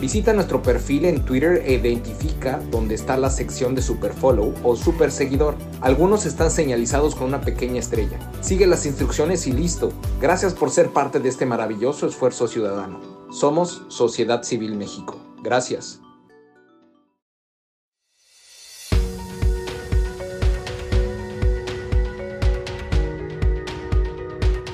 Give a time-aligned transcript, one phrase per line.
[0.00, 5.10] Visita nuestro perfil en Twitter e identifica dónde está la sección de Superfollow o Super
[5.10, 5.56] Seguidor.
[5.80, 8.16] Algunos están señalizados con una pequeña estrella.
[8.40, 9.92] Sigue las instrucciones y listo.
[10.20, 13.00] Gracias por ser parte de este maravilloso esfuerzo ciudadano.
[13.32, 15.20] Somos Sociedad Civil México.
[15.42, 16.00] Gracias.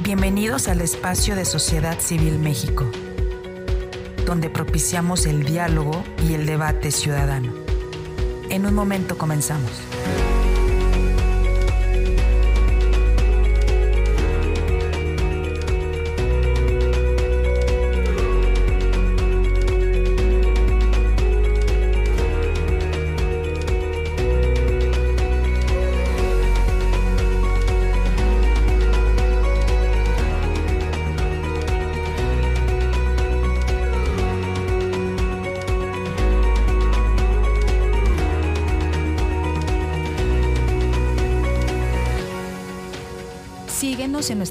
[0.02, 2.84] Bienvenidos al espacio de Sociedad Civil México
[4.24, 7.52] donde propiciamos el diálogo y el debate ciudadano.
[8.50, 9.70] En un momento comenzamos.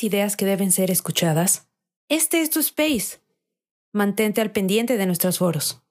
[0.00, 1.68] ¿Tienes ideas que deben ser escuchadas?
[2.08, 3.18] Este es tu space.
[3.92, 5.82] Mantente al pendiente de nuestros foros.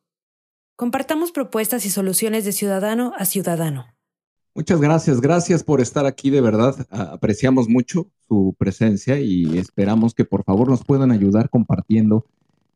[0.76, 3.86] Compartamos propuestas y soluciones de ciudadano a ciudadano.
[4.56, 6.88] Muchas gracias, gracias por estar aquí, de verdad.
[6.90, 12.26] Apreciamos mucho su presencia y esperamos que por favor nos puedan ayudar compartiendo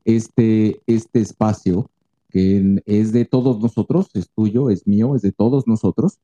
[0.05, 1.89] este, este espacio
[2.29, 6.19] que es de todos nosotros, es tuyo, es mío, es de todos nosotros.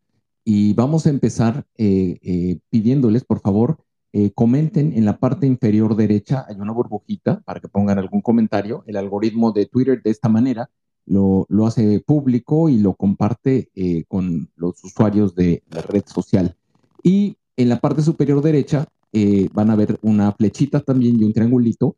[0.46, 3.80] Y vamos a empezar eh, eh, pidiéndoles, por favor,
[4.12, 8.84] eh, comenten en la parte inferior derecha, hay una burbujita para que pongan algún comentario.
[8.88, 10.70] El algoritmo de Twitter de esta manera
[11.06, 16.56] lo, hace público y lo comparte eh, con los usuarios de la red social.
[17.04, 21.34] Y en la parte superior derecha eh, van a ver una flechita también y un
[21.34, 21.96] triangulito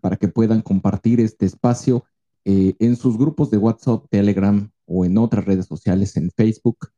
[0.00, 2.04] para que puedan compartir este espacio
[2.46, 6.88] en sus grupos de WhatsApp, Telegram o en otras redes sociales, en Facebook,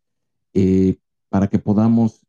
[1.29, 2.21] para que podamos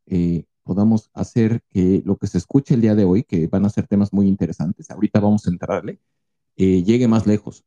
[0.63, 3.87] podamos hacer que lo que se escuche el día de hoy, que van a ser
[3.87, 5.99] temas muy interesantes, ahorita vamos a entrarle,
[6.55, 7.63] eh, llegue más lejos.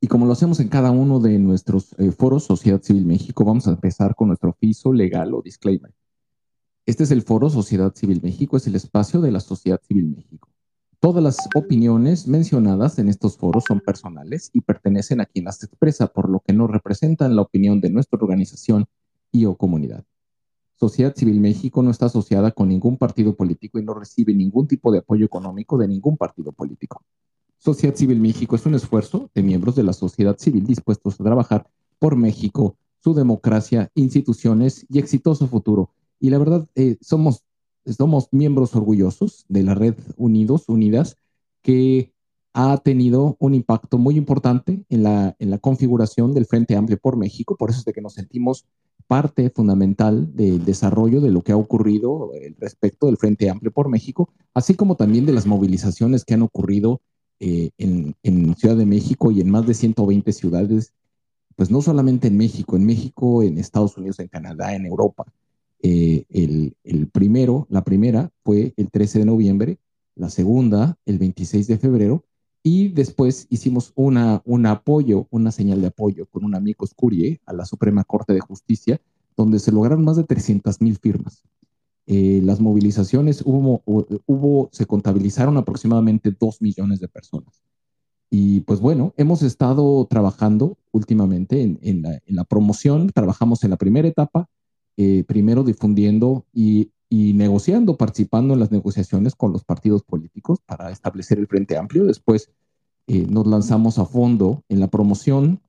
[0.00, 3.66] Y como lo hacemos en cada uno de nuestros eh, foros Sociedad Civil México, vamos
[3.66, 5.92] a empezar con nuestro oficio legal o disclaimer.
[6.84, 10.48] Este es el foro Sociedad Civil México, es el espacio de la Sociedad Civil México.
[11.00, 16.06] Todas las opiniones mencionadas en estos foros son personales y pertenecen a quien las expresa,
[16.06, 18.86] por lo que no representan la opinión de nuestra organización
[19.32, 20.04] y o comunidad.
[20.78, 24.92] Sociedad Civil México no está asociada con ningún partido político y no recibe ningún tipo
[24.92, 27.02] de apoyo económico de ningún partido político.
[27.56, 31.66] Sociedad Civil México es un esfuerzo de miembros de la sociedad civil dispuestos a trabajar
[31.98, 35.90] por México, su democracia, instituciones y exitoso futuro.
[36.20, 37.44] Y la verdad, eh, somos,
[37.86, 41.16] somos miembros orgullosos de la red Unidos, Unidas,
[41.62, 42.12] que
[42.52, 47.16] ha tenido un impacto muy importante en la, en la configuración del Frente Amplio por
[47.16, 47.56] México.
[47.56, 48.66] Por eso es de que nos sentimos
[49.06, 54.30] parte fundamental del desarrollo de lo que ha ocurrido respecto del Frente Amplio por México,
[54.54, 57.00] así como también de las movilizaciones que han ocurrido
[57.38, 60.92] en, en, Ciudad de México y en más de 120 ciudades,
[61.54, 65.24] pues no solamente en México, en México, en Estados Unidos, en Canadá, en Europa.
[65.80, 69.78] el, el primero, la primera fue el 13 de noviembre,
[70.16, 72.24] la segunda el 26 de febrero
[72.66, 77.52] y después hicimos una, un apoyo, una señal de apoyo con un amigo Curie a
[77.52, 79.00] la Suprema Corte de Justicia,
[79.36, 81.44] donde se lograron más de 300 mil firmas.
[82.08, 87.62] Eh, las movilizaciones hubo, hubo, se contabilizaron aproximadamente 2 millones de personas.
[88.30, 93.70] Y pues bueno, hemos estado trabajando últimamente en, en, la, en la, promoción, trabajamos en
[93.70, 94.48] la primera etapa,
[94.96, 100.90] eh, primero difundiendo y, y negociando, participando en las negociaciones con los partidos políticos para
[100.90, 102.04] establecer el Frente Amplio.
[102.04, 102.50] Después
[103.06, 105.60] eh, nos lanzamos a fondo en la promoción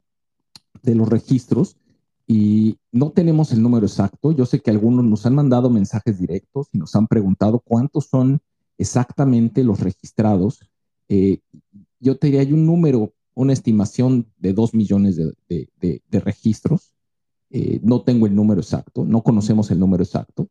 [0.81, 1.78] de los registros
[2.25, 4.31] y no tenemos el número exacto.
[4.31, 8.42] Yo sé que algunos nos han mandado mensajes directos y nos han preguntado cuántos son
[8.78, 10.60] exactamente los registrados.
[11.07, 11.40] Eh,
[12.00, 16.94] yo te diría, hay un número, una estimación de dos millones de, de, registros.
[17.50, 20.50] Eh, no tengo el número exacto, no conocemos el número exacto.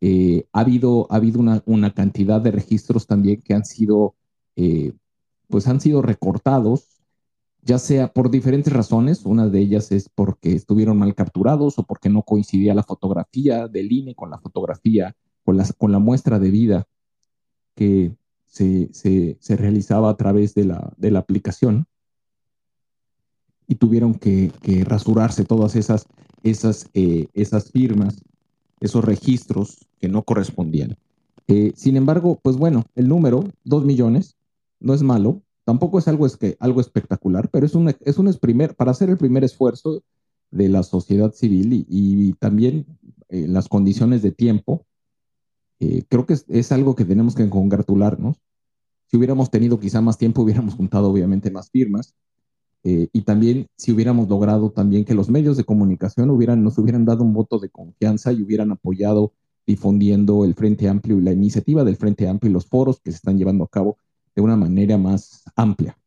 [0.00, 4.14] Eh, ha habido, ha habido una, una, cantidad de registros también que han sido,
[4.54, 4.92] eh,
[5.48, 7.02] pues han sido recortados,
[7.62, 9.24] ya sea por diferentes razones.
[9.24, 13.90] Una de ellas es porque estuvieron mal capturados o porque no coincidía la fotografía del
[13.90, 16.86] INE con la fotografía, con la, con la muestra de vida
[17.74, 18.14] que
[18.46, 21.86] se, se, se realizaba a través de la, de la aplicación.
[23.66, 26.06] Y tuvieron que, que rasurarse todas esas,
[26.42, 28.22] esas, eh, esas firmas
[28.80, 30.96] esos registros que no correspondían.
[31.48, 34.36] Eh, sin embargo, pues bueno, el número, dos millones,
[34.80, 38.32] no es malo, tampoco es algo, es que, algo espectacular, pero es un, es un
[38.34, 40.02] primer, para hacer el primer esfuerzo
[40.50, 42.86] de la sociedad civil y, también
[43.28, 44.86] eh, las condiciones de tiempo,
[45.78, 48.40] eh, creo que es, es, algo que tenemos que congratularnos.
[49.08, 52.14] Si hubiéramos tenido quizá más tiempo, hubiéramos juntado obviamente más firmas,
[52.84, 57.24] eh, y también si hubiéramos logrado también que los medios de comunicación nos hubieran dado
[57.24, 59.32] un voto de confianza y hubieran apoyado
[59.66, 63.16] difundiendo el Frente Amplio y la iniciativa del Frente Amplio y los foros que se
[63.16, 63.98] están llevando a cabo
[64.34, 65.98] de una manera más amplia.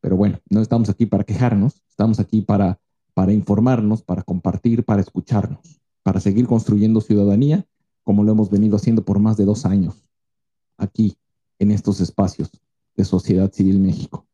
[0.00, 2.80] Pero bueno, no estamos aquí para quejarnos, estamos aquí para,
[3.14, 7.66] para informarnos, para compartir, para escucharnos, para seguir construyendo ciudadanía
[8.06, 10.08] como lo hemos venido haciendo por más de dos años
[10.78, 11.16] aquí
[11.58, 12.50] en estos espacios
[12.94, 14.25] de Sociedad Civil México.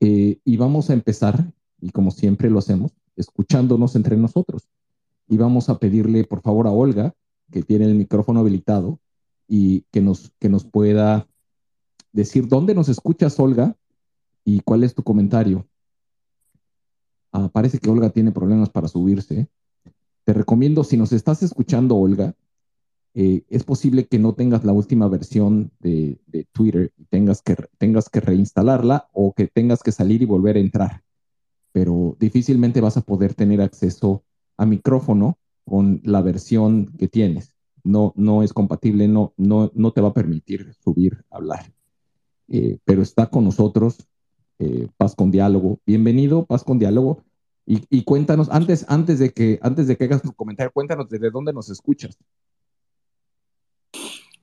[0.00, 4.68] Eh, y vamos a empezar, y como siempre lo hacemos, escuchándonos entre nosotros.
[5.28, 7.14] Y vamos a pedirle, por favor, a Olga,
[7.50, 9.00] que tiene el micrófono habilitado,
[9.48, 11.28] y que nos, que nos pueda
[12.12, 13.76] decir dónde nos escuchas, Olga,
[14.44, 15.66] y cuál es tu comentario.
[17.32, 19.48] Ah, parece que Olga tiene problemas para subirse.
[20.24, 22.34] Te recomiendo, si nos estás escuchando, Olga,
[23.18, 26.18] eh, es posible que no tengas la última versión de,
[26.52, 30.60] Twitter y tengas que, tengas que reinstalarla o que tengas que salir y volver a
[30.60, 31.02] entrar.
[31.72, 34.22] Pero difícilmente vas a poder tener acceso
[34.58, 37.54] a micrófono con la versión que tienes.
[37.82, 41.72] No, no es compatible, no, no, no te va a permitir subir, hablar.
[42.48, 43.96] Eh, pero está con nosotros
[44.58, 45.80] eh, Paz con Diálogo.
[45.86, 47.22] Bienvenido, Paz con Diálogo.
[47.64, 51.30] Y, y, cuéntanos, antes, antes, de que, antes de que hagas tu comentario, cuéntanos desde
[51.30, 52.18] dónde nos escuchas.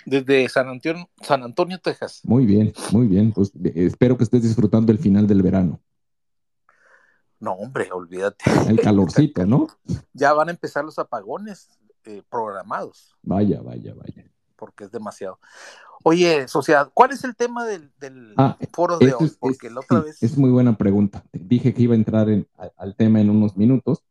[0.06, 2.22] Desde San Antonio, San Antonio, Texas.
[2.24, 3.32] Muy bien, muy bien.
[3.32, 5.80] Pues espero que estés disfrutando el final del verano.
[7.40, 8.46] No, hombre, olvídate.
[8.68, 9.68] El calorcito, ¿no?
[10.14, 11.68] Ya van a empezar los apagones
[12.06, 13.18] eh, programados.
[13.22, 14.26] Vaya, vaya, vaya.
[14.56, 15.40] Porque es demasiado.
[16.04, 17.92] Oye, sociedad, ¿cuál es el tema del,
[18.38, 19.32] ah, foro de hoy?
[19.40, 20.22] Porque la otra vez.
[20.22, 21.24] Es muy buena pregunta.
[21.32, 22.28] Dije que iba a entrar
[22.78, 24.04] al tema en unos minutos.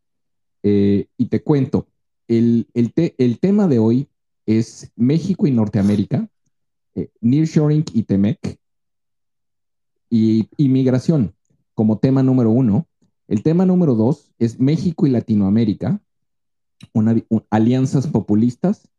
[0.63, 1.89] Eh, y te cuento,
[2.29, 4.09] el, el, el tema de hoy
[4.47, 6.29] es México y Norteamérica,
[6.95, 8.59] eh, Nearshoring y TEMEC,
[10.11, 11.35] y inmigración
[11.75, 12.87] como tema número uno.
[13.29, 16.03] El tema número dos es México y Latinoamérica,
[17.49, 18.91] alianzas populistas.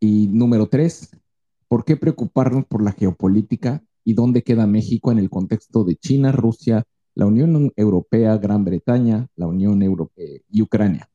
[0.00, 1.10] Y número tres,
[1.68, 6.32] ¿por qué preocuparnos por la geopolítica y dónde queda México en el contexto de China,
[6.32, 6.84] Rusia,
[7.14, 11.10] la Unión Europea, Gran Bretaña, la Unión Europea y Ucrania?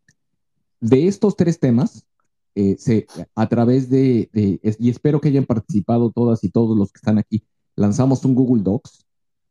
[0.80, 2.06] De estos tres temas
[2.56, 6.98] eh, se, a través de, y espero que hayan participado todas y todos los que
[6.98, 7.44] están aquí,
[7.76, 9.06] lanzamos un Google Docs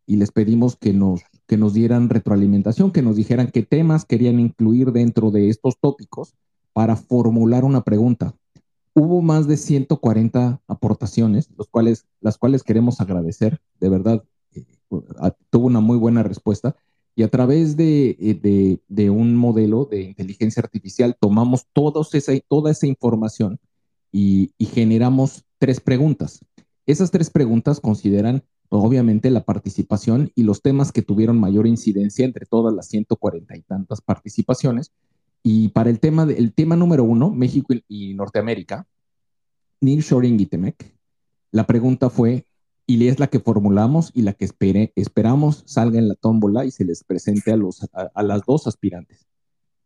[0.06, 4.40] y les pedimos que nos, que nos dieran retroalimentación, que nos dijeran qué temas querían
[4.40, 6.34] incluir dentro de estos tópicos
[6.72, 8.34] para formular una pregunta.
[8.94, 14.64] Hubo más de 140 aportaciones, los cuales, las cuales queremos agradecer, de verdad, eh,
[15.50, 16.74] tuvo una muy buena respuesta.
[17.20, 21.66] Y a través de, de, un modelo de inteligencia artificial tomamos
[22.14, 23.58] esa, toda esa información
[24.10, 26.42] y, y generamos tres preguntas.
[26.86, 32.46] Esas tres preguntas consideran obviamente la participación y los temas que tuvieron mayor incidencia entre
[32.46, 34.90] todas las 140 y tantas participaciones.
[35.42, 38.86] Y para el tema, el tema número uno, México y, Norteamérica,
[39.82, 40.96] Nearshoring y Temec,
[41.52, 42.46] la pregunta fue,
[42.90, 44.48] y es la que formulamos y la que
[44.96, 49.28] esperamos salga en la tómbola y se les presente a, los, a, las dos aspirantes.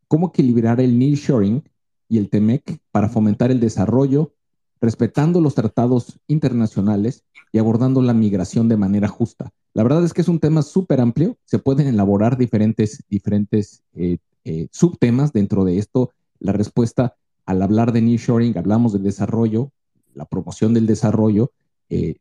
[0.09, 1.63] ¿Cómo equilibrar el nearshoring
[2.09, 4.33] y el TEMEC para fomentar el desarrollo,
[4.81, 9.51] respetando los tratados internacionales y abordando la migración de manera justa.
[9.75, 14.19] La verdad es que es un tema súper amplio, se pueden elaborar diferentes, diferentes eh,
[14.45, 16.11] eh, subtemas dentro de esto.
[16.39, 19.73] La respuesta al hablar de nearshoring, hablamos del desarrollo,
[20.15, 21.51] la promoción del desarrollo,
[21.91, 22.17] eh,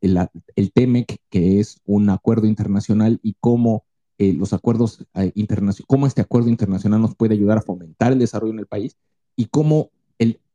[0.00, 3.84] el, TEMEC, que es un acuerdo internacional, y cómo
[4.18, 8.58] los acuerdos internacionales, cómo este acuerdo internacional nos puede ayudar a fomentar el desarrollo en
[8.58, 8.98] el país
[9.34, 9.90] y cómo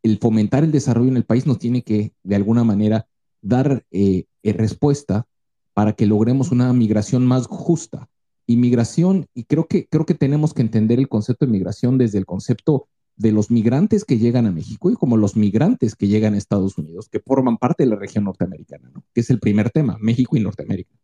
[0.05, 3.07] el, fomentar el desarrollo en el país nos tiene que, de alguna manera,
[3.41, 5.27] dar eh, eh, respuesta
[5.73, 8.07] para que logremos una migración más justa.
[8.47, 12.27] Inmigración, y creo que, creo que tenemos que entender el concepto de migración desde el
[12.27, 16.37] concepto de los migrantes que llegan a México y como los migrantes que llegan a
[16.37, 20.35] Estados Unidos, que forman parte de la región norteamericana, que es el primer tema, México
[20.35, 20.95] y Norteamérica.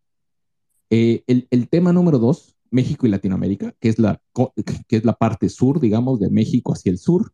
[0.90, 4.22] Eh, el, el, tema número dos, México y Latinoamérica, que es, la,
[4.88, 7.32] que es la parte sur, digamos, de México hacia el sur,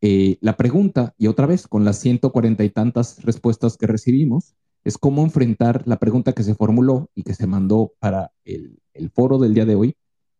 [0.00, 4.96] eh, la pregunta, y otra vez con las 140 y tantas respuestas que recibimos, es
[4.96, 8.80] cómo enfrentar la pregunta que se formuló y que se mandó para el,
[9.12, 9.96] foro del día de hoy,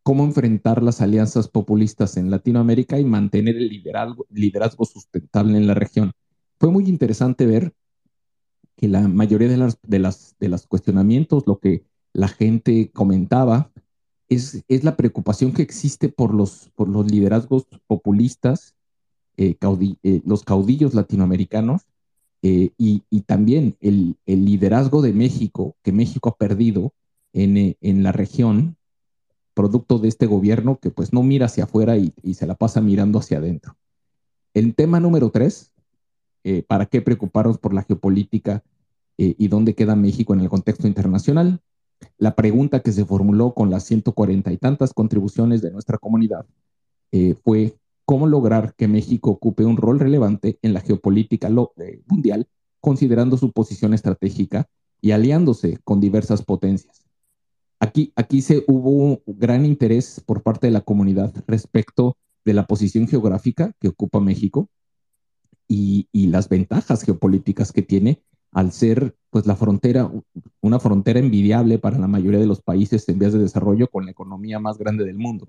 [0.09, 5.75] cómo enfrentar las alianzas populistas en Latinoamérica y mantener el liderazgo, liderazgo sustentable en la
[5.75, 6.13] región.
[6.59, 7.75] Fue muy interesante ver
[8.75, 11.85] que la mayoría de las, de las, de los cuestionamientos, lo que
[12.15, 13.71] la gente comentaba,
[14.31, 18.75] es, es la preocupación que existe por los, por los liderazgos populistas
[19.37, 19.59] eh,
[20.05, 21.83] eh, los caudillos latinoamericanos
[22.41, 26.95] eh, y, también el, liderazgo de México, que México ha perdido
[27.35, 28.78] en, la región,
[29.59, 33.19] producto de este gobierno que pues no mira hacia afuera y, se la pasa mirando
[33.19, 33.77] hacia adentro.
[34.55, 35.75] El tema número tres,
[36.69, 38.63] ¿para qué preocuparnos por la geopolítica
[39.17, 41.61] y dónde queda México en el contexto internacional?
[42.19, 46.47] La pregunta que se formuló con las 140 y tantas contribuciones de nuestra comunidad
[47.43, 47.75] fue
[48.05, 52.47] cómo lograr que México ocupe un rol relevante en la geopolítica eh, mundial,
[52.81, 54.69] considerando su posición estratégica
[55.01, 57.08] y aliándose con diversas potencias.
[57.81, 62.67] Aquí, aquí se hubo un gran interés por parte de la comunidad respecto de la
[62.67, 64.69] posición geográfica que ocupa México
[65.69, 70.11] y, y las ventajas geopolíticas que tiene al ser pues la frontera,
[70.61, 74.11] una frontera envidiable para la mayoría de los países en vías de desarrollo con la
[74.11, 75.49] economía más grande del mundo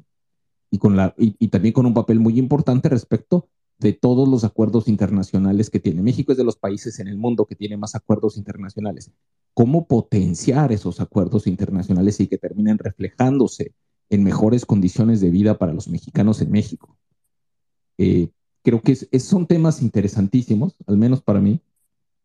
[0.69, 3.47] y, con la, y, también con un papel muy importante respecto
[3.79, 6.01] de todos los acuerdos internacionales que tiene.
[6.01, 9.09] México es de los países en el mundo que tiene más acuerdos internacionales.
[9.53, 13.73] ¿Cómo potenciar esos acuerdos internacionales y que terminen reflejándose
[14.09, 16.97] en mejores condiciones de vida para los mexicanos en México?
[17.97, 18.29] Eh,
[18.63, 21.61] creo que son temas interesantísimos, al menos para mí,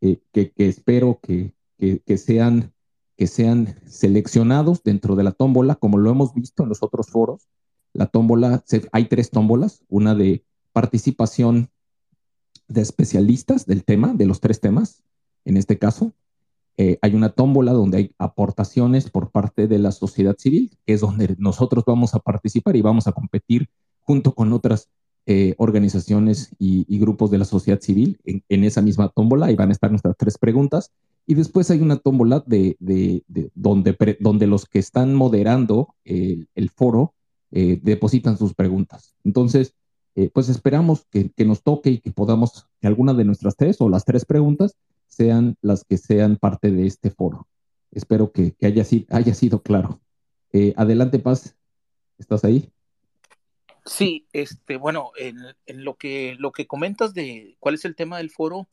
[0.00, 2.72] eh, que, espero que, que, sean,
[3.16, 7.48] que sean seleccionados dentro de la tómbola, como lo hemos visto en los otros foros,
[7.92, 10.44] la tómbola, hay tres tómbolas, una de
[10.74, 11.70] participación
[12.68, 15.02] de especialistas del tema, de los tres temas,
[15.46, 16.12] en este caso.
[16.76, 21.00] Eh, hay una tómbola donde hay aportaciones por parte de la sociedad civil, que es
[21.00, 23.68] donde nosotros vamos a participar y vamos a competir
[24.02, 24.90] junto con otras
[25.26, 29.50] eh, organizaciones y, grupos de la sociedad civil en, esa misma tómbola.
[29.50, 30.90] y van a estar nuestras tres preguntas.
[31.26, 32.76] Y después hay una tómbola de,
[33.54, 37.14] donde, donde los que están moderando el foro
[37.56, 39.14] eh, depositan sus preguntas.
[39.22, 39.76] Entonces,
[40.16, 43.88] eh, pues esperamos que, nos toque y que podamos, que alguna de nuestras tres o
[43.88, 47.48] las tres preguntas sean las que sean parte de este foro.
[47.90, 50.00] Espero que, haya, sido claro.
[50.52, 51.56] Eh, adelante, Paz,
[52.18, 52.70] ¿estás ahí?
[53.84, 58.30] Sí, este, bueno, en, lo, que, lo que comentas de cuál es el tema del
[58.30, 58.68] foro,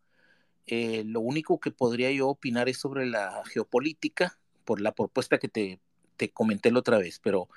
[0.68, 5.82] lo único que podría yo opinar es sobre la geopolítica, por la propuesta que te
[6.22, 7.50] te comenté la otra vez, pero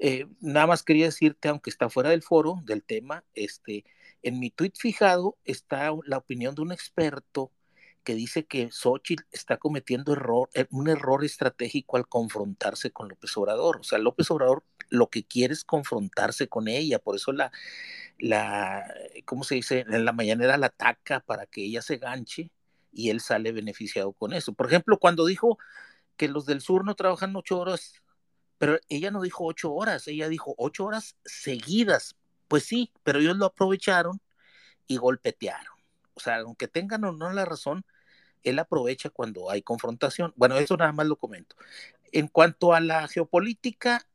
[0.00, 3.84] eh, nada más quería decirte, aunque está fuera del foro, del tema, este,
[4.24, 7.52] en mi tweet fijado está la opinión de un experto
[8.02, 13.36] que dice que Xochitl está cometiendo error, eh, un error estratégico al confrontarse con López
[13.36, 13.76] Obrador.
[13.76, 17.52] O sea, López Obrador lo que quiere es confrontarse con ella, por eso la,
[18.18, 18.92] la
[19.24, 19.84] ¿cómo se dice?
[19.88, 22.50] En la mañanera la ataca para que ella se ganche
[22.92, 24.52] y él sale beneficiado con eso.
[24.52, 25.58] Por ejemplo, cuando dijo
[26.20, 27.94] que los del sur no trabajan ocho horas
[28.58, 32.14] Pero ella no dijo ocho horas, ella dijo ocho horas seguidas.
[32.46, 34.20] Pues sí, pero ellos lo aprovecharon
[34.86, 35.72] y golpetearon.
[36.12, 37.86] O sea, aunque tengan o no la razón,
[38.42, 40.34] él aprovecha cuando hay confrontación.
[40.36, 41.56] Bueno, eso nada más lo comento.
[42.12, 44.06] En cuanto a la geopolítica,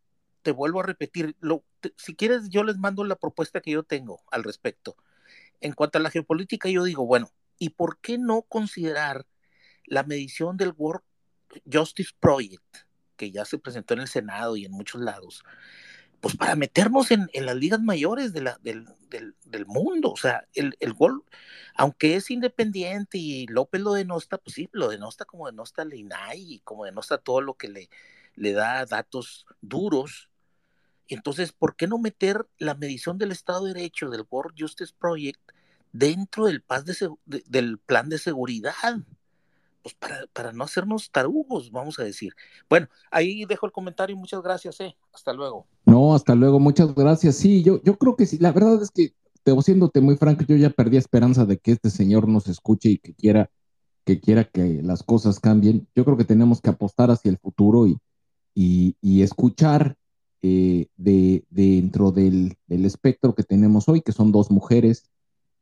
[0.43, 1.63] te vuelvo a repetir, lo,
[1.97, 4.95] si quieres yo les mando la propuesta que yo tengo al respecto.
[5.59, 9.25] En cuanto a la geopolítica, yo digo, bueno, ¿y por qué no considerar
[9.85, 11.01] la medición del World
[11.71, 12.77] Justice Project,
[13.17, 15.43] que ya se presentó en el Senado y en muchos lados,
[16.25, 18.49] pues para meternos en, las ligas mayores del,
[19.67, 20.11] mundo.
[20.11, 21.23] O sea, el, el gol,
[21.75, 26.53] aunque es independiente y López lo denosta, pues sí, lo denosta como denosta la INAI
[26.53, 27.69] y como denosta todo lo que
[28.35, 30.29] le, da datos duros.
[31.07, 35.39] Entonces, ¿por qué no meter la medición del Estado de Derecho del World Justice Project
[35.91, 36.61] dentro del
[37.77, 38.73] plan de seguridad?
[39.85, 39.95] Pues
[40.33, 42.33] para, no hacernos tarugos, vamos a decir.
[42.67, 44.97] Bueno, ahí dejo el comentario, muchas gracias, eh.
[45.13, 45.67] Hasta luego.
[45.85, 47.35] No, hasta luego, muchas gracias.
[47.35, 49.13] Sí, yo, yo creo que sí, la verdad es que,
[49.43, 52.97] te, siéndote muy franco, yo ya perdí esperanza de que este señor nos escuche y
[52.97, 53.51] que quiera
[54.05, 55.87] que quiera que las cosas cambien.
[55.95, 57.99] Yo creo que tenemos que apostar hacia el futuro y,
[58.55, 59.97] y, escuchar
[60.41, 65.11] eh, de, dentro del espectro que tenemos hoy, que son dos mujeres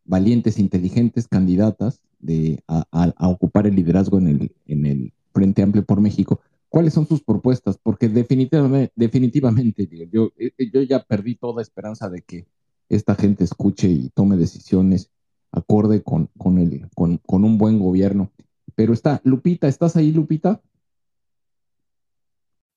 [0.06, 6.02] valientes, inteligentes candidatas de, a, ocupar el liderazgo en el, en el Frente Amplio por
[6.02, 6.40] México.
[6.70, 7.78] ¿Cuáles son sus propuestas?
[7.82, 12.48] Porque definitivamente, definitivamente yo, eh, eh, yo ya perdí toda esperanza de que
[12.90, 15.12] esta gente escuche y tome decisiones
[15.52, 18.32] acorde con, con, el, con, con un buen gobierno.
[18.76, 20.62] Pero está, Lupita, ¿estás ahí, Lupita?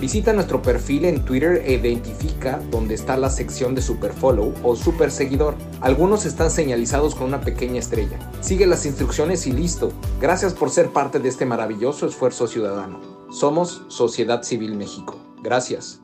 [0.00, 4.74] Visita nuestro perfil en Twitter e identifica dónde está la sección de Super Follow o
[4.74, 5.56] Super Seguidor.
[5.82, 8.18] Algunos están señalizados con una pequeña estrella.
[8.40, 9.92] Sigue las instrucciones y listo.
[10.18, 13.28] Gracias por ser parte de este maravilloso esfuerzo ciudadano.
[13.30, 15.20] Somos Sociedad Civil México.
[15.42, 16.00] Gracias.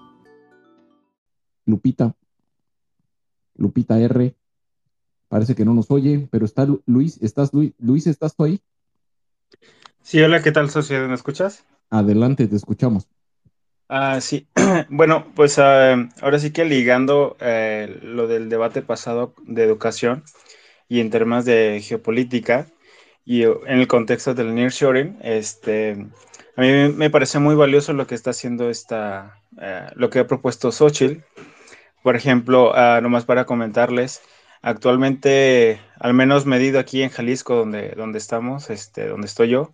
[1.64, 2.14] Lupita.
[3.54, 4.37] Lupita R.
[5.28, 7.18] Parece que no nos oye, pero está Luis.
[7.22, 7.72] ¿Estás Luis?
[7.78, 8.61] Luis, ¿estás tú ahí?
[10.02, 11.09] Sí, hola, ¿qué tal, sociedad?
[11.09, 11.64] ¿Me escuchas?
[11.88, 13.09] Adelante, te escuchamos.
[13.88, 14.49] Ah, sí.
[14.90, 20.25] Bueno, pues ah, ahora sí que ligando eh, lo del debate pasado de educación
[20.88, 22.66] y en temas de geopolítica
[23.25, 25.92] y en el contexto del nearshoring, este,
[26.57, 30.27] a mí me parece muy valioso lo que está haciendo esta, eh, lo que ha
[30.27, 31.22] propuesto Xochitl.
[32.03, 34.22] Por ejemplo, uh, nomás para comentarles,
[34.62, 39.72] actualmente, al menos medido aquí en Jalisco, donde, donde estamos, este, donde estoy yo,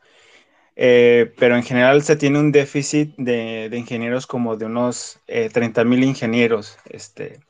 [0.76, 5.85] eh, pero en general se tiene un déficit de, ingenieros como de unos 30 eh,
[5.85, 6.78] mil ingenieros.
[6.87, 7.40] Este.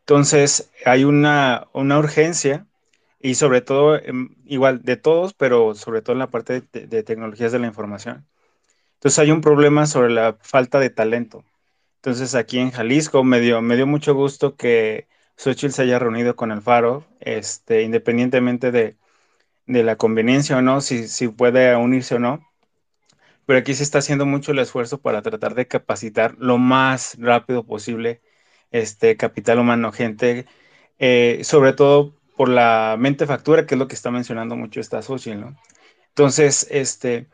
[0.00, 2.66] Entonces, hay una, urgencia
[3.20, 7.52] y sobre todo, em, igual de todos, pero sobre todo en la parte de, tecnologías
[7.52, 8.26] de la información.
[8.94, 11.44] Entonces, hay un problema sobre la falta de talento.
[11.96, 16.36] Entonces, aquí en Jalisco me dio, me dio mucho gusto que Xochitl se haya reunido
[16.36, 18.96] con el Faro, este, independientemente de,
[19.66, 22.47] la conveniencia o no, si, si puede unirse o no
[23.48, 27.64] pero aquí se está haciendo mucho el esfuerzo para tratar de capacitar lo más rápido
[27.64, 28.20] posible
[28.72, 30.44] este capital humano, gente,
[30.98, 35.00] eh, sobre todo por la mente factura, que es lo que está mencionando mucho esta
[35.00, 35.56] ¿no?
[36.08, 37.26] Entonces, este,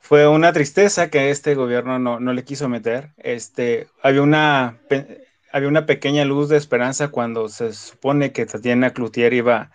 [0.00, 3.12] fue una tristeza que este gobierno no, no le quiso meter.
[3.16, 4.80] Este, había una,
[5.52, 9.70] había una pequeña luz de esperanza cuando se supone que Tatiana Cloutier iba,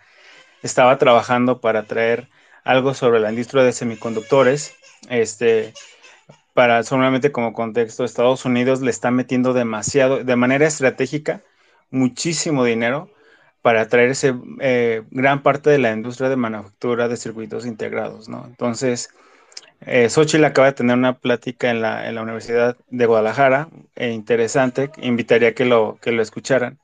[0.62, 2.28] estaba trabajando para traer
[2.64, 4.76] algo sobre la industria de semiconductores
[5.10, 5.74] este,
[6.54, 11.42] para solamente como contexto, Estados Unidos le está metiendo demasiado, de manera estratégica,
[11.90, 13.10] muchísimo dinero
[13.62, 18.44] para traerse eh, gran parte de la industria de manufactura de circuitos integrados, ¿no?
[18.46, 19.10] Entonces,
[19.80, 24.10] eh, Xochitl acaba de tener una plática en la, en la Universidad de Guadalajara, e
[24.10, 26.78] interesante, invitaría que lo, que lo escucharan,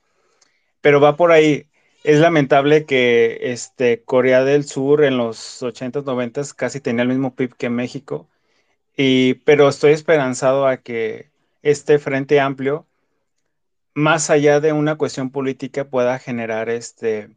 [0.80, 1.66] pero va por ahí,
[2.04, 7.34] es lamentable que este, Corea del Sur en los 80s, 90s casi tenía el mismo
[7.34, 8.28] PIB que México,
[8.96, 11.30] y, pero estoy esperanzado a que
[11.62, 12.86] este Frente Amplio,
[13.94, 17.30] más allá de una cuestión política, pueda generar este,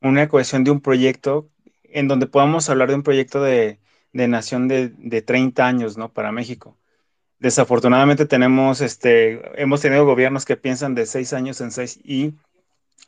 [0.00, 1.48] una cuestión de un proyecto
[1.84, 3.78] en donde podamos hablar de un proyecto de,
[4.12, 6.12] nación de, de, 30 años ¿no?
[6.12, 6.76] para México.
[7.38, 12.34] Desafortunadamente tenemos, este, hemos tenido gobiernos que piensan de 6 años en 6 y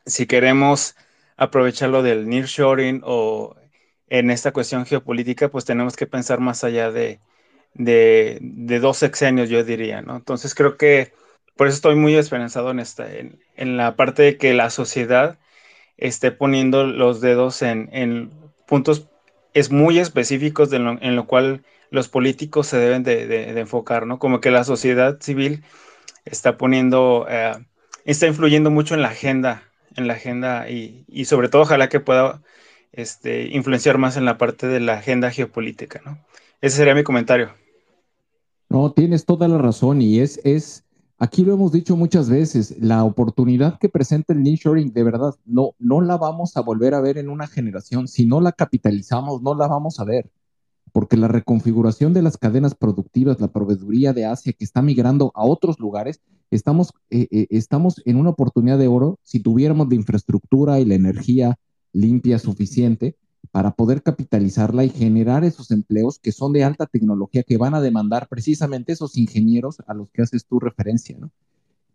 [0.07, 0.97] si queremos
[1.37, 3.57] aprovechar lo del nearshoring o
[4.09, 7.21] en esta cuestión geopolítica, pues tenemos que pensar más allá de,
[7.75, 10.17] de, dos sexenios, yo diría, ¿no?
[10.17, 11.13] Entonces creo que
[11.57, 15.39] por eso estoy muy esperanzado en, esta, en, la parte de que la sociedad
[15.97, 18.31] esté poniendo los dedos en,
[18.67, 19.09] puntos
[19.55, 24.19] es muy específicos en lo cual los políticos se deben de, enfocar, ¿no?
[24.19, 25.63] Como que la sociedad civil
[26.25, 27.53] está poniendo, eh,
[28.07, 29.63] está influyendo mucho en la agenda,
[29.97, 32.43] en la agenda y, y sobre todo ojalá que pueda
[32.93, 36.19] este, influenciar más en la parte de la agenda geopolítica, ¿no?
[36.61, 37.51] Ese sería mi comentario.
[38.69, 40.85] No, tienes toda la razón y es, es,
[41.19, 45.75] aquí lo hemos dicho muchas veces, la oportunidad que presenta el nearshoring, de verdad, no,
[45.79, 48.09] no la vamos a volver a ver en una generación.
[48.09, 50.31] Si no la capitalizamos, no la vamos a ver
[50.93, 55.45] porque la reconfiguración de las cadenas productivas, la proveeduría de Asia que está migrando a
[55.45, 56.21] otros lugares,
[56.53, 60.95] estamos, eh, eh, estamos en una oportunidad de oro si tuviéramos la infraestructura y la
[60.95, 61.59] energía
[61.93, 63.17] limpia suficiente
[63.51, 67.81] para poder capitalizarla y generar esos empleos que son de alta tecnología que van a
[67.81, 71.19] demandar precisamente esos ingenieros a los que haces tu referencia.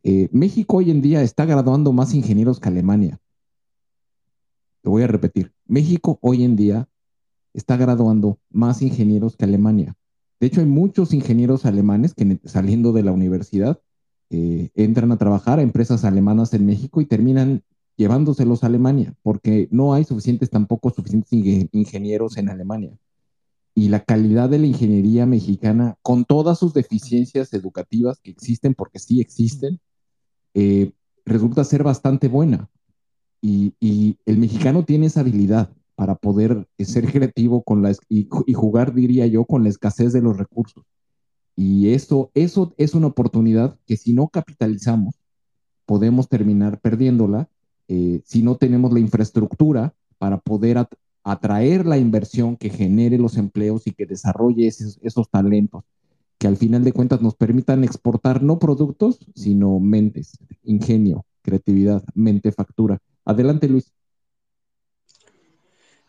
[0.04, 3.20] Eh, México hoy en día está graduando más ingenieros que Alemania.
[4.82, 6.90] Te voy a repetir, México hoy en día
[7.54, 9.96] está graduando más ingenieros que Alemania.
[10.40, 13.82] De hecho, hay muchos ingenieros alemanes que saliendo de la universidad
[14.30, 17.64] eh, entran a trabajar a empresas alemanas en México y terminan
[17.96, 21.32] llevándoselos a Alemania, porque no hay suficientes, tampoco suficientes
[21.72, 22.92] ingenieros en Alemania.
[23.74, 29.00] Y la calidad de la ingeniería mexicana, con todas sus deficiencias educativas que existen, porque
[29.00, 29.80] sí existen,
[30.54, 30.92] eh,
[31.26, 32.70] resulta ser bastante buena.
[33.42, 33.74] y,
[34.26, 39.46] el mexicano tiene esa habilidad para poder ser creativo con la, y, jugar, diría yo,
[39.46, 40.86] con la escasez de los recursos.
[41.60, 45.16] Y eso, eso es una oportunidad que si no capitalizamos,
[45.88, 47.50] podemos terminar perdiéndola
[47.88, 50.86] eh, si no tenemos la infraestructura para poder
[51.24, 55.84] atraer la inversión que genere los empleos y que desarrolle esos, esos talentos,
[56.38, 62.52] que al final de cuentas nos permitan exportar no productos, sino mentes, ingenio, creatividad, mente
[62.52, 63.00] factura.
[63.26, 63.92] Adelante, Luis.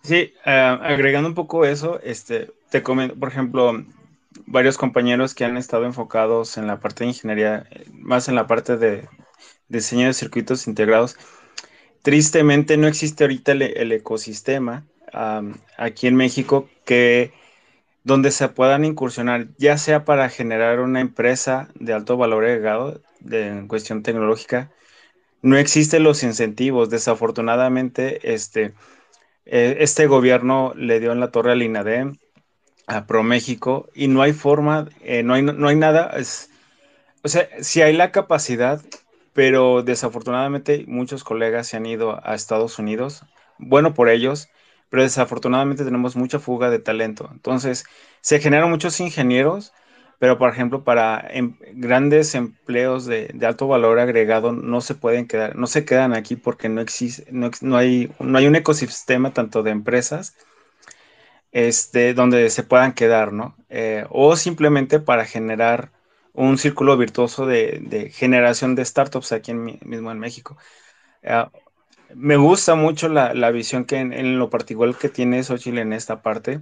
[0.02, 3.72] Sí, eh, agregando un poco eso, este, te comento, por ejemplo,
[4.46, 8.76] varios compañeros que han estado enfocados en la parte de ingeniería, más en la parte
[8.76, 9.08] de,
[9.68, 11.16] diseño de circuitos integrados.
[12.02, 14.86] Tristemente no existe ahorita el, ecosistema
[15.76, 17.32] aquí en México que
[18.04, 23.48] donde se puedan incursionar, ya sea para generar una empresa de alto valor agregado de,
[23.48, 24.70] en cuestión tecnológica,
[25.42, 26.88] no existen los incentivos.
[26.90, 28.74] Desafortunadamente, este,
[29.44, 32.18] eh, este gobierno le dio en la torre al INADEM,
[32.88, 36.12] a ProMéxico, y no hay forma, eh, no, hay, no hay nada.
[37.22, 38.82] o sea, sí hay la capacidad,
[39.32, 43.24] pero desafortunadamente muchos colegas se han ido a Estados Unidos.
[43.58, 44.48] Bueno por ellos,
[44.90, 47.28] pero desafortunadamente tenemos mucha fuga de talento.
[47.32, 47.84] Entonces,
[48.20, 49.72] se generan muchos ingenieros
[50.18, 55.56] pero por ejemplo para em, grandes empleos de, alto valor agregado no se pueden quedar,
[55.56, 59.70] no se quedan aquí porque no existe, no, hay, no hay un ecosistema tanto de
[59.70, 60.36] empresas
[61.52, 63.56] este, donde se puedan quedar, ¿no?
[63.70, 65.92] Eh, o simplemente para generar
[66.32, 70.56] un círculo virtuoso de, generación de startups aquí mismo en México.
[71.22, 71.44] Eh,
[72.14, 76.60] me gusta mucho la, visión que en, lo particular que tiene Xochitl en esta parte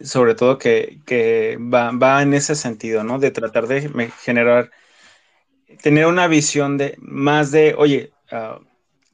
[0.00, 3.18] sobre todo que, va, en ese sentido, ¿no?
[3.18, 4.70] De tratar de generar,
[5.82, 8.60] tener una visión de más de, oye, ah,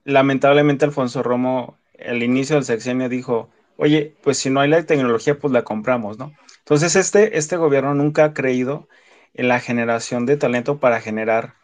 [0.05, 5.39] lamentablemente Alfonso Romo al inicio del sexenio dijo, oye, pues si no hay la tecnología,
[5.39, 6.33] pues la compramos, ¿no?
[6.59, 8.89] Entonces este, este gobierno nunca ha creído
[9.35, 11.55] en la generación de talento para generar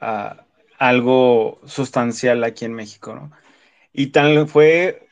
[0.00, 0.44] ah,
[0.78, 3.32] algo sustancial aquí en México, ¿no?
[3.92, 5.08] Y tal fue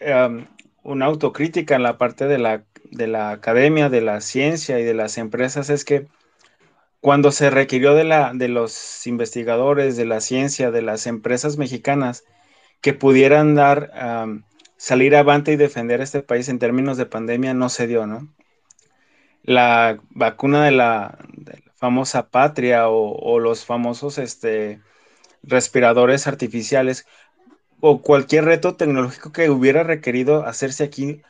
[0.82, 4.94] una autocrítica en la parte de la de la academia, de la ciencia y de
[4.94, 6.06] las empresas es que
[7.00, 12.24] cuando se requirió de, la, de los investigadores, de la ciencia, de las empresas mexicanas
[12.80, 13.92] que pudieran dar,
[14.78, 18.28] salir avante y defender este país en términos de pandemia, no se dio, ¿no?
[19.42, 21.18] La vacuna de la,
[21.78, 24.80] famosa patria o, los famosos este,
[25.42, 27.06] respiradores artificiales
[27.80, 31.22] o cualquier reto tecnológico que hubiera requerido hacerse aquí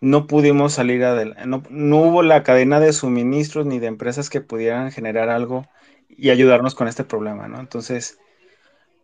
[0.00, 4.92] no pudimos salir adelante, no, hubo la cadena de suministros ni de empresas que pudieran
[4.92, 5.66] generar algo
[6.08, 7.58] y ayudarnos con este problema, ¿no?
[7.60, 8.18] Entonces,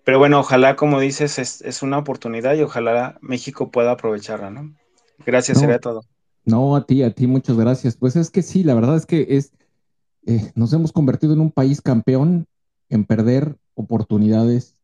[0.05, 4.75] pero bueno, ojalá, como dices, es, una oportunidad y ojalá México pueda aprovecharla, ¿no?
[5.27, 6.03] Gracias, sería todo.
[6.45, 7.97] No, a ti, a ti, muchas gracias.
[7.97, 9.53] Pues es que sí, la verdad es que es,
[10.27, 12.47] eh, nos hemos convertido en un país campeón
[12.89, 14.75] en perder oportunidades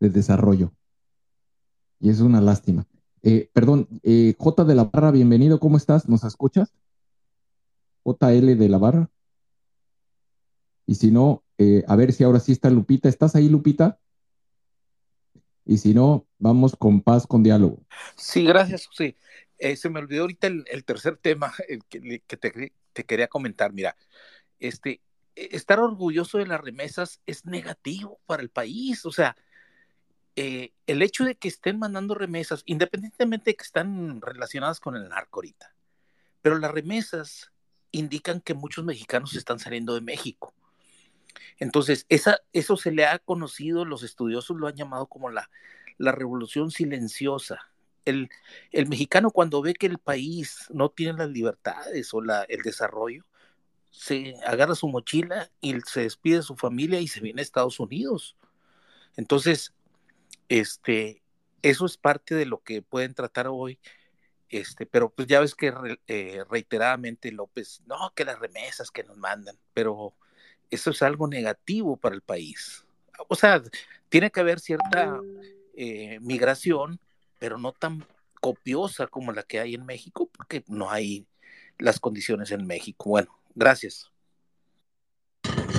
[0.00, 0.72] de desarrollo.
[2.00, 2.86] Y es una lástima.
[3.22, 6.08] Eh, perdón, eh, J de la Barra, bienvenido, ¿cómo estás?
[6.08, 6.74] ¿Nos escuchas?
[8.04, 9.10] JL de la Barra.
[10.84, 11.44] Y si no,
[11.86, 13.08] a ver si ahora sí está Lupita.
[13.08, 14.00] ¿Estás ahí, Lupita?
[15.64, 17.80] Y si no, vamos con paz, con diálogo.
[18.16, 19.16] Sí, gracias, José.
[19.76, 21.52] se me olvidó ahorita el, tercer tema
[21.88, 23.72] que, te, te, quería comentar.
[23.72, 23.96] Mira,
[24.58, 25.00] este,
[25.36, 29.06] e, estar orgulloso de las remesas es negativo para el país.
[29.06, 29.36] O sea,
[30.34, 35.08] eh, el hecho de que estén mandando remesas, independientemente de que están relacionadas con el
[35.08, 35.74] narco ahorita,
[36.40, 37.52] pero las remesas
[37.90, 40.54] indican que muchos mexicanos están saliendo de México.
[41.58, 45.50] Entonces, esa, eso se le ha conocido, los estudiosos lo han llamado como la,
[45.98, 47.60] la revolución silenciosa.
[48.04, 48.30] El,
[48.72, 53.24] el, mexicano cuando ve que el país no tiene las libertades o la, el desarrollo,
[53.90, 57.78] se agarra su mochila y se despide de su familia y se viene a Estados
[57.78, 58.36] Unidos.
[59.16, 59.72] Entonces,
[60.48, 61.22] este,
[61.62, 63.78] eso es parte de lo que pueden tratar hoy.
[64.48, 65.72] Este, pero pues ya ves que
[66.08, 70.14] eh, reiteradamente López, no, que las remesas que nos mandan, pero
[70.72, 72.84] eso es algo negativo para el país.
[73.28, 73.62] O sea,
[74.08, 75.20] tiene que haber cierta
[75.74, 76.98] eh, migración,
[77.38, 78.04] pero no tan
[78.40, 81.26] copiosa como la que hay en México, porque no hay
[81.78, 83.10] las condiciones en México.
[83.10, 84.10] Bueno, gracias.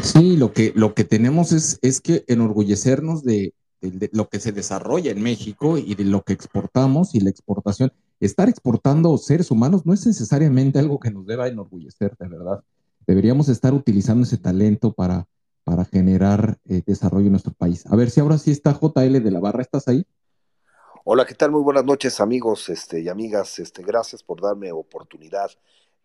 [0.01, 4.51] Sí, lo que, lo que tenemos es, es que enorgullecernos de, de, lo que se
[4.51, 7.91] desarrolla en México y de lo que exportamos y la exportación.
[8.19, 12.63] Estar exportando seres humanos no es necesariamente algo que nos deba enorgullecer, de verdad.
[13.05, 15.27] Deberíamos estar utilizando ese talento para,
[15.63, 17.85] para generar eh, desarrollo en nuestro país.
[17.87, 20.05] A ver si ahora sí está JL de la Barra, ¿estás ahí?
[21.05, 21.51] Hola, ¿qué tal?
[21.51, 23.59] Muy buenas noches, amigos este, y amigas.
[23.59, 25.51] Este, gracias por darme oportunidad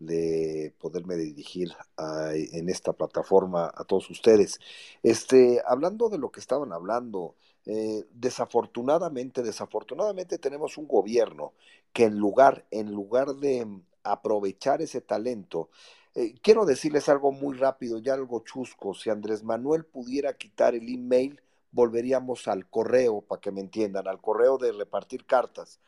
[0.00, 4.60] de poderme dirigir en esta plataforma a todos ustedes.
[5.02, 7.34] Este, hablando de lo que estaban hablando,
[7.66, 11.52] eh, desafortunadamente, desafortunadamente tenemos un gobierno
[11.92, 13.66] que en lugar, en lugar de
[14.04, 15.68] aprovechar ese talento,
[16.18, 20.92] eh, quiero decirles algo muy rápido, ya algo chusco, si Andrés Manuel pudiera quitar el
[20.92, 25.78] email, volveríamos al correo, para que me entiendan, al correo de repartir cartas.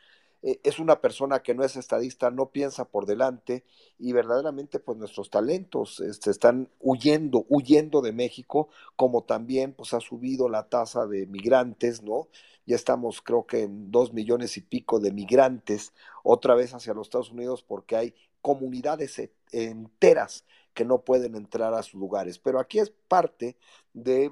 [0.41, 3.65] Eh, es una persona que no es estadista, no piensa por delante
[3.99, 9.99] y verdaderamente pues nuestros talentos este, están huyendo, huyendo de México, como también pues ha
[9.99, 12.29] subido la tasa de migrantes, ¿no?
[12.65, 17.07] Ya estamos creo que en dos millones y pico de migrantes otra vez hacia los
[17.07, 22.39] Estados Unidos porque hay comunidades e, enteras que no pueden entrar a sus lugares.
[22.39, 23.57] Pero aquí es parte
[23.93, 24.31] de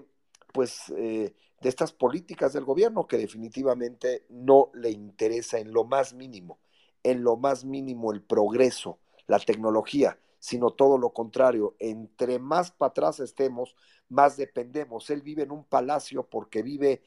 [0.53, 6.13] pues eh, de estas políticas del gobierno que definitivamente no le interesa en lo más
[6.13, 6.59] mínimo,
[7.03, 11.75] en lo más mínimo el progreso, la tecnología, sino todo lo contrario.
[11.79, 13.75] Entre más para atrás estemos,
[14.07, 15.09] más dependemos.
[15.09, 17.03] Él vive en un palacio porque vive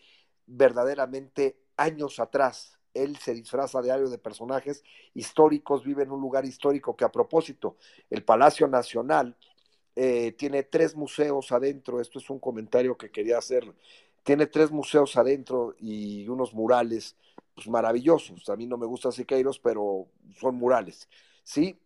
[0.47, 2.79] verdaderamente años atrás.
[2.95, 4.83] Él se disfraza diario de personajes
[5.15, 7.77] históricos, vive en un lugar histórico que a propósito,
[8.11, 9.37] el Palacio Nacional
[9.97, 12.01] eh, tiene tres museos adentro.
[12.01, 13.73] Esto es un comentario que quería hacer
[14.23, 17.17] tiene tres museos adentro y unos murales
[17.55, 18.49] pues, maravillosos.
[18.49, 20.07] A mí no me gusta Siqueiros, pero
[20.39, 21.09] son murales,
[21.43, 21.79] ¿sí?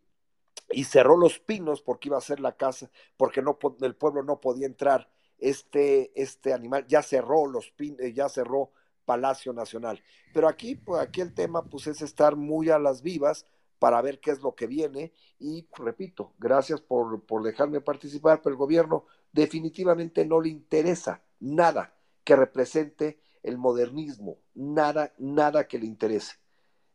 [0.71, 3.43] Y cerró los pinos porque iba a ser la casa, porque
[3.81, 5.09] el pueblo no podía entrar.
[5.39, 8.71] Este, este animal ya cerró los pinos, eh, ya cerró
[9.07, 10.03] Palacio Nacional.
[10.35, 13.47] Pero aquí, pues, aquí el tema pues, es estar muy a las vivas
[13.79, 15.13] para ver qué es lo que viene.
[15.39, 21.95] Y repito, gracias por, por dejarme participar, pero el gobierno definitivamente no le interesa nada
[22.25, 26.35] que represente el modernismo, nada, nada que le interese.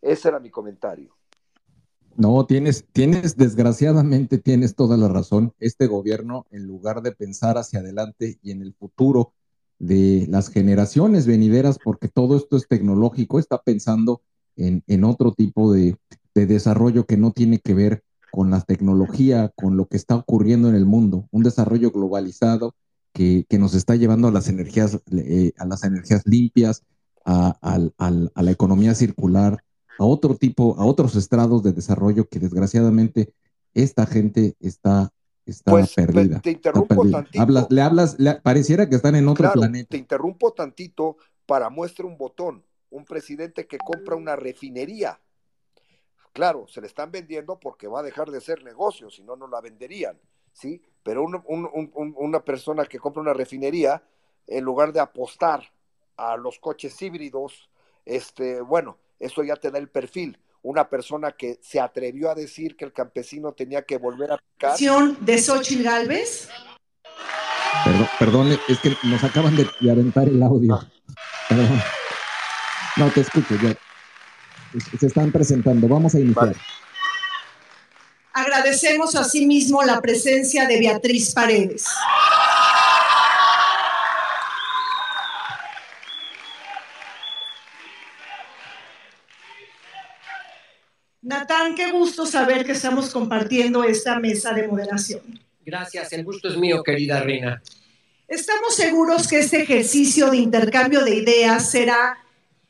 [0.02, 1.16] Ese era mi comentario.
[2.18, 5.54] No, tienes, tienes, desgraciadamente tienes toda la razón.
[5.60, 9.34] Este gobierno, en lugar de pensar hacia adelante y en el futuro
[9.82, 14.22] de las generaciones venideras, porque todo esto es tecnológico, está pensando
[14.56, 15.98] en, en otro tipo de,
[16.36, 20.70] de desarrollo que no tiene que ver con la tecnología, con lo que está ocurriendo
[20.70, 22.76] en el mundo, un desarrollo globalizado
[23.12, 26.84] que, nos está llevando a las energías, eh, a las energías limpias,
[27.26, 27.56] a,
[28.36, 29.64] la economía circular,
[30.00, 33.34] a otro tipo, a otros estrados de desarrollo que desgraciadamente
[33.74, 35.12] esta gente está,
[35.52, 36.40] está pues, perdida.
[36.40, 37.68] Te interrumpo tantito.
[37.70, 39.90] le hablas, pareciera que están en otro planeta.
[39.90, 42.64] Te interrumpo tantito para muestra un botón.
[42.90, 45.20] Un presidente que compra una refinería.
[46.34, 49.48] Claro, se le están vendiendo porque va a dejar de ser negocio, si no, no
[49.48, 50.20] la venderían.
[50.54, 50.82] ¿sí?
[51.04, 54.04] Pero una persona que compra una refinería,
[54.48, 55.64] en lugar de apostar
[56.18, 57.70] a los coches híbridos,
[58.06, 60.38] este, bueno, eso ya te da el perfil.
[60.64, 64.78] Una persona que se atrevió a decir que el campesino tenía que volver a picar.
[65.20, 66.50] ¿De Xochitl Galvez?
[68.20, 70.80] Perdón, es que nos acaban de, aventar el audio.
[71.50, 71.82] Perdón.
[72.98, 73.76] No te escucho, ya.
[75.00, 75.88] se están presentando.
[75.88, 76.56] Vamos a iniciar.
[78.34, 81.86] Agradecemos asimismo la presencia de Beatriz Paredes.
[91.52, 95.20] Natán, qué gusto saber que estamos compartiendo esta mesa de moderación.
[95.66, 97.62] Gracias, el gusto es mío, querida Reina.
[98.26, 102.18] Estamos seguros que este ejercicio de intercambio de ideas será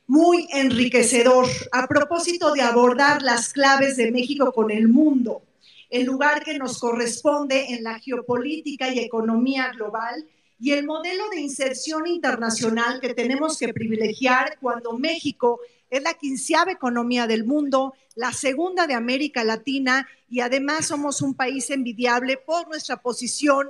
[0.07, 5.43] muy enriquecedor a propósito de abordar las claves de México con el mundo,
[5.91, 10.25] el lugar que nos corresponde en la geopolítica y economía global
[10.59, 15.59] y el modelo de inserción internacional que tenemos que privilegiar cuando México
[15.91, 21.35] es la quinceava economía del mundo, la segunda de América Latina y además somos un
[21.35, 23.69] país envidiable por nuestra posición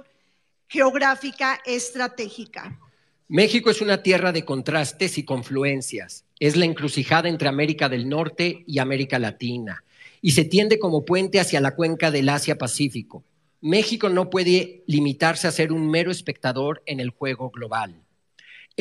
[0.67, 2.79] geográfica estratégica.
[3.27, 6.25] México es una tierra de contrastes y confluencias.
[6.39, 9.83] Es la encrucijada entre América del Norte y América Latina
[10.21, 13.23] y se tiende como puente hacia la cuenca del Asia-Pacífico.
[13.61, 18.00] México no puede limitarse a ser un mero espectador en el juego global.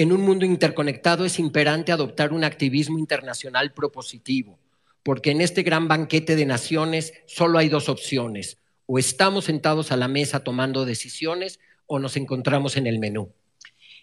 [0.00, 4.58] En un mundo interconectado es imperante adoptar un activismo internacional propositivo,
[5.02, 9.98] porque en este gran banquete de naciones solo hay dos opciones, o estamos sentados a
[9.98, 13.30] la mesa tomando decisiones o nos encontramos en el menú.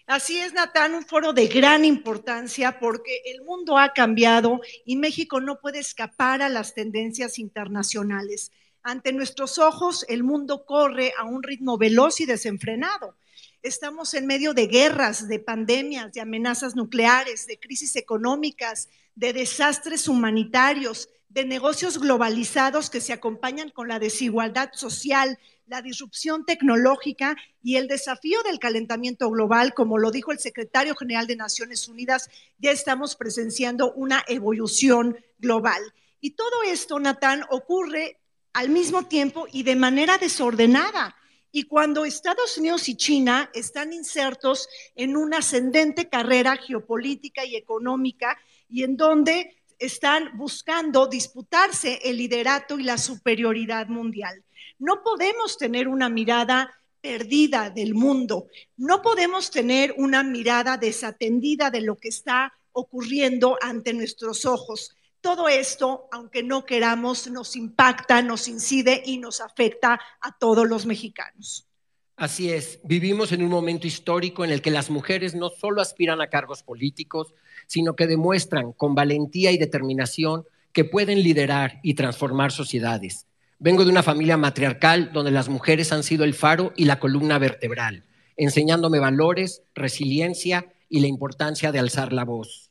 [0.06, 5.42] Así es, Natán, un foro de gran importancia porque el mundo ha cambiado y México
[5.42, 8.52] no puede escapar a las tendencias internacionales.
[8.84, 13.16] Ante nuestros ojos, el mundo corre a un ritmo veloz y desenfrenado.
[13.64, 20.08] Estamos en medio de guerras, de pandemias, de amenazas nucleares, de crisis económicas, de desastres
[20.08, 27.76] humanitarios, de negocios globalizados que se acompañan con la desigualdad social, la disrupción tecnológica y
[27.76, 32.72] el desafío del calentamiento global, como lo dijo el secretario general de Naciones Unidas, ya
[32.72, 35.82] estamos presenciando una evolución global.
[36.22, 38.18] Y todo esto, Natán, ocurre
[38.54, 41.17] al mismo tiempo y de manera desordenada.
[41.52, 48.38] Y cuando Estados Unidos y China están insertos en una ascendente carrera geopolítica y económica
[48.70, 54.44] y en donde están buscando disputarse el liderato y la superioridad mundial.
[54.80, 61.82] No podemos tener una mirada perdida del mundo, no podemos tener una mirada desatendida de
[61.82, 64.96] lo que está ocurriendo ante nuestros ojos.
[65.28, 70.86] Todo esto, aunque no queramos, nos impacta, nos incide y nos afecta a todos los
[70.86, 71.68] mexicanos.
[72.16, 76.22] Así es, vivimos en un momento histórico en el que las mujeres no solo aspiran
[76.22, 77.34] a cargos políticos,
[77.66, 83.26] sino que demuestran con valentía y determinación que pueden liderar y transformar sociedades.
[83.60, 87.38] Vengo de una familia matriarcal donde las mujeres han sido el faro y la columna
[87.38, 88.06] vertebral,
[88.38, 92.67] enseñándome valores, resiliencia y la importancia de alzar la voz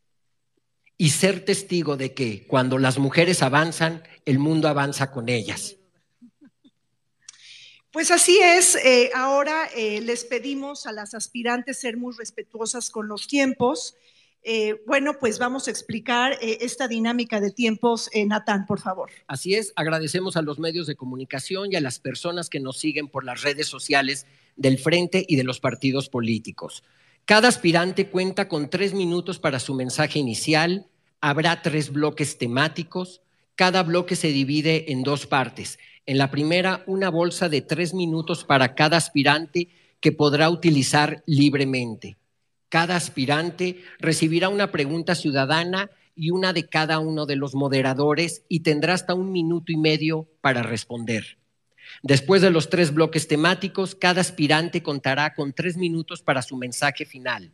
[0.98, 5.76] y ser testigo de que cuando las mujeres avanzan, el mundo avanza con ellas.
[7.96, 13.08] Pues así es, eh, ahora eh, les pedimos a las aspirantes ser muy respetuosas con
[13.08, 13.94] los tiempos.
[14.42, 19.10] Eh, bueno, pues vamos a explicar esta dinámica de tiempos, Natán, por favor.
[19.26, 23.08] Así es, agradecemos a los medios de comunicación y a las personas que nos siguen
[23.08, 26.84] por las redes sociales del Frente y de los partidos políticos.
[27.26, 30.86] Cada aspirante cuenta con tres minutos para su mensaje inicial.
[31.20, 33.20] Habrá tres bloques temáticos.
[33.56, 35.80] Cada bloque se divide en dos partes.
[36.06, 39.66] En la primera, una bolsa de tres minutos para cada aspirante
[39.98, 42.16] que podrá utilizar libremente.
[42.68, 48.60] Cada aspirante recibirá una pregunta ciudadana y una de cada uno de los moderadores y
[48.60, 51.38] tendrá hasta un minuto y medio para responder.
[52.02, 57.04] Después de los tres bloques temáticos, cada aspirante contará con tres minutos para su mensaje
[57.04, 57.52] final.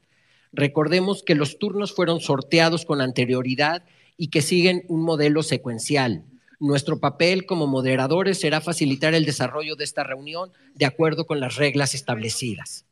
[0.52, 3.84] Recordemos que los turnos fueron sorteados con anterioridad
[4.16, 6.24] y que siguen un modelo secuencial.
[6.60, 11.56] Nuestro papel como moderadores será facilitar el desarrollo de esta reunión de acuerdo con las
[11.56, 12.84] reglas establecidas.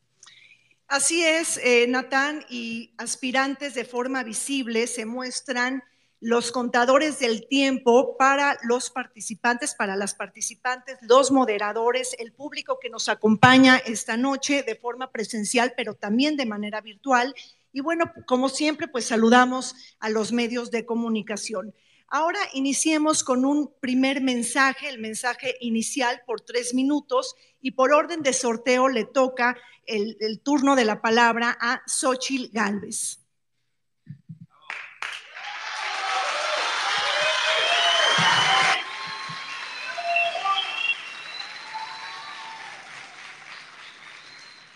[0.88, 5.84] Así es, eh, Natán, y aspirantes de forma visible se muestran
[6.20, 12.90] los contadores del tiempo para los participantes, para las participantes, los moderadores, el público que
[12.90, 17.34] nos acompaña esta noche de forma presencial, pero también de manera virtual.
[17.72, 21.74] Y bueno, como siempre, pues saludamos a los medios de comunicación.
[22.08, 28.22] Ahora iniciemos con un primer mensaje, el mensaje inicial por tres minutos y por orden
[28.22, 29.56] de sorteo le toca
[29.86, 33.19] el, el turno de la palabra a Xochil Gálvez.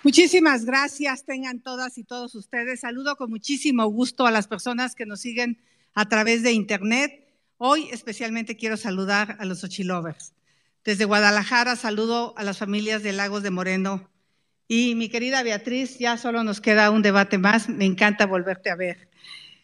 [0.05, 2.81] Muchísimas gracias, tengan todas y todos ustedes.
[2.81, 5.59] Saludo con muchísimo gusto a las personas que nos siguen
[5.95, 7.27] a través de Internet.
[7.57, 10.35] Hoy especialmente quiero saludar a los Ochilovers.
[10.85, 14.11] Desde Guadalajara saludo a las familias de Lagos de Moreno.
[14.69, 17.71] Y mi querida Beatriz, ya solo nos queda un debate más.
[17.71, 19.09] Me encanta volverte a ver.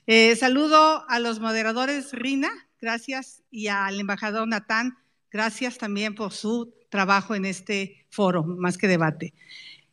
[0.06, 2.48] Eh, saludo a los moderadores Rina,
[2.80, 4.96] gracias, y al embajador Natán,
[5.30, 9.34] gracias también por su trabajo en este foro, más que debate.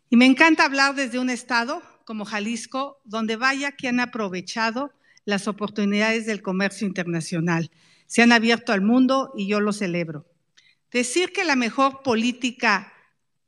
[0.10, 4.94] Y me encanta hablar desde un estado como Jalisco, donde vaya que han aprovechado
[5.26, 7.70] las oportunidades del comercio internacional.
[8.06, 10.26] Se han abierto al mundo y yo lo celebro.
[10.90, 12.94] Decir que la mejor política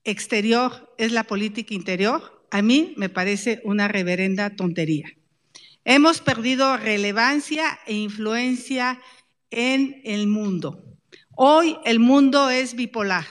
[0.03, 5.07] exterior es la política interior, a mí me parece una reverenda tontería.
[5.85, 9.01] Hemos perdido relevancia e influencia
[9.49, 10.83] en el mundo.
[11.35, 13.25] Hoy el mundo es bipolar.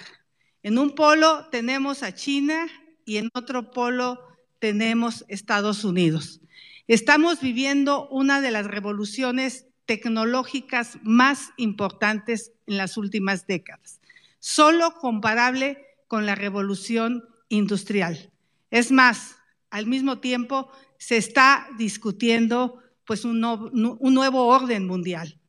[0.62, 2.66] En un polo tenemos a China
[3.08, 4.22] y en otro polo
[4.58, 6.42] tenemos Estados Unidos.
[6.88, 13.98] Estamos viviendo una de las revoluciones tecnológicas más importantes en las últimas décadas,
[14.40, 18.30] solo comparable con la revolución industrial.
[18.70, 19.36] Es más,
[19.70, 25.40] al mismo tiempo se está discutiendo pues un, nuevo orden mundial.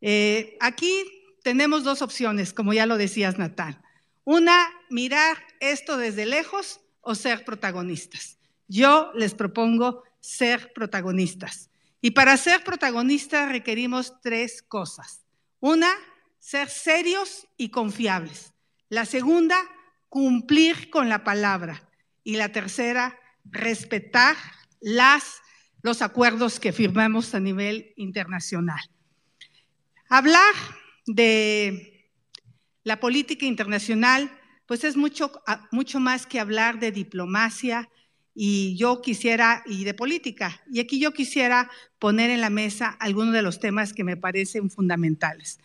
[0.00, 0.92] Eh, aquí
[1.42, 3.82] tenemos dos opciones, como ya lo decías, Natal.
[4.22, 8.38] Una, mirar esto desde lejos o ser protagonistas.
[8.66, 11.68] Yo les propongo ser protagonistas.
[12.00, 15.24] Y para ser protagonistas requerimos tres cosas.
[15.60, 15.92] Una,
[16.38, 18.52] ser serios y confiables.
[18.88, 19.56] La segunda,
[20.08, 21.88] cumplir con la palabra.
[22.24, 24.36] Y la tercera, respetar
[24.80, 25.42] las,
[25.82, 28.80] los acuerdos que firmamos a nivel internacional.
[30.08, 30.54] Hablar
[31.06, 32.10] de
[32.84, 34.30] la política internacional,
[34.72, 35.30] pues es mucho,
[35.70, 37.90] mucho más que hablar de diplomacia
[38.34, 40.62] y yo quisiera, y de política.
[40.70, 44.70] Y aquí yo quisiera poner en la mesa algunos de los temas que me parecen
[44.70, 45.60] fundamentales.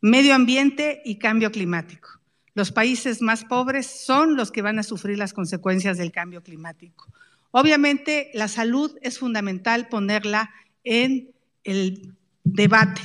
[0.00, 2.18] Medio ambiente y cambio climático.
[2.54, 7.06] Los países más pobres son los que van a sufrir las consecuencias del cambio climático.
[7.52, 10.50] Obviamente, la salud es fundamental ponerla
[10.82, 11.30] en
[11.62, 13.02] el debate.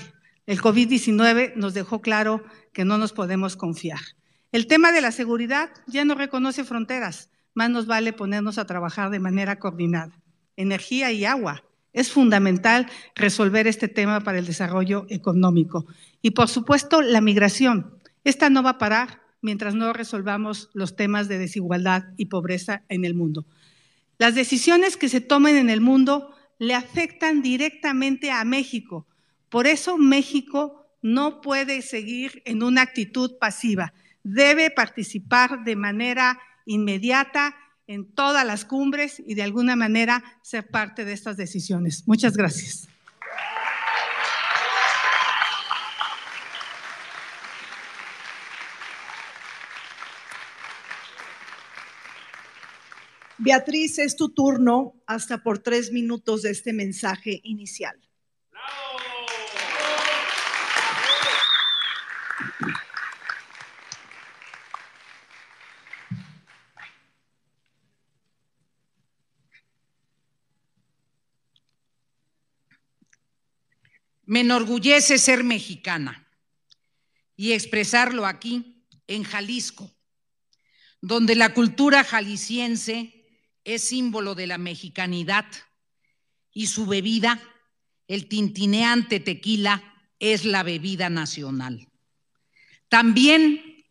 [0.48, 2.44] El COVID-19 nos dejó claro
[2.74, 4.00] que no nos podemos confiar.
[4.54, 9.10] El tema de la seguridad ya no reconoce fronteras, más nos vale ponernos a trabajar
[9.10, 10.22] de manera coordinada.
[10.56, 11.64] Energía y agua.
[11.92, 12.86] Es fundamental
[13.16, 15.88] resolver este tema para el desarrollo económico.
[16.22, 17.98] Y por supuesto, la migración.
[18.24, 23.06] Esta no va a parar mientras no resolvamos los temas de desigualdad y pobreza en
[23.06, 23.48] el mundo.
[24.20, 26.30] Las decisiones que se tomen en el mundo
[26.60, 29.08] le afectan directamente a México.
[29.50, 33.94] Por eso México no puede seguir en una actitud pasiva.
[34.24, 37.56] Debe participar de manera inmediata
[37.88, 42.08] en todas las cumbres y de alguna manera ser parte de estas decisiones.
[42.08, 42.88] Muchas gracias.
[53.38, 58.00] Beatriz, es tu turno hasta por tres minutos de este mensaje inicial.
[74.26, 76.28] Me enorgullece ser mexicana
[77.36, 79.92] y expresarlo aquí, en Jalisco,
[81.02, 83.26] donde la cultura jalisciense
[83.64, 85.46] es símbolo de la mexicanidad
[86.54, 87.42] y su bebida,
[88.08, 89.84] el tintineante tequila,
[90.20, 91.90] es la bebida nacional.
[92.88, 93.86] También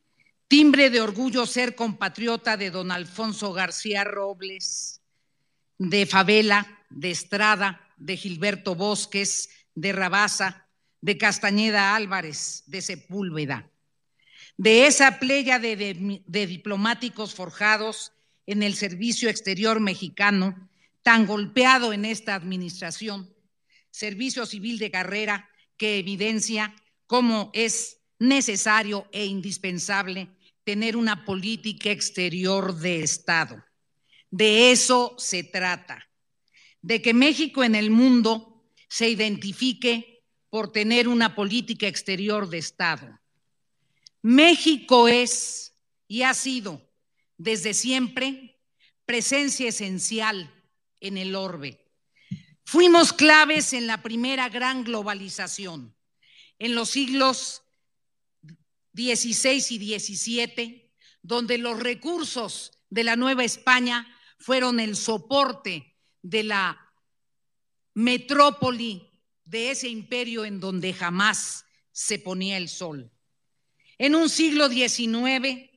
[0.49, 5.03] timbre de orgullo ser compatriota de don Alfonso García Robles,
[5.79, 10.69] de Favela, de Estrada, de Gilberto Bosques, de Rabasa,
[11.01, 13.71] de Castañeda Álvarez, de Sepúlveda,
[14.57, 18.13] de esa playa de, de diplomáticos forjados
[18.47, 20.69] en el servicio exterior mexicano,
[21.03, 23.35] tan golpeado en esta administración,
[23.91, 26.75] servicio civil de carrera que evidencia
[27.07, 30.29] cómo es necesario e indispensable
[30.65, 33.65] tener una política exterior de Estado.
[34.31, 36.09] De eso se trata,
[36.81, 38.52] de que México en el mundo
[38.93, 43.19] se identifique por tener una política exterior de Estado.
[44.21, 45.75] México es
[46.07, 46.87] y ha sido
[47.39, 48.61] desde siempre
[49.07, 50.53] presencia esencial
[51.01, 51.91] en el orbe.
[52.67, 55.97] Fuimos claves en la primera gran globalización,
[56.59, 57.63] en los siglos
[58.95, 64.07] XVI y XVII, donde los recursos de la Nueva España
[64.39, 66.82] fueron el soporte de la
[67.95, 69.11] metrópoli
[69.45, 73.11] de ese imperio en donde jamás se ponía el sol.
[73.99, 75.71] En un siglo XIX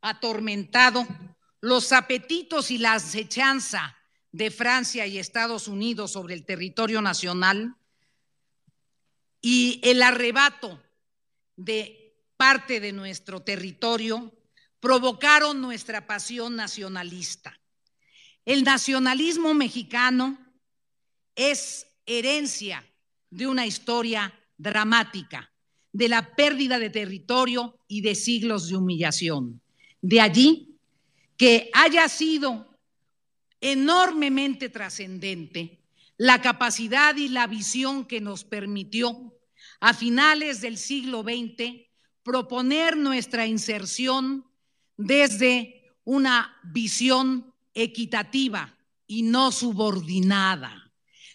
[0.00, 1.06] atormentado,
[1.60, 3.96] los apetitos y la acechanza
[4.32, 7.76] de Francia y Estados Unidos sobre el territorio nacional
[9.40, 10.82] y el arrebato
[11.56, 14.32] de parte de nuestro territorio
[14.80, 17.60] provocaron nuestra pasión nacionalista.
[18.44, 20.38] El nacionalismo mexicano
[21.34, 22.84] es herencia
[23.30, 25.50] de una historia dramática,
[25.92, 29.60] de la pérdida de territorio y de siglos de humillación.
[30.00, 30.78] De allí
[31.36, 32.76] que haya sido
[33.60, 35.78] enormemente trascendente
[36.16, 39.34] la capacidad y la visión que nos permitió
[39.80, 41.86] a finales del siglo XX
[42.22, 44.44] proponer nuestra inserción
[44.96, 48.76] desde una visión equitativa
[49.06, 50.81] y no subordinada.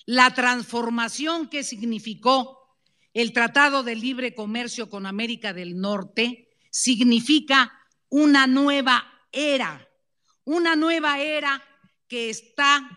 [0.07, 2.57] La transformación que significó
[3.13, 7.73] el Tratado de Libre Comercio con América del Norte significa
[8.07, 9.03] una nueva
[9.33, 9.85] era,
[10.45, 11.61] una nueva era
[12.07, 12.89] que está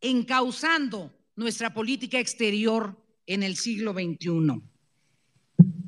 [0.00, 2.96] encauzando nuestra política exterior
[3.26, 4.62] en el siglo XXI.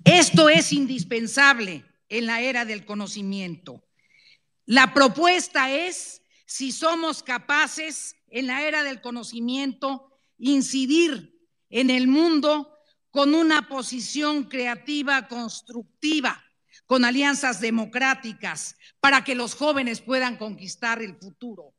[0.05, 3.85] Esto es indispensable en la era del conocimiento.
[4.67, 11.39] La propuesta es, si somos capaces en la era del conocimiento, incidir
[11.71, 12.71] en el mundo
[13.11, 16.43] con una posición creativa, constructiva,
[16.87, 21.75] con alianzas democráticas, para que los jóvenes puedan conquistar el futuro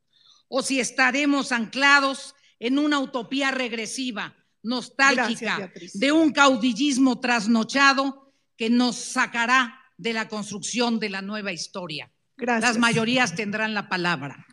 [0.48, 8.96] o si estaremos anclados en una utopía regresiva, nostálgica, de un caudillismo trasnochado que nos
[8.96, 12.10] sacará de la construcción de la nueva historia.
[12.36, 14.46] Las mayorías tendrán la palabra.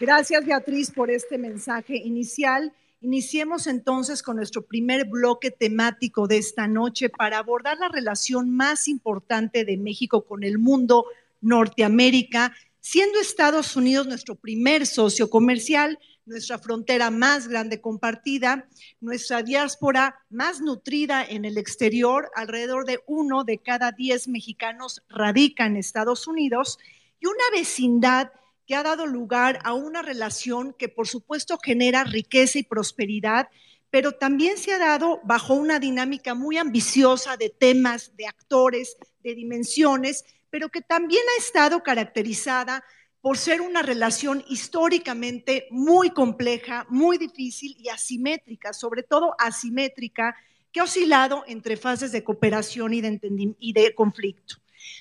[0.00, 2.72] Gracias, Beatriz, por este mensaje inicial.
[3.00, 8.86] Iniciemos entonces con nuestro primer bloque temático de esta noche para abordar la relación más
[8.86, 11.06] importante de México con el mundo,
[11.40, 18.68] Norteamérica, siendo Estados Unidos nuestro primer socio comercial, nuestra frontera más grande compartida,
[19.00, 25.66] nuestra diáspora más nutrida en el exterior, alrededor de uno de cada diez mexicanos radica
[25.66, 26.78] en Estados Unidos,
[27.20, 28.30] y una vecindad
[28.68, 33.48] que ha dado lugar a una relación que por supuesto genera riqueza y prosperidad,
[33.88, 39.34] pero también se ha dado bajo una dinámica muy ambiciosa de temas, de actores, de
[39.34, 42.84] dimensiones, pero que también ha estado caracterizada
[43.22, 50.36] por ser una relación históricamente muy compleja, muy difícil y asimétrica, sobre todo asimétrica,
[50.70, 54.56] que ha oscilado entre fases de cooperación y de, conflicto.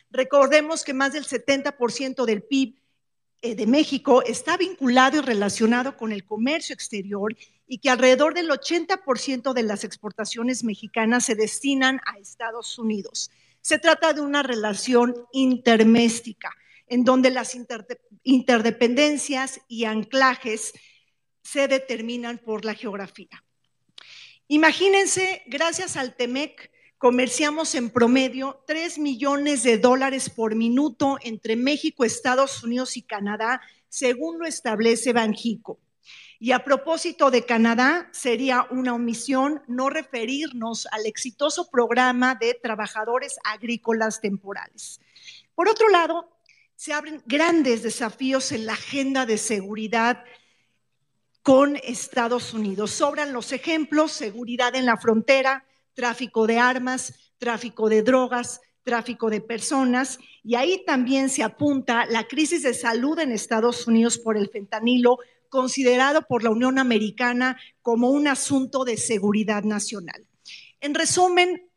[0.09, 2.86] Recordemos que más del 70% del PIB
[3.41, 7.35] de México está vinculado y relacionado con el comercio exterior
[7.67, 13.29] y que alrededor del 80% de las exportaciones mexicanas se destinan a Estados Unidos.
[13.61, 16.51] Se trata de una relación interméstica,
[16.87, 17.55] en donde las
[18.23, 20.73] interdependencias y anclajes
[21.43, 23.43] se determinan por la geografía.
[24.47, 32.03] Imagínense, gracias al TEMEC, comerciamos en promedio 3 millones de dólares por minuto entre México,
[32.03, 35.79] Estados Unidos y Canadá, según lo establece Banjico.
[36.39, 43.39] Y a propósito de Canadá, sería una omisión no referirnos al exitoso programa de trabajadores
[43.43, 44.99] agrícolas temporales.
[45.55, 46.29] Por otro lado,
[46.75, 50.23] se abren grandes desafíos en la agenda de seguridad
[51.41, 52.91] con Estados Unidos.
[52.91, 55.65] Sobran los ejemplos, seguridad en la frontera,
[55.97, 62.27] tráfico de armas, tráfico de drogas, tráfico de personas, y ahí también se apunta la
[62.27, 65.17] crisis de salud en Estados Unidos por el fentanilo,
[65.49, 70.27] considerado por la Unión Americana como un asunto de seguridad nacional.
[70.81, 71.67] En resumen,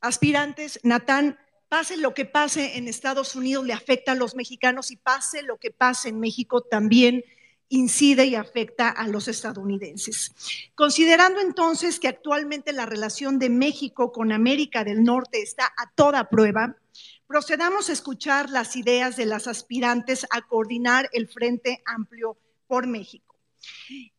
[0.00, 1.36] aspirantes, Natán,
[1.68, 5.58] pase lo que pase en Estados Unidos, le afecta a los mexicanos y pase lo
[5.58, 7.24] que pase en México también
[7.68, 10.32] incide y afecta a los estadounidenses.
[10.74, 16.28] Considerando entonces que actualmente la relación de México con América del Norte está a toda
[16.28, 16.76] prueba,
[17.26, 22.36] procedamos a escuchar las ideas de las aspirantes a coordinar el Frente Amplio
[22.68, 23.26] por México.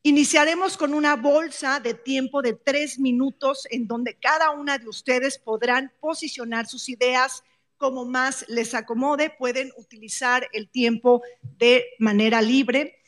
[0.03, 5.37] Iniciaremos con una bolsa de tiempo de tres minutos en donde cada una de ustedes
[5.37, 7.43] podrán posicionar sus ideas
[7.77, 9.29] como más les acomode.
[9.29, 12.99] Pueden utilizar el tiempo de manera libre.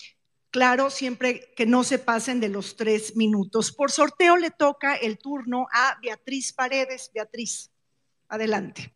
[0.52, 3.72] Claro, siempre que no se pasen de los tres minutos.
[3.72, 7.12] Por sorteo le toca el turno a Beatriz Paredes.
[7.14, 7.72] Beatriz,
[8.28, 8.96] adelante.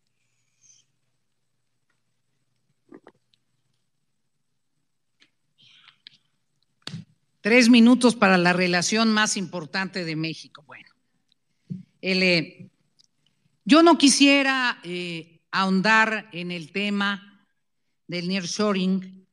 [7.40, 10.64] Tres minutos para la relación más importante de México.
[10.66, 10.88] Bueno,
[12.00, 12.70] eh,
[13.64, 17.46] yo no quisiera eh, ahondar en el tema
[18.08, 19.23] del nearshoring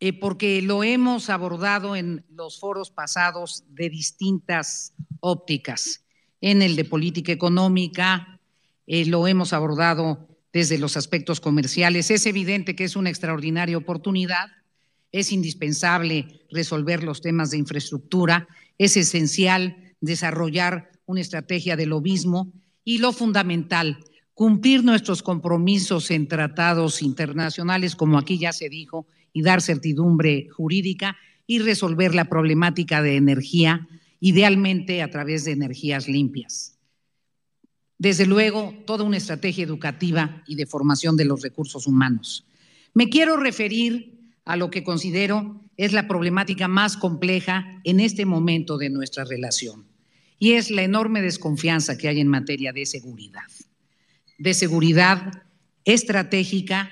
[0.00, 6.04] eh, porque lo hemos abordado en los foros pasados de distintas ópticas,
[6.40, 8.40] en el de política económica,
[8.86, 12.10] lo hemos abordado desde los aspectos comerciales.
[12.10, 14.46] Es evidente que es una extraordinaria oportunidad,
[15.12, 22.52] es indispensable resolver los temas de infraestructura, es esencial desarrollar una estrategia de lobismo
[22.84, 23.98] y lo fundamental,
[24.34, 29.06] cumplir nuestros compromisos en tratados internacionales, como aquí ya se dijo,
[29.36, 33.86] y dar certidumbre jurídica y resolver la problemática de energía,
[34.18, 36.78] idealmente a través de energías limpias.
[37.98, 42.46] Desde luego, toda una estrategia educativa y de formación de los recursos humanos.
[42.94, 48.78] Me quiero referir a lo que considero es la problemática más compleja en este momento
[48.78, 49.84] de nuestra relación,
[50.38, 53.42] y es la enorme desconfianza que hay en materia de seguridad.
[54.38, 55.42] De seguridad
[55.84, 56.90] estratégica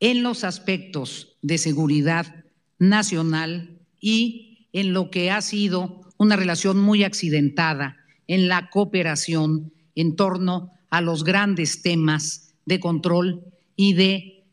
[0.00, 2.44] en los aspectos de seguridad
[2.78, 10.16] nacional y en lo que ha sido una relación muy accidentada en la cooperación en
[10.16, 13.44] torno a los grandes temas de control
[13.76, 14.44] y de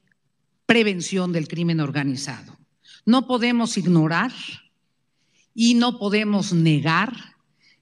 [0.66, 2.58] prevención del crimen organizado.
[3.06, 4.32] No podemos ignorar
[5.54, 7.14] y no podemos negar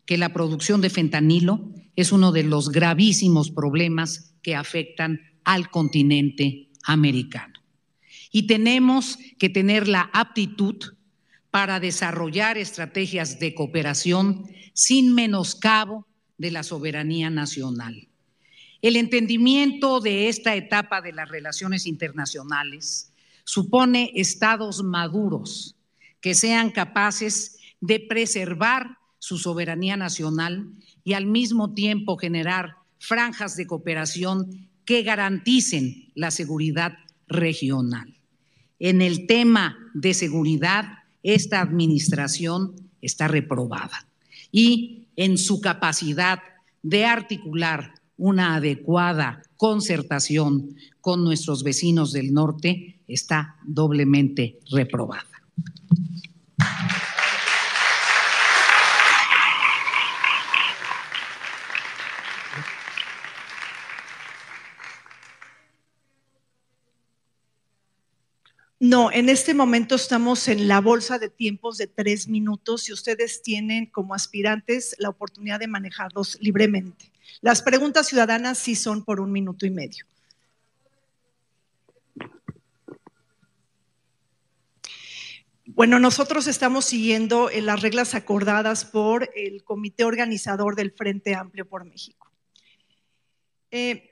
[0.05, 6.70] que la producción de fentanilo es uno de los gravísimos problemas que afectan al continente
[6.84, 7.51] americano.
[8.32, 10.77] Y tenemos que tener la aptitud
[11.51, 16.07] para desarrollar estrategias de cooperación sin menoscabo
[16.38, 18.07] de la soberanía nacional.
[18.82, 23.13] El entendimiento de esta etapa de las relaciones internacionales
[23.43, 25.75] supone estados maduros
[26.19, 30.71] que sean capaces de preservar su soberanía nacional
[31.03, 36.93] y al mismo tiempo generar franjas de cooperación que garanticen la seguridad
[37.27, 38.20] regional.
[38.84, 40.86] En el tema de seguridad,
[41.21, 44.07] esta administración está reprobada
[44.51, 46.39] y en su capacidad
[46.82, 55.29] de articular una adecuada concertación con nuestros vecinos del norte está doblemente reprobada.
[68.92, 73.42] No, en este momento estamos en la bolsa de tiempos de tres minutos y ustedes
[73.42, 77.10] tienen como aspirantes la oportunidad de manejarlos libremente.
[77.39, 80.06] Las preguntas ciudadanas sí son por un minuto y medio.
[85.68, 91.66] Bueno, nosotros estamos siguiendo eh, las reglas acordadas por el comité organizador del Frente Amplio
[91.66, 92.30] por México.
[93.72, 94.11] Eh,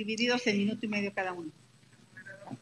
[0.00, 1.50] divididos en minuto y medio cada uno.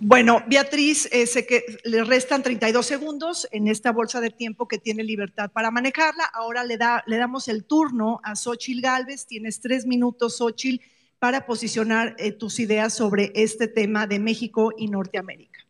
[0.00, 5.02] Bueno, Beatriz, eh, que le restan 32 segundos en esta bolsa de tiempo que tiene
[5.02, 6.24] libertad para manejarla.
[6.34, 9.26] Ahora le, da, le damos el turno a Xochil Gálvez.
[9.26, 10.82] Tienes tres minutos, Xochil,
[11.18, 15.60] para posicionar eh, tus ideas sobre este tema de México y Norteamérica.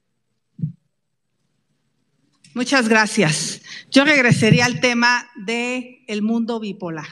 [2.55, 3.61] Muchas gracias.
[3.91, 7.09] Yo regresaría al tema del el mundo bipolar.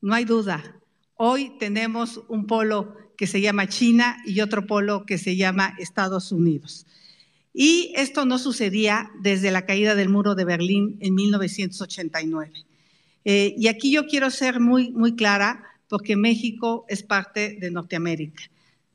[0.00, 0.80] No hay duda.
[1.14, 6.32] Hoy tenemos un polo que se llama China y otro polo que se llama Estados
[6.32, 6.86] Unidos.
[7.52, 12.50] Y esto no sucedía desde la caída del muro de Berlín en 1989.
[13.26, 18.42] Eh, y aquí yo quiero ser muy, muy clara porque México es parte de Norteamérica.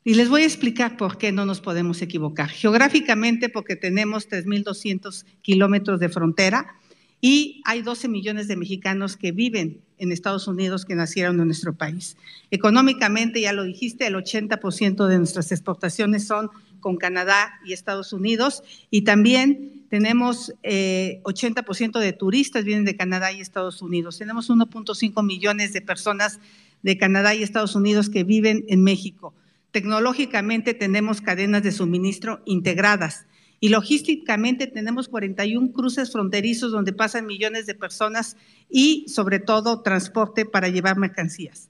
[0.04, 2.50] Y les voy a explicar por qué no nos podemos equivocar.
[2.50, 6.80] Geográficamente, porque tenemos 3.200 kilómetros de frontera
[7.26, 11.74] y hay 12 millones de mexicanos que viven en Estados Unidos que nacieron en nuestro
[11.74, 12.18] país.
[12.52, 16.52] Económicamente, ya lo dijiste, el 80% de nuestras exportaciones son
[16.82, 18.62] con Canadá y Estados Unidos
[18.92, 24.20] y también tenemos 80% eh, de turistas vienen de Canadá y Estados Unidos.
[24.20, 26.40] Tenemos 1.5 millones de personas
[26.84, 29.34] de Canadá y Estados Unidos que viven en México.
[29.72, 33.26] Tecnológicamente tenemos cadenas de suministro integradas
[33.60, 38.38] y logísticamente tenemos 41 cruces fronterizos donde pasan millones de personas
[38.70, 41.70] y sobre todo transporte para llevar mercancías.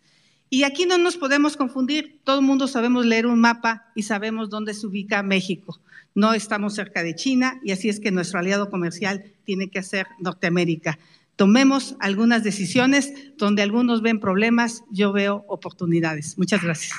[0.50, 4.50] Y aquí no nos podemos confundir, todo el mundo sabemos leer un mapa y sabemos
[4.50, 5.80] dónde se ubica México.
[6.14, 10.08] No estamos cerca de China y así es que nuestro aliado comercial tiene que ser
[10.20, 10.98] Norteamérica.
[11.36, 16.38] Tomemos algunas decisiones donde algunos ven problemas, yo veo oportunidades.
[16.38, 16.94] Muchas gracias.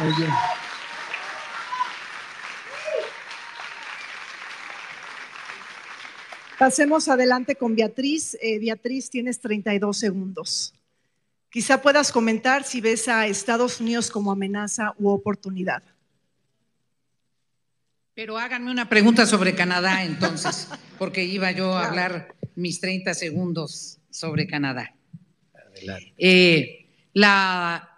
[0.00, 0.28] Oye.
[6.58, 8.36] Pasemos adelante con Beatriz.
[8.40, 10.74] Eh, Beatriz, tienes 32 segundos.
[11.50, 15.82] Quizá puedas comentar si ves a Estados Unidos como amenaza u oportunidad.
[18.14, 20.68] Pero háganme una pregunta sobre Canadá entonces,
[20.98, 24.94] porque iba yo a hablar mis 30 segundos sobre Canadá.
[26.16, 27.97] Eh, la,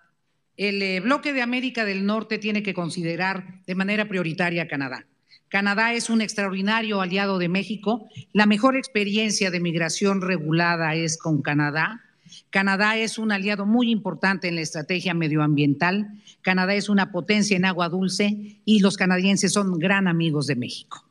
[0.60, 5.06] el eh, bloque de América del Norte tiene que considerar de manera prioritaria a Canadá.
[5.48, 8.10] Canadá es un extraordinario aliado de México.
[8.34, 12.02] La mejor experiencia de migración regulada es con Canadá.
[12.50, 16.08] Canadá es un aliado muy importante en la estrategia medioambiental.
[16.42, 21.09] Canadá es una potencia en agua dulce y los canadienses son gran amigos de México.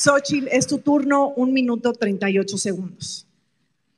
[0.00, 3.26] Xochitl, es tu turno, un minuto 38 segundos.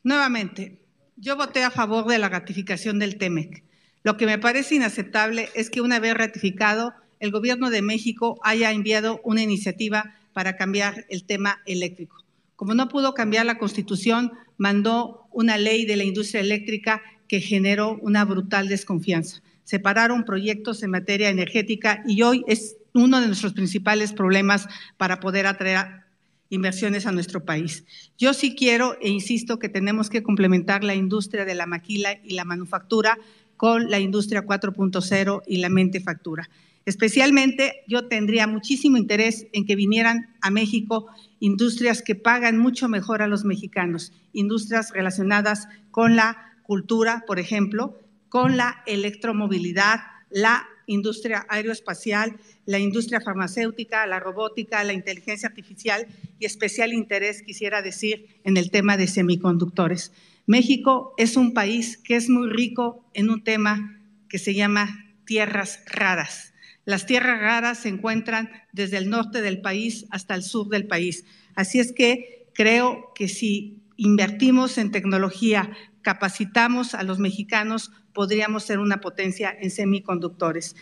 [0.02, 0.78] Nuevamente,
[1.16, 3.62] yo voté a favor de la ratificación del TEMEC.
[4.02, 8.72] Lo que me parece inaceptable es que una vez ratificado, el gobierno de México haya
[8.72, 12.24] enviado una iniciativa para cambiar el tema eléctrico.
[12.56, 17.98] Como no pudo cambiar la constitución, mandó una ley de la industria eléctrica que generó
[18.00, 19.42] una brutal desconfianza.
[19.64, 25.46] Separaron proyectos en materia energética y hoy es uno de nuestros principales problemas para poder
[25.46, 26.04] atraer
[26.50, 27.84] inversiones a nuestro país.
[28.18, 32.34] Yo sí quiero e insisto que tenemos que complementar la industria de la maquila y
[32.34, 33.18] la manufactura
[33.56, 36.48] con la industria 4.0 y la mente factura.
[36.86, 41.06] Especialmente yo tendría muchísimo interés en que vinieran a México
[41.38, 47.98] industrias que pagan mucho mejor a los mexicanos, industrias relacionadas con la cultura, por ejemplo,
[48.28, 52.36] con la electromovilidad, la industria aeroespacial,
[52.66, 56.06] la industria farmacéutica, la robótica, la inteligencia artificial
[56.38, 60.12] y especial interés, quisiera decir, en el tema de semiconductores.
[60.46, 65.80] México es un país que es muy rico en un tema que se llama tierras
[65.86, 66.52] raras.
[66.84, 71.24] Las tierras raras se encuentran desde el norte del país hasta el sur del país.
[71.54, 75.70] Así es que creo que si invertimos en tecnología,
[76.02, 80.76] capacitamos a los mexicanos, podríamos ser una potencia en semiconductores.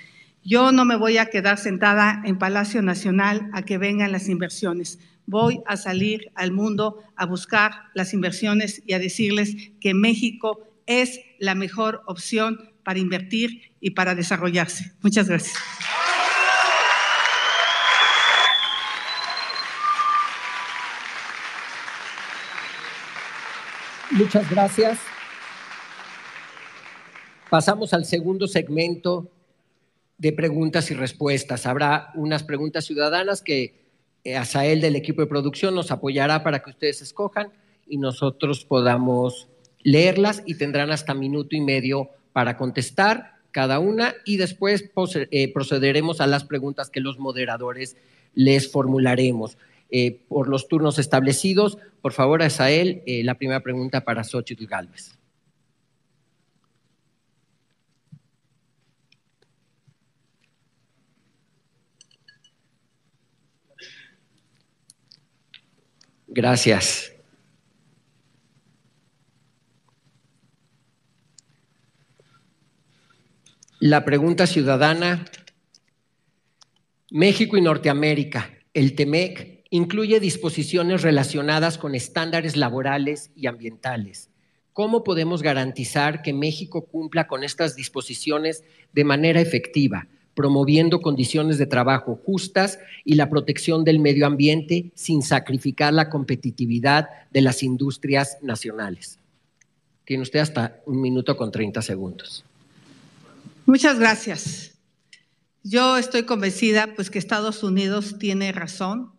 [0.44, 4.98] Yo no me voy a quedar sentada en Palacio Nacional a que vengan las inversiones.
[5.26, 11.20] Voy a salir al mundo a buscar las inversiones y a decirles que México es
[11.38, 14.92] la mejor opción para invertir y para desarrollarse.
[15.02, 15.58] Muchas gracias.
[24.10, 24.98] Muchas gracias.
[27.50, 29.30] Pasamos al segundo segmento
[30.18, 31.64] de preguntas y respuestas.
[31.64, 33.86] Habrá unas preguntas ciudadanas que
[34.24, 37.50] eh, Asael del equipo de producción nos apoyará para que ustedes escojan
[37.86, 39.48] y nosotros podamos
[39.82, 44.90] leerlas y tendrán hasta minuto y medio para contestar cada una y después
[45.30, 47.96] eh, procederemos a las preguntas que los moderadores
[48.34, 49.56] les formularemos.
[49.90, 55.18] Eh, por los turnos establecidos, por favor, Asael, la primera pregunta para Xochitl Galvez.
[66.38, 67.12] Gracias.
[73.80, 75.24] La pregunta ciudadana.
[77.10, 84.30] México y Norteamérica, el TEMEC, incluye disposiciones relacionadas con estándares laborales y ambientales.
[84.72, 88.62] ¿Cómo podemos garantizar que México cumpla con estas disposiciones
[88.92, 90.06] de manera efectiva?
[90.38, 97.08] Promoviendo condiciones de trabajo justas y la protección del medio ambiente sin sacrificar la competitividad
[97.32, 99.18] de las industrias nacionales.
[100.04, 102.44] Tiene usted hasta un minuto con 30 segundos.
[103.66, 104.78] Muchas gracias.
[105.64, 109.10] Yo estoy convencida pues que Estados Unidos tiene razón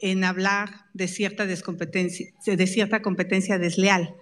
[0.00, 4.14] en hablar de cierta descompetencia, de cierta competencia desleal,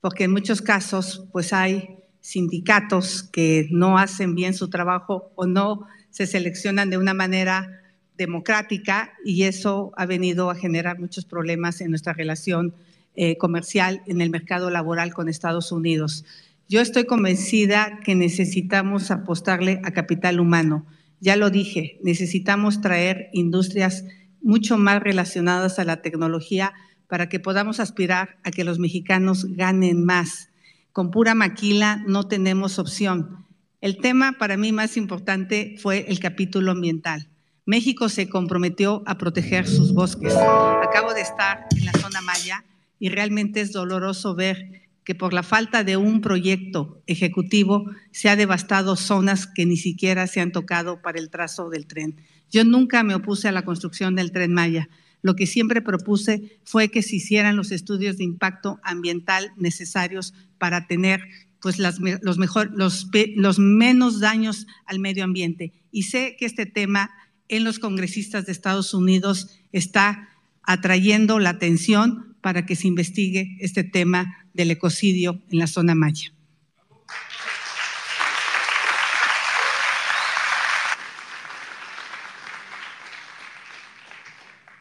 [0.00, 5.86] porque en muchos casos pues hay sindicatos que no hacen bien su trabajo o no
[6.10, 7.82] se seleccionan de una manera
[8.16, 12.74] democrática y eso ha venido a generar muchos problemas en nuestra relación
[13.14, 16.24] eh, comercial en el mercado laboral con Estados Unidos.
[16.68, 20.86] Yo estoy convencida que necesitamos apostarle a capital humano.
[21.20, 24.04] Ya lo dije, necesitamos traer industrias
[24.42, 26.74] mucho más relacionadas a la tecnología
[27.08, 30.50] para que podamos aspirar a que los mexicanos ganen más
[30.92, 33.46] con pura maquila no tenemos opción.
[33.80, 37.28] El tema para mí más importante fue el capítulo ambiental.
[37.64, 40.34] México se comprometió a proteger sus bosques.
[40.34, 42.64] Acabo de estar en la zona Maya
[42.98, 48.36] y realmente es doloroso ver que por la falta de un proyecto ejecutivo se ha
[48.36, 52.20] devastado zonas que ni siquiera se han tocado para el trazo del tren.
[52.50, 54.88] Yo nunca me opuse a la construcción del tren Maya.
[55.22, 60.86] Lo que siempre propuse fue que se hicieran los estudios de impacto ambiental necesarios para
[60.86, 61.22] tener
[61.60, 65.72] pues las, los, mejor, los, los menos daños al medio ambiente.
[65.90, 67.10] Y sé que este tema
[67.48, 70.28] en los congresistas de Estados Unidos está
[70.62, 76.32] atrayendo la atención para que se investigue este tema del ecocidio en la zona maya.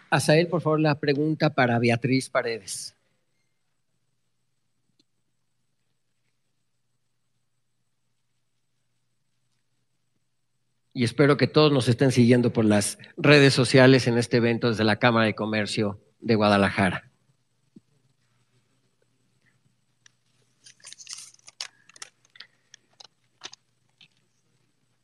[0.10, 2.98] Asael, por favor, la pregunta para Beatriz Paredes.
[10.98, 14.84] y espero que todos nos estén siguiendo por las redes sociales en este evento desde
[14.84, 17.12] la Cámara de Comercio de Guadalajara.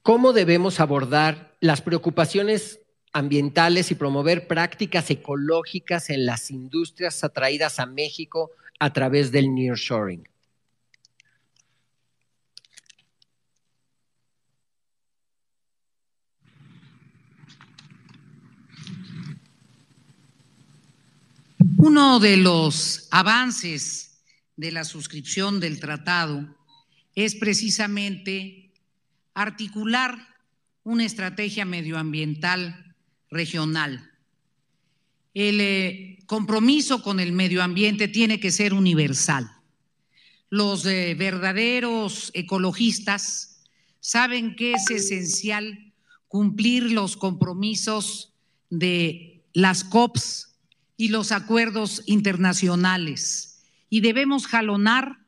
[0.02, 2.80] ¿Cómo debemos abordar las preocupaciones
[3.14, 10.28] ambientales y promover prácticas ecológicas en las industrias atraídas a México a través del nearshoring?
[21.78, 24.24] Uno de los avances
[24.56, 26.48] de la suscripción del tratado
[27.14, 28.72] es precisamente
[29.34, 30.18] articular
[30.84, 32.93] una estrategia medioambiental
[33.34, 34.12] regional.
[35.34, 39.52] El eh, compromiso con el medio ambiente tiene que ser universal.
[40.50, 43.64] Los eh, verdaderos ecologistas
[44.00, 45.94] saben que es esencial
[46.28, 48.34] cumplir los compromisos
[48.70, 50.56] de las COPs
[50.98, 53.64] y los acuerdos internacionales.
[53.90, 55.20] Y debemos jalonar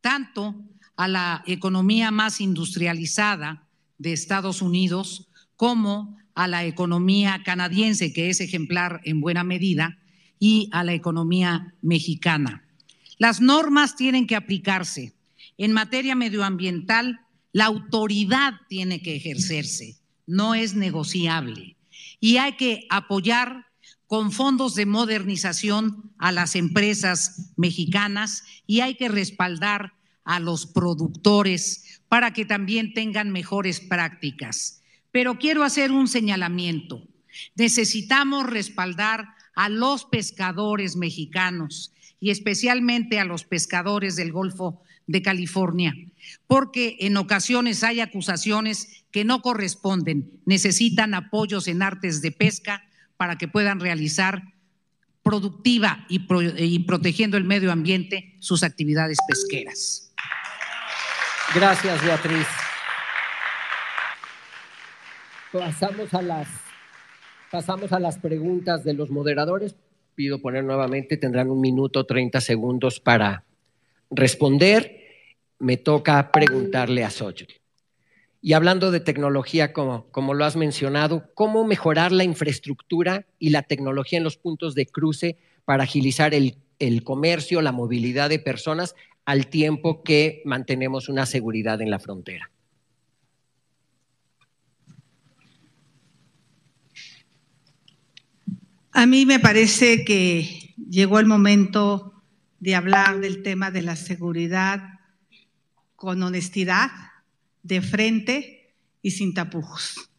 [0.00, 0.54] tanto
[0.96, 3.66] a la economía más industrializada
[3.98, 9.98] de Estados Unidos como a la economía canadiense, que es ejemplar en buena medida,
[10.38, 12.64] y a la economía mexicana.
[13.18, 15.14] Las normas tienen que aplicarse.
[15.56, 17.20] En materia medioambiental,
[17.52, 21.76] la autoridad tiene que ejercerse, no es negociable.
[22.18, 23.66] Y hay que apoyar
[24.06, 32.00] con fondos de modernización a las empresas mexicanas y hay que respaldar a los productores
[32.08, 34.82] para que también tengan mejores prácticas.
[35.14, 37.06] Pero quiero hacer un señalamiento.
[37.54, 45.94] Necesitamos respaldar a los pescadores mexicanos y especialmente a los pescadores del Golfo de California,
[46.48, 52.82] porque en ocasiones hay acusaciones que no corresponden, necesitan apoyos en artes de pesca
[53.16, 54.42] para que puedan realizar
[55.22, 60.12] productiva y, protegiendo el medio ambiente sus actividades pesqueras.
[61.54, 62.48] Gracias, Beatriz.
[67.52, 69.76] Pasamos a las, preguntas de los moderadores.
[70.16, 73.44] Pido poner nuevamente, tendrán un minuto, 30 segundos para
[74.10, 74.98] responder.
[75.60, 77.54] Me toca preguntarle a Xochitl.
[78.42, 84.18] Y hablando de tecnología, como, lo has mencionado, ¿cómo mejorar la infraestructura y la tecnología
[84.18, 90.02] en los puntos de cruce para agilizar el comercio, la movilidad de personas, al tiempo
[90.02, 92.50] que mantenemos una seguridad en la frontera?
[98.96, 102.22] A mí me parece que llegó el momento
[102.60, 105.00] de hablar del tema de la seguridad
[105.96, 106.92] con honestidad,
[107.64, 108.72] de frente
[109.02, 110.10] y sin tapujos.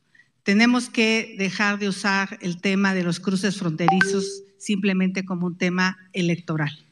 [0.44, 5.98] Tenemos que dejar de usar el tema de los cruces fronterizos simplemente como un tema
[6.12, 6.86] electoral.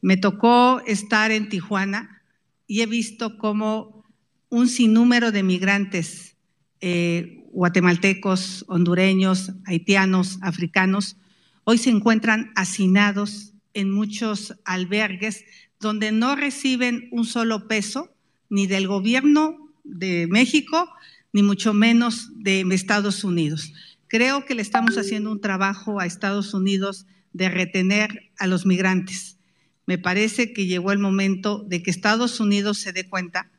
[0.00, 2.22] Me tocó estar en Tijuana
[2.66, 4.04] y he visto cómo
[4.48, 6.34] un sinnúmero de migrantes
[6.80, 11.16] eh, guatemaltecos, hondureños, haitianos, africanos,
[11.64, 15.44] hoy se encuentran hacinados en muchos albergues
[15.80, 18.14] donde no reciben un solo peso
[18.48, 20.88] ni del gobierno de México,
[21.32, 23.72] ni mucho menos de Estados Unidos.
[24.08, 29.38] Creo que le estamos haciendo un trabajo a Estados Unidos de retener a los migrantes.
[29.86, 33.50] Me parece que llegó el momento de que Estados Unidos se dé cuenta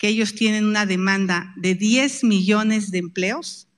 [0.00, 3.68] que ellos tienen una demanda de 10 millones de empleos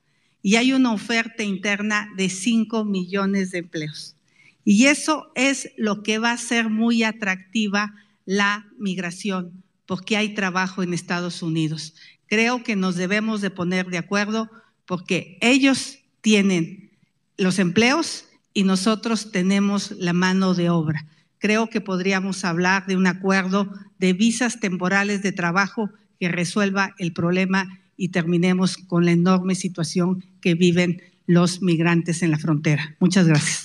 [0.41, 4.15] y hay una oferta interna de 5 millones de empleos.
[4.63, 7.93] Y eso es lo que va a ser muy atractiva
[8.25, 11.93] la migración porque hay trabajo en Estados Unidos.
[12.27, 14.49] Creo que nos debemos de poner de acuerdo
[14.85, 16.89] porque ellos tienen
[17.37, 21.05] los empleos y nosotros tenemos la mano de obra.
[21.37, 23.69] creo que podríamos hablar de un acuerdo
[23.99, 25.89] de visas temporales de trabajo
[26.29, 32.39] resuelva el problema y terminemos con la enorme situación que viven los migrantes en la
[32.39, 32.95] frontera.
[32.99, 33.63] Muchas gracias.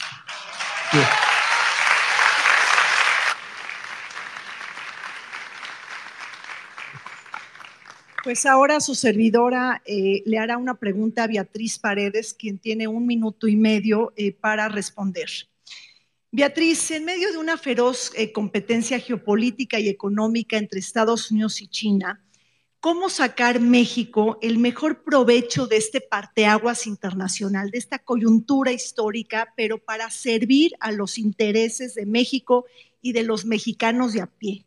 [8.24, 13.06] Pues ahora su servidora eh, le hará una pregunta a Beatriz Paredes, quien tiene un
[13.06, 15.30] minuto y medio eh, para responder.
[16.30, 21.68] Beatriz, en medio de una feroz eh, competencia geopolítica y económica entre Estados Unidos y
[21.68, 22.22] China,
[22.80, 29.78] ¿cómo sacar México el mejor provecho de este parteaguas internacional, de esta coyuntura histórica, pero
[29.78, 32.66] para servir a los intereses de México
[33.02, 34.64] y de los mexicanos de a pie?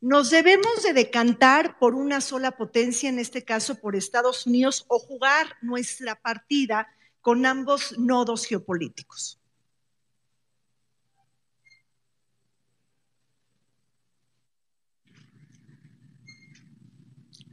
[0.00, 4.98] ¿Nos debemos de decantar por una sola potencia, en este caso por Estados Unidos, o
[4.98, 6.88] jugar nuestra partida
[7.20, 9.39] con ambos nodos geopolíticos?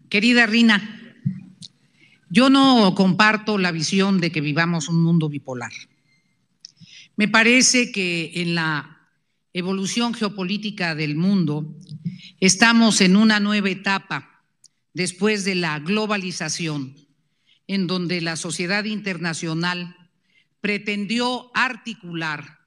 [0.10, 1.02] Querida Rina,
[2.30, 5.74] yo no comparto la visión de que vivamos un mundo bipolar.
[7.18, 9.10] Me parece que en la
[9.52, 11.76] evolución geopolítica del mundo
[12.40, 14.46] estamos en una nueva etapa
[14.94, 16.96] después de la globalización,
[17.68, 19.94] en donde la sociedad internacional
[20.62, 22.60] pretendió articular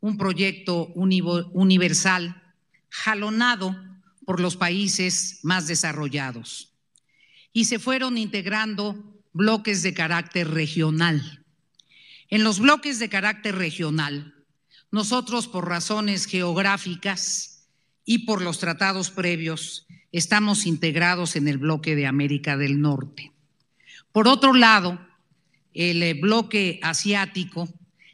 [0.00, 2.42] un proyecto universal
[2.88, 3.76] jalonado
[4.24, 6.69] por los países más desarrollados
[7.52, 11.44] y se fueron integrando bloques de carácter regional.
[12.28, 14.34] En los bloques de carácter regional,
[14.90, 17.68] nosotros por razones geográficas
[18.04, 23.32] y por los tratados previos estamos integrados en el bloque de América del Norte.
[24.12, 25.00] Por otro lado,
[25.74, 27.68] el eh, bloque asiático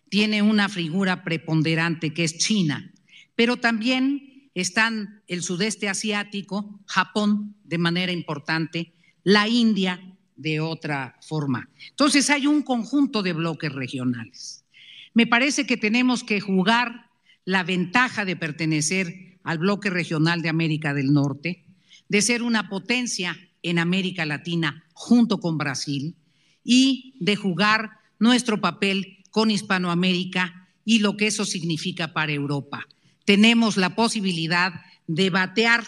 [0.09, 2.93] tiene una figura preponderante que es China,
[3.35, 8.93] pero también están el sudeste asiático, Japón de manera importante,
[9.27, 10.01] la India
[10.37, 11.69] de otra forma.
[11.91, 14.65] Entonces hay un conjunto de bloques regionales.
[15.15, 17.11] Me parece que tenemos que jugar
[17.45, 21.65] la ventaja de pertenecer al bloque regional de América del Norte,
[22.09, 26.15] de ser una potencia en América Latina junto con Brasil
[26.63, 32.87] y de jugar nuestro papel con Hispanoamérica y lo que eso significa para Europa.
[33.25, 34.73] Tenemos la posibilidad
[35.09, 35.85] de batear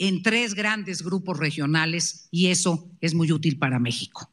[0.00, 4.30] en tres grandes grupos regionales y eso es muy útil para México.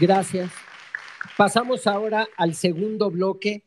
[0.00, 0.50] Gracias.
[1.36, 3.62] Pasamos ahora al segundo bloque,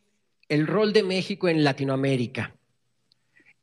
[0.49, 2.53] el rol de México en Latinoamérica.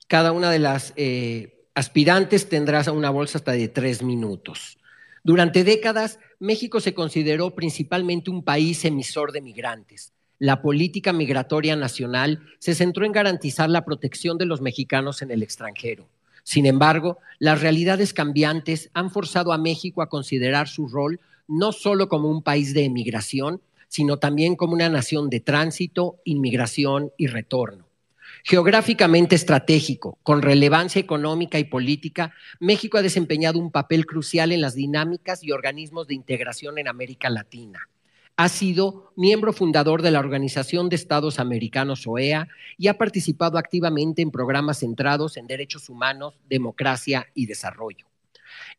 [0.08, 4.78] Cada una de las eh, aspirantes tendrá una bolsa hasta de tres minutos.
[5.22, 12.40] Durante décadas, México se consideró principalmente un país emisor de migrantes la política migratoria nacional
[12.58, 16.08] se centró en garantizar la protección de los mexicanos en el extranjero.
[16.42, 22.08] Sin embargo, las realidades cambiantes han forzado a México a considerar su rol no solo
[22.08, 27.86] como un país de emigración, sino también como una nación de tránsito, inmigración y retorno.
[28.42, 34.74] Geográficamente estratégico, con relevancia económica y política, México ha desempeñado un papel crucial en las
[34.74, 37.88] dinámicas y organismos de integración en América Latina
[38.36, 44.22] ha sido miembro fundador de la Organización de Estados Americanos, OEA, y ha participado activamente
[44.22, 48.06] en programas centrados en derechos humanos, democracia y desarrollo.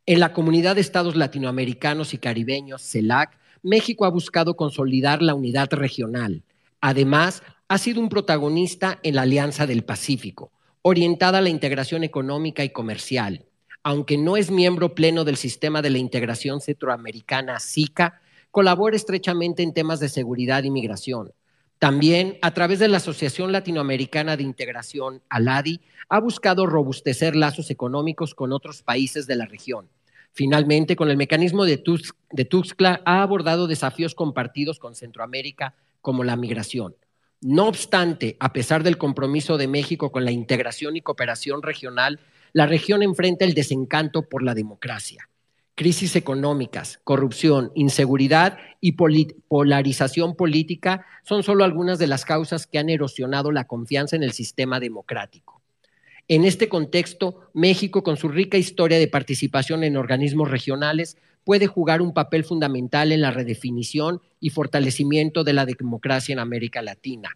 [0.05, 5.71] En la comunidad de estados latinoamericanos y caribeños, CELAC, México ha buscado consolidar la unidad
[5.71, 6.43] regional.
[6.81, 10.51] Además, ha sido un protagonista en la Alianza del Pacífico,
[10.81, 13.45] orientada a la integración económica y comercial.
[13.83, 18.21] Aunque no es miembro pleno del sistema de la integración centroamericana SICA,
[18.53, 21.31] colabora estrechamente en temas de seguridad y migración.
[21.79, 28.35] También, a través de la Asociación Latinoamericana de Integración, ALADI, ha buscado robustecer lazos económicos
[28.35, 29.89] con otros países de la región.
[30.33, 36.95] Finalmente, con el mecanismo de, Tuxtla, ha abordado desafíos compartidos con Centroamérica, como la migración.
[37.41, 42.19] No obstante, a pesar del compromiso de México con la integración y cooperación regional,
[42.51, 45.27] la región enfrenta el desencanto por la democracia
[45.75, 52.89] crisis económicas, corrupción, inseguridad y polarización política son solo algunas de las causas que han
[52.89, 55.61] erosionado la confianza en el sistema democrático.
[56.27, 62.01] En este contexto, México, con su rica historia de participación en organismos regionales, puede jugar
[62.01, 67.35] un papel fundamental en la redefinición y fortalecimiento de la democracia en América Latina.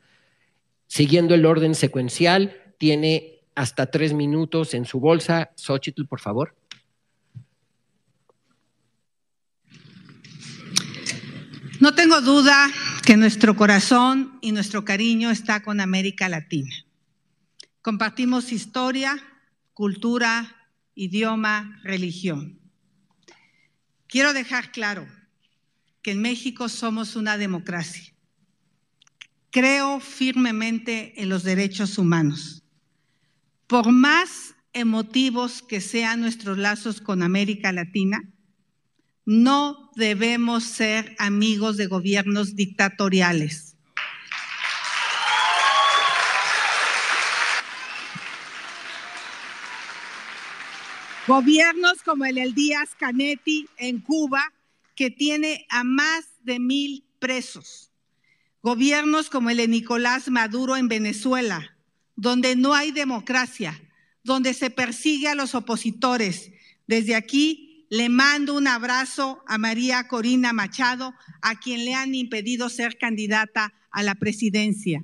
[0.87, 5.51] Siguiendo el orden secuencial, tiene hasta tres minutos en su bolsa.
[5.55, 6.53] Xochitl, por favor.
[11.79, 12.71] No tengo duda
[13.05, 16.73] que nuestro corazón y nuestro cariño está con América Latina.
[17.83, 19.15] Compartimos historia,
[19.75, 22.59] cultura, idioma, religión.
[24.07, 25.07] Quiero dejar claro
[26.01, 28.11] que en México somos una democracia.
[29.51, 32.63] Creo firmemente en los derechos humanos.
[33.67, 38.23] Por más emotivos que sean nuestros lazos con América Latina,
[39.27, 43.75] no debemos ser amigos de gobiernos dictatoriales.
[51.27, 54.53] Gobiernos como el del Díaz Canetti en Cuba,
[54.95, 57.91] que tiene a más de mil presos.
[58.63, 61.75] Gobiernos como el de Nicolás Maduro en Venezuela,
[62.15, 63.77] donde no hay democracia,
[64.23, 66.53] donde se persigue a los opositores.
[66.87, 72.69] Desde aquí le mando un abrazo a María Corina Machado, a quien le han impedido
[72.69, 75.03] ser candidata a la presidencia.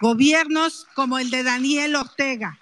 [0.00, 2.58] Gobiernos como el de Daniel Ortega.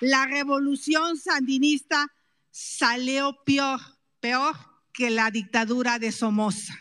[0.00, 2.12] La revolución sandinista
[2.50, 3.80] salió peor,
[4.20, 4.56] peor
[4.92, 6.78] que la dictadura de Somoza.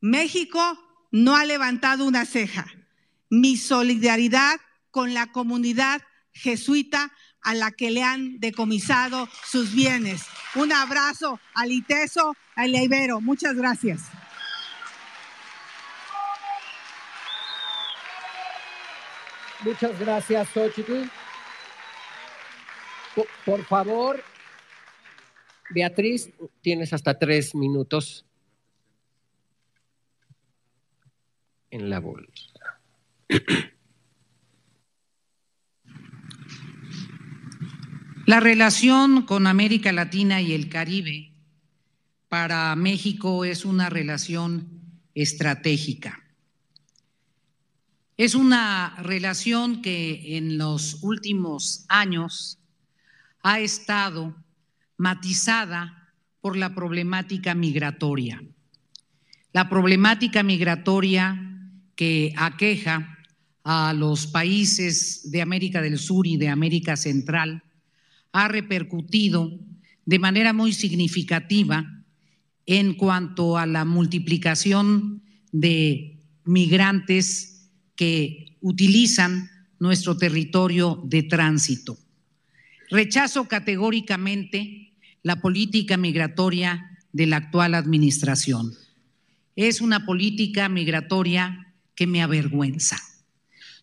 [0.00, 0.60] México
[1.10, 2.66] no ha levantado una ceja.
[3.28, 4.60] Mi solidaridad
[4.90, 7.12] con la comunidad jesuita
[7.42, 10.22] a la que le han decomisado sus bienes.
[10.54, 13.20] Un abrazo al ITESO, al Ibero.
[13.20, 14.02] Muchas gracias.
[19.64, 21.10] Muchas gracias, Xochitl.
[23.44, 24.22] Por, favor,
[25.70, 26.30] Beatriz,
[26.62, 28.24] tienes hasta tres minutos
[31.70, 32.80] en la bolsa.
[38.30, 41.32] La relación con América Latina y el Caribe
[42.28, 44.68] para México es una relación
[45.16, 46.22] estratégica.
[48.16, 52.60] Es una relación que en los últimos años
[53.42, 54.36] ha estado
[54.96, 58.44] matizada por la problemática migratoria.
[59.52, 61.66] La problemática migratoria
[61.96, 63.18] que aqueja
[63.64, 67.64] a los países de América del Sur y de América Central
[68.32, 69.58] ha repercutido
[70.04, 72.04] de manera muy significativa
[72.66, 75.22] en cuanto a la multiplicación
[75.52, 81.98] de migrantes que utilizan nuestro territorio de tránsito.
[82.90, 88.72] Rechazo categóricamente la política migratoria de la actual administración.
[89.56, 92.98] Es una política migratoria que me avergüenza.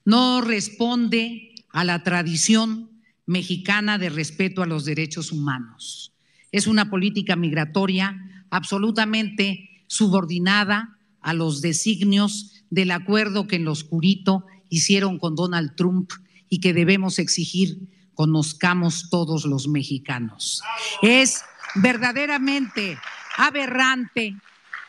[0.06, 2.97] No responde a la tradición
[3.28, 6.14] mexicana de respeto a los derechos humanos.
[6.52, 8.18] Es una política migratoria
[8.50, 16.10] absolutamente subordinada a los designios del acuerdo que en lo oscurito hicieron con Donald Trump
[16.50, 17.78] y que debemos exigir
[18.18, 20.64] conozcamos todos los mexicanos.
[21.04, 21.44] Es
[21.76, 22.98] verdaderamente
[23.38, 24.36] aberrante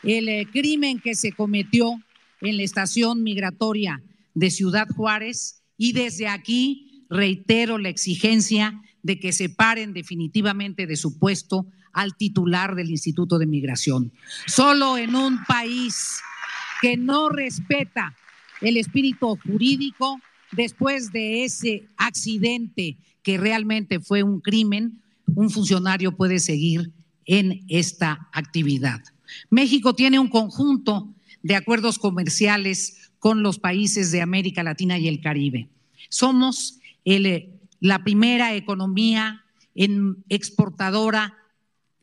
[0.01, 2.01] el eh, crimen que se cometió
[2.41, 4.01] en la estación migratoria
[4.33, 11.17] de Ciudad Juárez y desde aquí reitero la exigencia de que separen definitivamente de su
[11.17, 14.11] puesto al titular del Instituto de Migración.
[14.45, 16.19] Solo en un país
[16.81, 18.15] que no respeta
[18.61, 20.19] el espíritu jurídico
[20.51, 25.01] después de ese accidente que realmente fue un crimen,
[25.35, 26.91] un funcionario puede seguir
[27.25, 29.01] en esta actividad.
[29.49, 31.13] México tiene un conjunto
[31.43, 35.69] de acuerdos comerciales con los países de América Latina y el Caribe.
[36.09, 36.78] Somos
[37.79, 41.35] la primera economía exportadora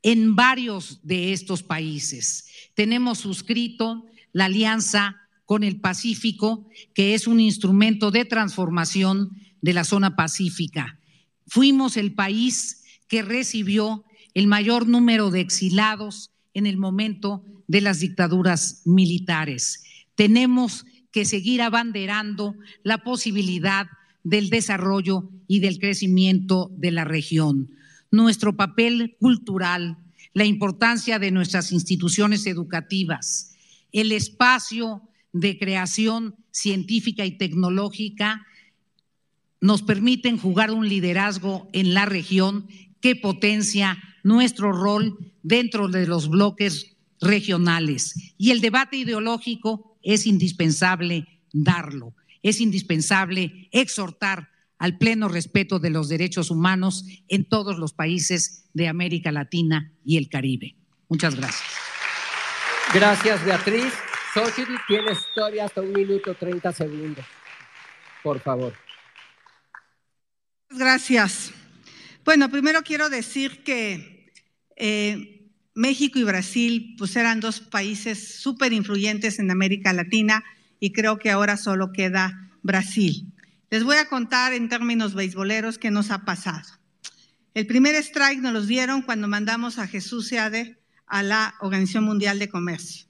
[0.03, 2.47] en varios de estos países.
[2.75, 9.31] Tenemos suscrito la alianza con el Pacífico, que es un instrumento de transformación
[9.61, 10.99] de la zona pacífica.
[11.47, 14.05] Fuimos el país que recibió
[14.35, 19.85] el mayor número de exilados en el momento de las dictaduras militares.
[20.15, 23.87] Tenemos que seguir abanderando la posibilidad
[24.27, 27.71] del desarrollo y del crecimiento de la región.
[28.11, 29.99] Nuestro papel cultural,
[30.35, 33.55] la importancia de nuestras instituciones educativas,
[33.93, 38.45] el espacio de creación científica y tecnológica
[39.61, 42.67] nos permiten jugar un liderazgo en la región
[43.01, 48.35] que potencia nuestro rol dentro de los bloques regionales.
[48.39, 52.13] Y el debate ideológico es indispensable darlo
[52.49, 58.89] es indispensable exhortar al pleno respeto de los derechos humanos en todos los países de
[58.89, 60.77] América Latina y el Caribe.
[61.09, 61.65] Muchas gracias.
[62.95, 63.93] Gracias, Beatriz.
[64.33, 67.25] Xochitl, tienes todavía hasta un minuto 30 segundos.
[68.23, 68.75] Por favor.
[70.71, 71.53] Gracias.
[72.25, 74.33] Bueno, primero quiero decir que
[74.77, 80.45] eh, México y Brasil pues eran dos países súper influyentes en América Latina
[80.81, 83.33] y creo que ahora solo queda Brasil.
[83.71, 86.69] Les voy a contar en términos beisboleros qué nos ha pasado.
[87.55, 92.39] El primer strike nos los dieron cuando mandamos a Jesús Seade a la Organización Mundial
[92.39, 93.07] de Comercio.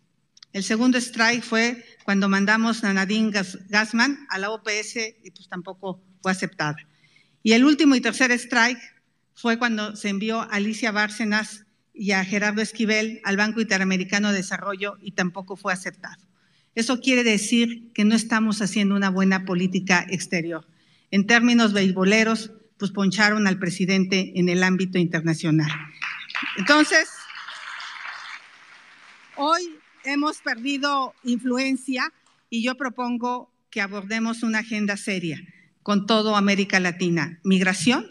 [0.52, 3.30] El segundo strike fue cuando mandamos a Nadine
[3.68, 6.76] Gassman a la OPS y pues tampoco fue aceptada.
[7.42, 8.80] Y el último y tercer strike
[9.34, 14.38] fue cuando se envió a Alicia Bárcenas y a Gerardo Esquivel al Banco Interamericano de
[14.38, 16.24] Desarrollo y tampoco fue aceptado.
[16.76, 20.68] Eso quiere decir que no estamos haciendo una buena política exterior.
[21.10, 25.70] En términos beisboleros, pues poncharon al presidente en el ámbito internacional.
[26.58, 27.08] Entonces,
[29.36, 32.12] hoy hemos perdido influencia
[32.50, 35.40] y yo propongo que abordemos una agenda seria
[35.82, 37.40] con todo América Latina.
[37.42, 38.06] Migración,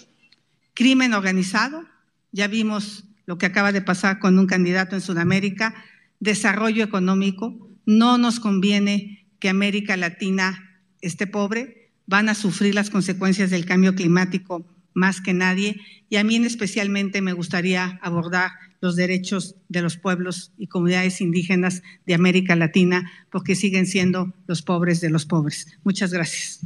[0.73, 1.85] crimen organizado,
[2.31, 5.75] ya vimos lo que acaba de pasar con un candidato en Sudamérica,
[6.19, 13.49] desarrollo económico, no nos conviene que América Latina esté pobre, van a sufrir las consecuencias
[13.49, 18.51] del cambio climático más que nadie y a mí especialmente me gustaría abordar
[18.81, 24.61] los derechos de los pueblos y comunidades indígenas de América Latina, porque siguen siendo los
[24.61, 25.67] pobres de los pobres.
[25.83, 26.59] Muchas gracias.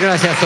[0.00, 0.36] Gracias.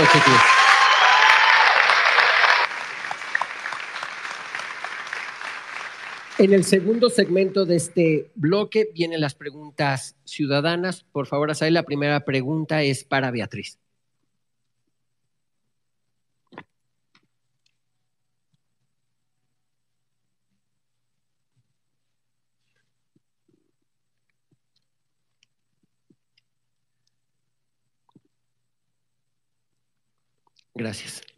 [6.36, 11.05] En el segundo segmento de este bloque vienen las preguntas ciudadanas.
[11.12, 13.78] Por favor, Asaí, la primera pregunta es para Beatriz.
[30.74, 31.34] Gracias.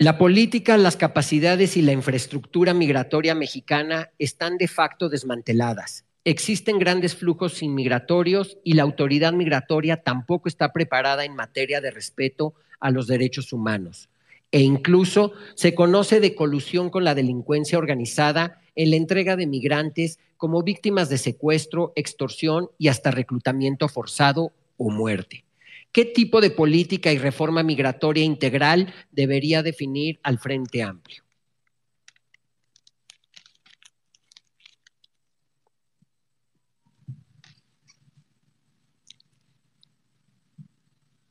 [0.00, 6.04] La política, las capacidades y la infraestructura migratoria mexicana están de facto desmanteladas.
[6.22, 12.54] Existen grandes flujos inmigratorios y la autoridad migratoria tampoco está preparada en materia de respeto
[12.78, 14.08] a los derechos humanos.
[14.52, 20.20] E incluso se conoce de colusión con la delincuencia organizada en la entrega de migrantes
[20.36, 25.44] como víctimas de secuestro, extorsión y hasta reclutamiento forzado o muerte.
[25.92, 31.24] ¿Qué tipo de política y reforma migratoria integral debería definir al Frente Amplio?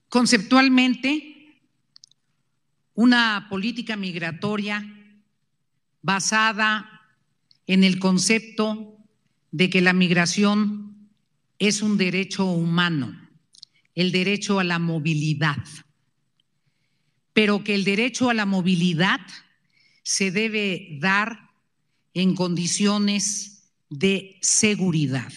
[0.10, 1.62] Conceptualmente,
[2.96, 4.84] una política migratoria
[6.02, 6.90] basada
[7.68, 8.98] en el concepto
[9.52, 11.10] de que la migración
[11.60, 13.27] es un derecho humano,
[13.98, 15.58] el derecho a la movilidad,
[17.34, 19.20] pero que el derecho a la movilidad
[20.04, 21.50] se debe dar
[22.14, 25.34] en condiciones de seguridad.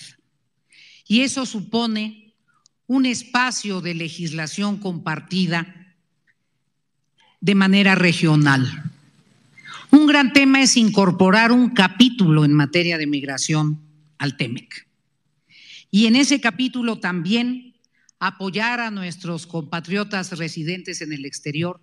[1.09, 2.35] Y eso supone
[2.87, 5.95] un espacio de legislación compartida
[7.41, 8.93] de manera regional.
[9.91, 13.81] Un gran tema es incorporar un capítulo en materia de migración
[14.19, 14.87] al TEMEC.
[15.91, 17.70] Y en ese capítulo también
[18.21, 21.81] apoyar a nuestros compatriotas residentes en el exterior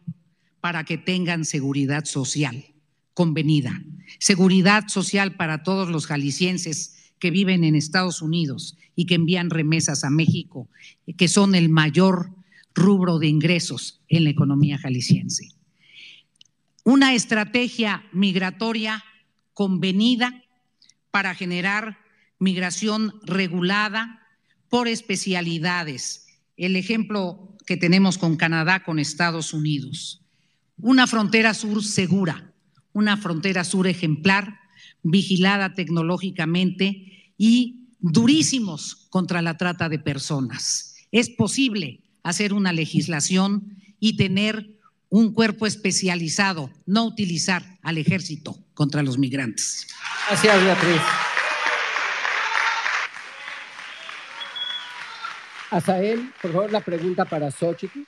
[0.62, 2.66] para que tengan seguridad social
[3.14, 3.82] convenida.
[4.20, 10.04] Seguridad social para todos los jaliscienses que viven en Estados Unidos y que envían remesas
[10.04, 10.70] a México,
[11.18, 12.32] que son el mayor
[12.74, 15.58] rubro de ingresos en la economía jalisciense
[16.88, 19.04] una estrategia migratoria
[19.54, 20.42] convenida
[21.12, 21.98] para generar
[22.40, 24.26] migración regulada
[24.70, 26.27] por especialidades.
[26.58, 30.22] El ejemplo que tenemos con Canadá, con Estados Unidos.
[30.78, 32.54] Una frontera sur segura,
[32.94, 34.60] una frontera sur ejemplar,
[35.04, 40.96] vigilada tecnológicamente y durísimos contra la trata de personas.
[41.12, 44.78] Es posible hacer una legislación y tener
[45.10, 49.88] un cuerpo especializado, no utilizar al ejército contra los migrantes.
[50.30, 51.02] Gracias, Beatriz.
[55.70, 58.00] Azael, por favor, la pregunta para Xochitl.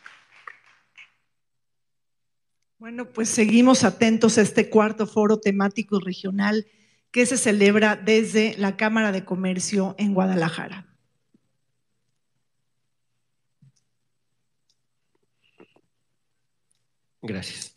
[2.78, 6.66] Bueno, pues seguimos atentos a este cuarto foro temático regional
[7.12, 10.86] que se celebra desde la Cámara de Comercio en Guadalajara.
[17.22, 17.76] Gracias.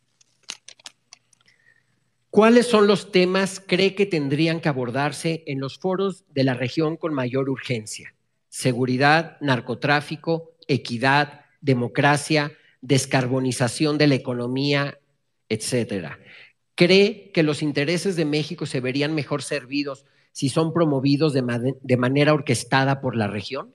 [2.31, 6.97] ¿Cuáles son los temas cree que tendrían que abordarse en los foros de la región
[6.97, 8.15] con mayor urgencia?
[8.53, 12.53] Seguridad, narcotráfico, equidad, democracia,
[12.83, 14.99] descarbonización de la economía,
[15.49, 16.19] etcétera.
[16.75, 22.35] ¿Cree que los intereses de México se verían mejor servidos si son promovidos de, manera
[22.35, 23.75] orquestada por la región?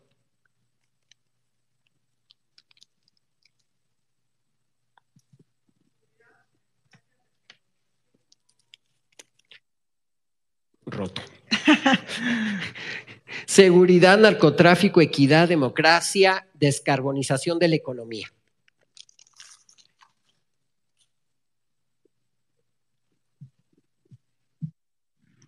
[10.86, 11.24] roto.
[13.46, 18.28] Seguridad, narcotráfico, equidad, democracia, descarbonización de la economía.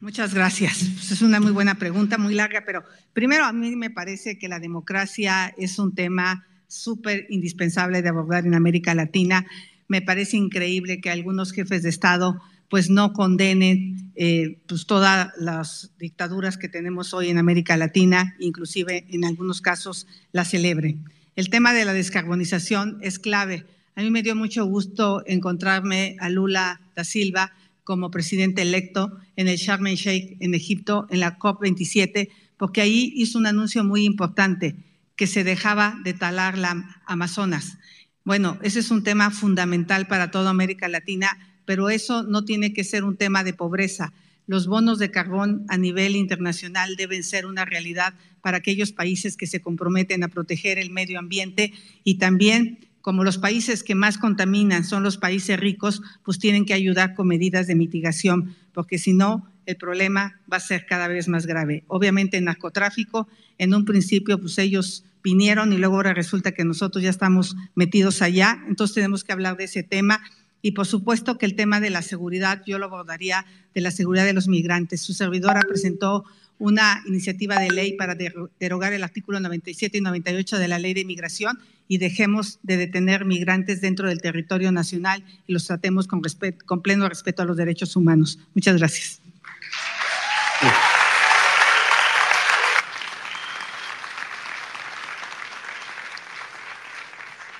[0.01, 0.89] Muchas gracias.
[0.93, 4.47] Pues es una muy buena pregunta, muy larga, pero primero a mí me parece que
[4.47, 9.45] la democracia es un tema súper indispensable de abordar en América Latina.
[9.89, 12.39] Me parece increíble que algunos jefes de Estado
[12.69, 19.05] pues no condenen eh, pues todas las dictaduras que tenemos hoy en América Latina, inclusive
[19.09, 21.05] en algunos casos la celebren.
[21.35, 23.65] El tema de la descarbonización es clave.
[23.95, 29.47] A mí me dio mucho gusto encontrarme a Lula da Silva como presidente electo en
[29.47, 34.03] el Sharm el Sheikh en Egipto, en la COP27, porque ahí hizo un anuncio muy
[34.03, 34.75] importante,
[35.15, 37.77] que se dejaba de talar la Amazonas.
[38.23, 42.83] Bueno, ese es un tema fundamental para toda América Latina pero eso no tiene que
[42.83, 44.11] ser un tema de pobreza.
[44.47, 49.45] Los bonos de carbón a nivel internacional deben ser una realidad para aquellos países que
[49.45, 51.71] se comprometen a proteger el medio ambiente
[52.03, 56.73] y también como los países que más contaminan son los países ricos, pues tienen que
[56.73, 61.27] ayudar con medidas de mitigación, porque si no, el problema va a ser cada vez
[61.27, 61.83] más grave.
[61.85, 63.27] Obviamente, en narcotráfico,
[63.59, 68.23] en un principio, pues ellos vinieron y luego ahora resulta que nosotros ya estamos metidos
[68.23, 70.19] allá, entonces tenemos que hablar de ese tema
[70.61, 74.25] y por supuesto que el tema de la seguridad, yo lo abordaría de la seguridad
[74.25, 75.01] de los migrantes.
[75.01, 76.25] Su servidora presentó
[76.57, 78.15] una iniciativa de ley para
[78.59, 81.57] derogar el artículo 97 y 98 de la ley de inmigración
[81.87, 86.21] y dejemos de detener migrantes dentro del territorio nacional y los tratemos con,
[86.65, 88.39] con pleno respeto a los derechos humanos.
[88.53, 89.21] Muchas gracias.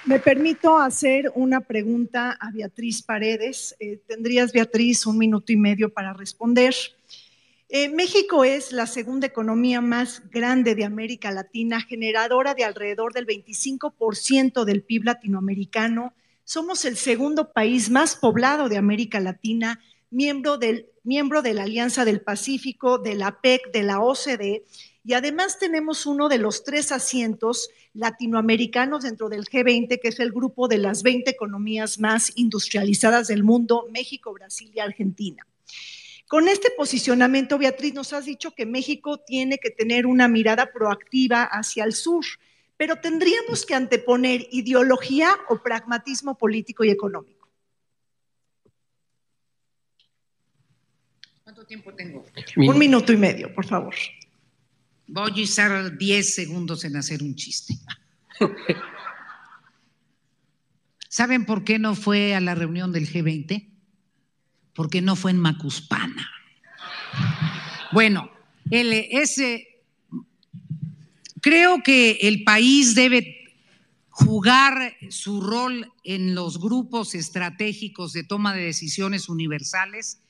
[0.10, 3.76] Me permito hacer una pregunta a Beatriz Paredes.
[3.80, 6.74] Eh, tendrías, Beatriz, un minuto y medio para responder.
[7.70, 13.28] Eh, México es la segunda economía más grande de América Latina, generadora de alrededor del
[13.28, 16.16] 25% del PIB latinoamericano.
[16.44, 19.80] Somos el segundo país más poblado de América Latina,
[20.10, 24.66] miembro, del, miembro de la Alianza del Pacífico, de la PEC, de la OCDE
[25.10, 30.32] y además tenemos uno de los tres asientos latinoamericanos dentro del G20, que es el
[30.32, 35.46] grupo de las 20 economías más industrializadas del mundo, México, Brasil y Argentina.
[36.28, 41.44] Con este posicionamiento, Beatriz, nos has dicho que México tiene que tener una mirada proactiva
[41.44, 42.24] hacia el sur,
[42.78, 47.50] pero tendríamos que anteponer ideología o pragmatismo político y económico.
[51.44, 52.24] ¿Cuánto tiempo tengo?
[52.58, 53.96] Un minuto y medio, por favor.
[55.12, 57.74] Voy a usar 10 segundos en hacer un chiste.
[61.10, 63.68] ¿Saben por qué no fue a la reunión del G20?
[64.74, 66.30] Porque no fue en Macuspana.
[67.92, 68.30] Bueno,
[68.70, 69.84] ese,
[71.42, 73.36] creo que el país debe
[74.10, 80.22] jugar su rol en los grupos estratégicos de toma de decisiones universales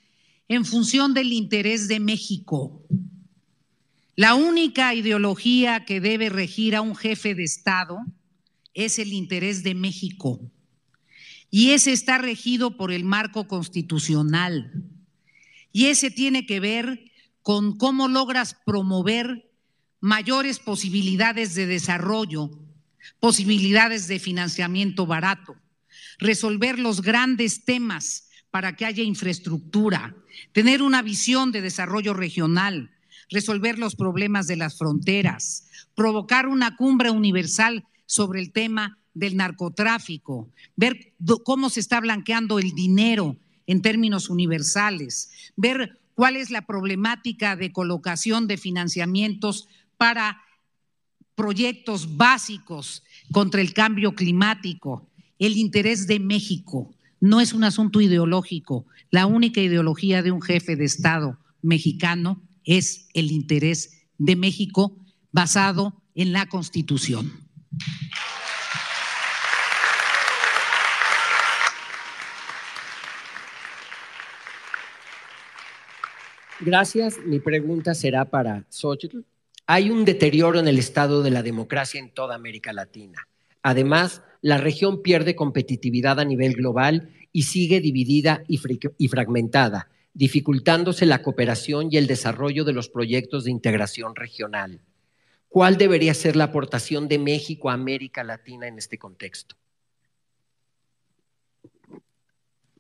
[0.47, 2.81] en función del interés de México.
[4.19, 7.99] La única ideología que debe regir a un jefe de Estado
[8.73, 10.41] es el interés de México.
[11.49, 14.73] Y ese está regido por el marco constitucional.
[15.71, 16.99] Y ese tiene que ver
[17.41, 19.49] con cómo logras promover
[20.01, 22.51] mayores posibilidades de desarrollo,
[23.21, 25.55] posibilidades de financiamiento barato,
[26.17, 30.13] resolver los grandes temas para que haya infraestructura,
[30.51, 32.91] tener una visión de desarrollo regional,
[33.29, 40.49] resolver los problemas de las fronteras, provocar una cumbre universal sobre el tema del narcotráfico,
[40.75, 43.37] ver cómo se está blanqueando el dinero
[43.67, 50.41] en términos universales, ver cuál es la problemática de colocación de financiamientos para
[51.35, 55.07] proyectos básicos contra el cambio climático,
[55.37, 56.93] el interés de México.
[57.21, 58.85] No es un asunto ideológico.
[59.11, 64.95] La única ideología de un jefe de Estado mexicano es el interés de México
[65.31, 67.31] basado en la Constitución.
[76.59, 77.17] Gracias.
[77.25, 79.21] Mi pregunta será para Xochitl.
[79.65, 83.27] Hay un deterioro en el estado de la democracia en toda América Latina.
[83.63, 88.59] Además, la región pierde competitividad a nivel global y sigue dividida y,
[88.97, 94.81] y fragmentada, dificultándose la cooperación y el desarrollo de los proyectos de integración regional.
[95.47, 99.55] ¿Cuál debería ser la aportación de México a América Latina en este contexto?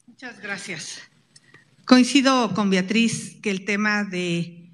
[0.05, 1.01] Muchas gracias.
[1.85, 4.69] Coincido con Beatriz que el tema de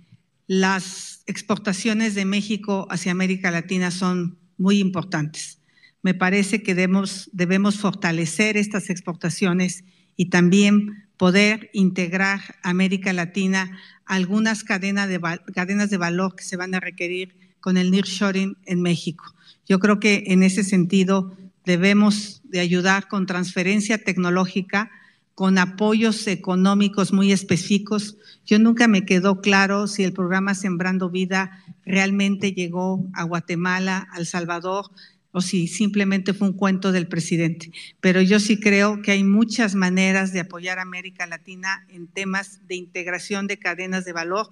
[0.48, 5.60] las exportaciones de México hacia América Latina son muy importantes.
[6.02, 9.84] Me parece que debemos, debemos fortalecer estas exportaciones
[10.16, 15.20] y también poder integrar América Latina algunas cadenas de,
[15.54, 19.34] cadenas de valor que se van a requerir con el nearshoring en México.
[19.68, 21.36] Yo creo que en ese sentido
[21.66, 24.92] debemos de ayudar con transferencia tecnológica,
[25.34, 28.18] con apoyos económicos muy específicos.
[28.46, 34.20] Yo nunca me quedó claro si el programa Sembrando Vida realmente llegó a Guatemala, a
[34.20, 34.92] El Salvador,
[35.36, 37.70] o si simplemente fue un cuento del presidente.
[38.00, 42.66] Pero yo sí creo que hay muchas maneras de apoyar a América Latina en temas
[42.70, 44.50] de integración de cadenas de valor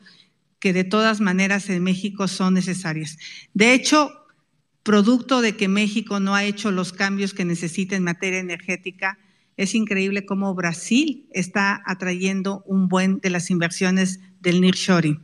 [0.60, 3.18] que de todas maneras en México son necesarias.
[3.54, 4.12] De hecho,
[4.84, 9.18] producto de que México no ha hecho los cambios que necesita en materia energética,
[9.56, 15.24] es increíble cómo Brasil está atrayendo un buen de las inversiones del nearshoring.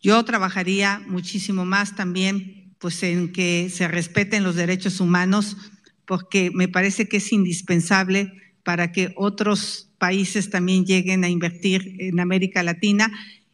[0.00, 5.56] Yo trabajaría muchísimo más también pues en que se respeten los derechos humanos
[6.04, 8.32] porque me parece que es indispensable
[8.64, 13.08] para que otros países también lleguen a invertir en América Latina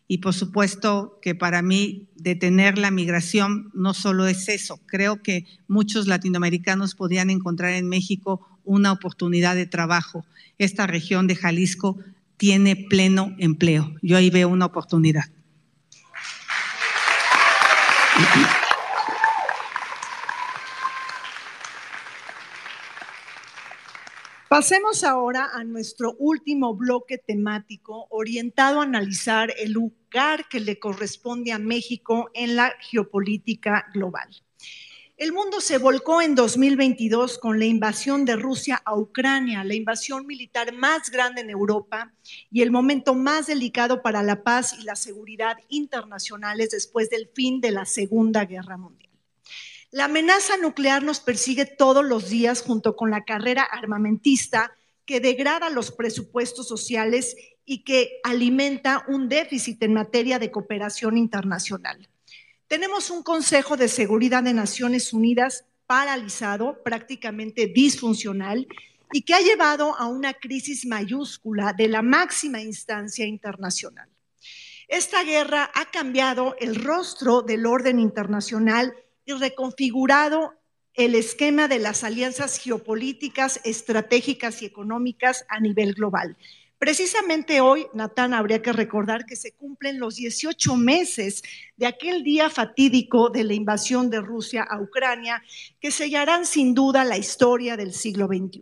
[0.09, 5.45] y por supuesto que para mí detener la migración no solo es eso, creo que
[5.69, 10.25] muchos latinoamericanos podrían encontrar en México una oportunidad de trabajo.
[10.57, 11.99] Esta región de Jalisco
[12.39, 13.95] tiene pleno empleo.
[14.01, 15.25] Yo ahí veo una oportunidad.
[24.49, 31.53] Pasemos ahora a nuestro último bloque temático orientado a analizar el lugar que le corresponde
[31.53, 34.31] a México en la geopolítica global.
[35.19, 40.27] El mundo se volcó en 2022 con la invasión de Rusia a Ucrania, la invasión
[40.27, 42.15] militar más grande en Europa
[42.51, 47.61] y el momento más delicado para la paz y la seguridad internacionales después del fin
[47.61, 49.08] de la Segunda Guerra Mundial.
[49.91, 54.73] La amenaza nuclear nos persigue todos los días junto con la carrera armamentista
[55.07, 62.07] que degrada los presupuestos sociales y que alimenta un déficit en materia de cooperación internacional.
[62.67, 68.69] Tenemos un Consejo de Seguridad de Naciones Unidas paralizado, prácticamente disfuncional,
[69.11, 74.11] y que ha llevado a una crisis mayúscula de la máxima instancia internacional.
[74.87, 78.95] Esta guerra ha cambiado el rostro del orden internacional
[79.29, 80.55] y reconfigurado
[80.95, 86.39] el esquema de las alianzas geopolíticas, estratégicas y económicas a nivel global.
[86.79, 91.43] Precisamente hoy, Natán, habría que recordar que se cumplen los 18 meses
[91.77, 95.43] de aquel día fatídico de la invasión de Rusia a Ucrania,
[95.79, 98.61] que sellarán sin duda la historia del siglo XXI.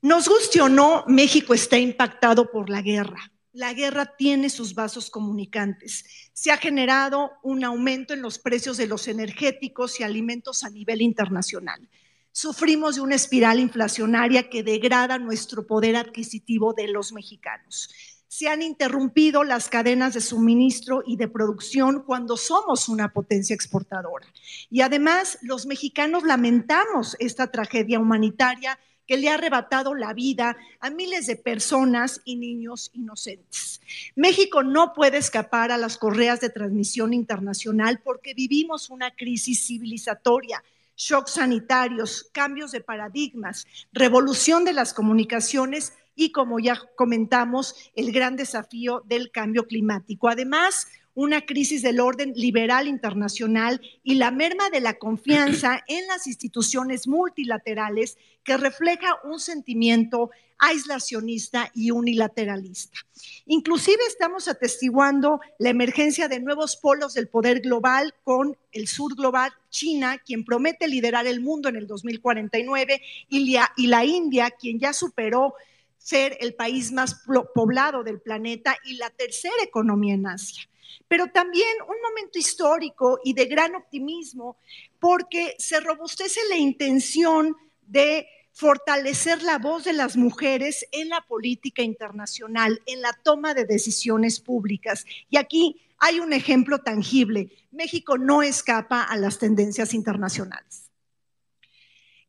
[0.00, 5.08] Nos guste o no, México está impactado por la guerra la guerra tiene sus vasos
[5.08, 6.04] comunicantes.
[6.34, 11.00] Se ha generado un aumento en los precios de los energéticos y alimentos a nivel
[11.00, 11.88] internacional.
[12.32, 17.88] Sufrimos de una espiral inflacionaria que degrada nuestro poder adquisitivo de los mexicanos.
[18.28, 24.26] Se han interrumpido las cadenas de suministro y de producción cuando somos una potencia exportadora.
[24.68, 30.90] Y además, los mexicanos lamentamos esta tragedia humanitaria que le ha arrebatado la vida a
[30.90, 33.80] miles de personas y niños inocentes.
[34.14, 40.62] México no puede escapar a las correas de transmisión internacional porque vivimos una crisis civilizatoria
[40.96, 48.36] shocks sanitarios, cambios de paradigmas, revolución de las comunicaciones y, como ya comentamos, el gran
[48.36, 50.28] desafío del cambio climático.
[50.28, 56.26] Además, una crisis del orden liberal internacional y la merma de la confianza en las
[56.26, 62.98] instituciones multilaterales que refleja un sentimiento aislacionista y unilateralista.
[63.46, 69.52] Inclusive estamos atestiguando la emergencia de nuevos polos del poder global con el sur global,
[69.70, 74.78] China, quien promete liderar el mundo en el 2049, y la, y la India, quien
[74.78, 75.54] ya superó
[75.96, 77.22] ser el país más
[77.54, 80.68] poblado del planeta y la tercera economía en Asia
[81.08, 84.56] pero también un momento histórico y de gran optimismo
[84.98, 91.82] porque se robustece la intención de fortalecer la voz de las mujeres en la política
[91.82, 95.04] internacional, en la toma de decisiones públicas.
[95.28, 97.50] Y aquí hay un ejemplo tangible.
[97.70, 100.90] México no escapa a las tendencias internacionales.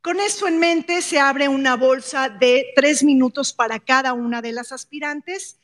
[0.01, 4.51] Con esto en mente, se abre una bolsa de tres minutos para cada una de
[4.51, 5.59] las aspirantes.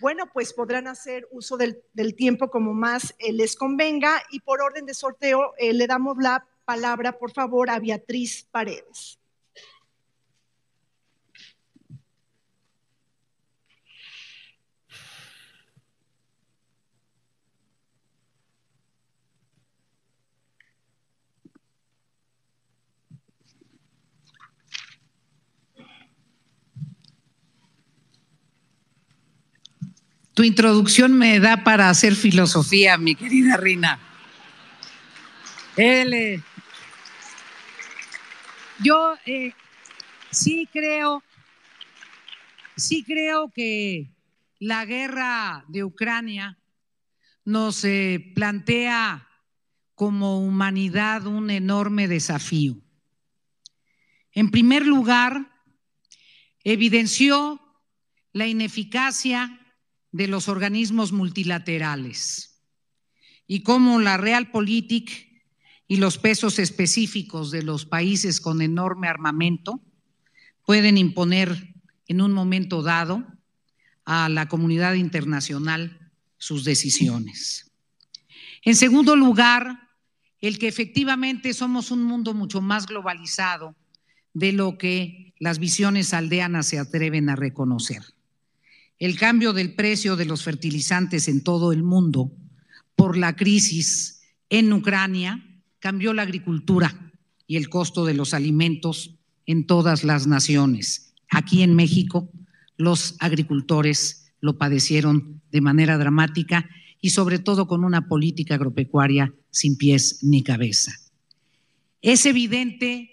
[0.00, 1.82] Bueno, pues podrán hacer uso del,
[2.14, 6.46] tiempo como más eh, les convenga y por orden de sorteo eh, le damos la
[6.64, 9.18] palabra, por favor, a Beatriz Paredes.
[30.36, 33.98] Tu introducción me da para hacer filosofía, mi querida Rina.
[35.78, 36.44] Él,
[38.80, 39.54] yo eh,
[40.30, 41.22] sí creo,
[42.76, 44.10] sí creo que
[44.58, 46.58] la guerra de Ucrania
[47.46, 49.26] nos eh, plantea
[49.94, 52.76] como humanidad un enorme desafío.
[54.32, 55.50] En primer lugar,
[56.62, 57.58] evidenció
[58.34, 59.62] la ineficacia
[60.16, 62.62] de los organismos multilaterales
[63.46, 65.44] y cómo la realpolitik
[65.86, 69.78] y los pesos específicos de los países con enorme armamento
[70.64, 71.74] pueden imponer
[72.08, 73.26] en un momento dado
[74.06, 77.70] a la comunidad internacional sus decisiones.
[78.62, 79.90] En segundo lugar,
[80.40, 83.76] el que efectivamente somos un mundo mucho más globalizado
[84.32, 88.15] de lo que las visiones aldeanas se atreven a reconocer
[88.98, 92.32] el cambio del precio de los fertilizantes en todo el mundo
[92.94, 95.44] por la crisis en Ucrania
[95.78, 97.12] cambió la agricultura
[97.46, 99.14] y el costo de los alimentos
[99.44, 101.14] en todas las naciones.
[101.28, 102.30] Aquí en México,
[102.76, 106.68] los agricultores lo padecieron de manera dramática
[107.00, 110.92] y sobre todo con una política agropecuaria sin pies ni cabeza.
[112.00, 113.10] Es evidente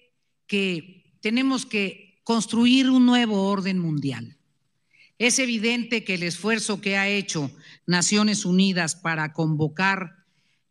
[0.47, 4.37] que tenemos que construir un nuevo orden mundial
[5.17, 7.51] es evidente que el esfuerzo que ha hecho
[7.85, 10.25] Naciones Unidas para convocar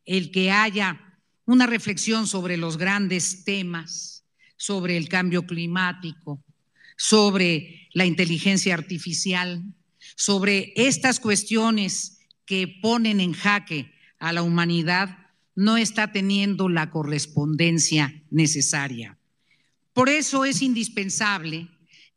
[0.04, 4.24] el que haya una reflexión sobre los grandes temas,
[4.56, 6.42] sobre el cambio climático,
[6.96, 9.62] sobre la inteligencia artificial,
[10.16, 15.18] sobre estas cuestiones que ponen en jaque a la humanidad,
[15.54, 19.18] no está teniendo la correspondencia necesaria.
[19.92, 21.68] Por eso es indispensable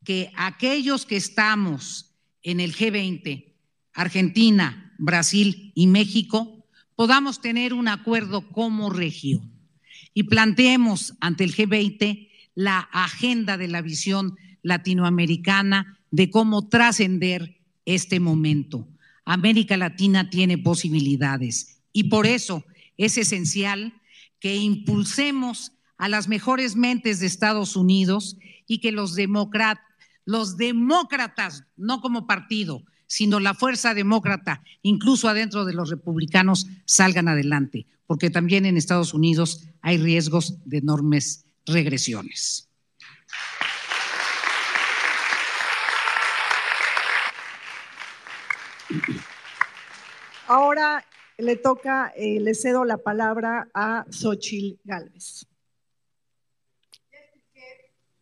[0.04, 2.05] que aquellos que estamos
[2.46, 3.44] en el G20,
[3.92, 6.64] Argentina, Brasil y México,
[6.94, 9.50] podamos tener un acuerdo como región
[10.14, 18.20] y planteemos ante el G20 la agenda de la visión latinoamericana de cómo trascender este
[18.20, 18.86] momento.
[19.24, 22.64] América Latina tiene posibilidades y por eso
[22.96, 23.92] es esencial
[24.38, 28.36] que impulsemos a las mejores mentes de Estados Unidos
[28.68, 29.85] y que los demócratas
[30.26, 37.28] los demócratas, no como partido, sino la fuerza demócrata, incluso adentro de los republicanos, salgan
[37.28, 42.68] adelante, porque también en Estados Unidos hay riesgos de enormes regresiones.
[50.48, 51.04] Ahora
[51.38, 55.46] le toca, eh, le cedo la palabra a Xochil Gálvez.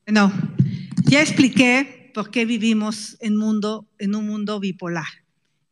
[0.06, 0.30] No,
[1.14, 5.06] ya expliqué por qué vivimos en, mundo, en un mundo bipolar.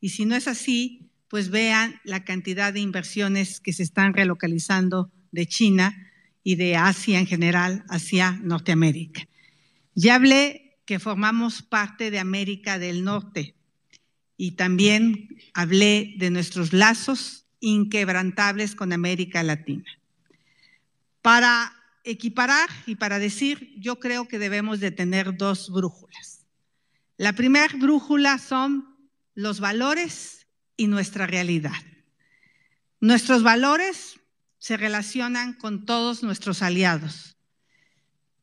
[0.00, 5.10] Y si no es así, pues vean la cantidad de inversiones que se están relocalizando
[5.32, 6.12] de China
[6.44, 9.26] y de Asia en general hacia Norteamérica.
[9.96, 13.56] Ya hablé que formamos parte de América del Norte
[14.36, 19.90] y también hablé de nuestros lazos inquebrantables con América Latina.
[21.20, 26.46] Para equiparar y para decir, yo creo que debemos de tener dos brújulas.
[27.16, 28.96] La primera brújula son
[29.34, 30.46] los valores
[30.76, 31.72] y nuestra realidad.
[33.00, 34.20] Nuestros valores
[34.58, 37.36] se relacionan con todos nuestros aliados.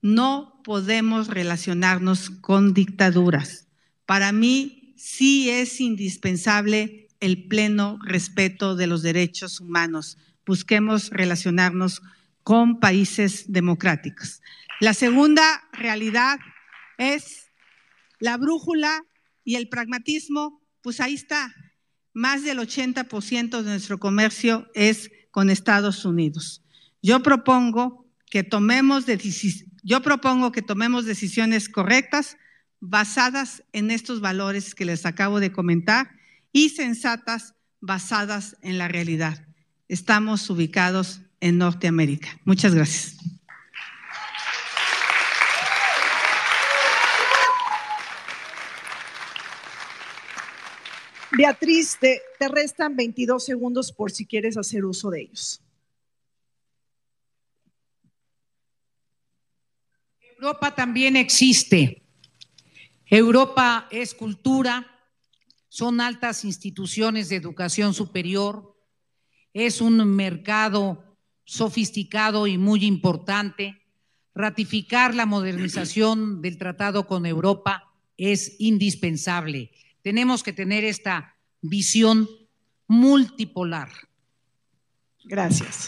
[0.01, 3.67] No podemos relacionarnos con dictaduras.
[4.05, 10.17] Para mí sí es indispensable el pleno respeto de los derechos humanos.
[10.45, 12.18] Busquemos relacionarnos con
[12.79, 14.41] países democráticos.
[14.79, 16.39] La segunda realidad
[16.97, 17.49] es
[18.19, 19.03] la brújula
[19.43, 21.53] y el pragmatismo, pues ahí está.
[22.13, 26.63] Más del 80% de nuestro comercio es con Estados Unidos.
[27.01, 29.05] Yo propongo que tomemos
[29.83, 32.37] Yo propongo que tomemos decisiones correctas
[32.79, 36.11] basadas en estos valores que les acabo de comentar
[36.51, 39.45] y sensatas basadas en la realidad.
[39.87, 42.39] Estamos ubicados en Norteamérica.
[42.45, 43.17] Muchas gracias.
[51.37, 55.61] Beatriz, te, te, restan 22 segundos por si quieres hacer uso de ellos.
[60.37, 62.03] Europa también existe.
[63.05, 64.85] Europa es cultura,
[65.67, 68.75] son altas instituciones de educación superior,
[69.53, 71.08] es un mercado
[71.49, 73.81] sofisticado y muy importante.
[74.35, 79.71] Ratificar la modernización del tratado con Europa es indispensable.
[80.03, 82.29] Tenemos que tener esta visión
[82.87, 83.89] multipolar.
[85.23, 85.87] Gracias.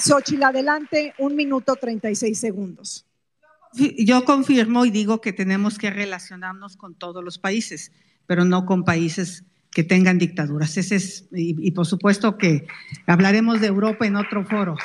[0.00, 3.06] Xochitl, adelante, un minuto 36 segundos.
[3.74, 7.92] Yo confirmo y digo que tenemos que relacionarnos con todos los países,
[8.26, 9.44] pero no con países
[9.74, 10.76] que tengan dictaduras.
[10.76, 12.66] Ese es, y, y por supuesto que
[13.06, 14.76] hablaremos de Europa en otro foro.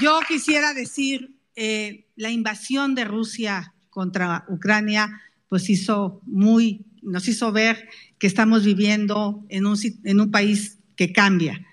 [0.00, 7.52] Yo quisiera decir, eh, la invasión de Rusia contra Ucrania, pues hizo muy, nos hizo
[7.52, 11.64] ver que estamos viviendo en un, en un país que cambia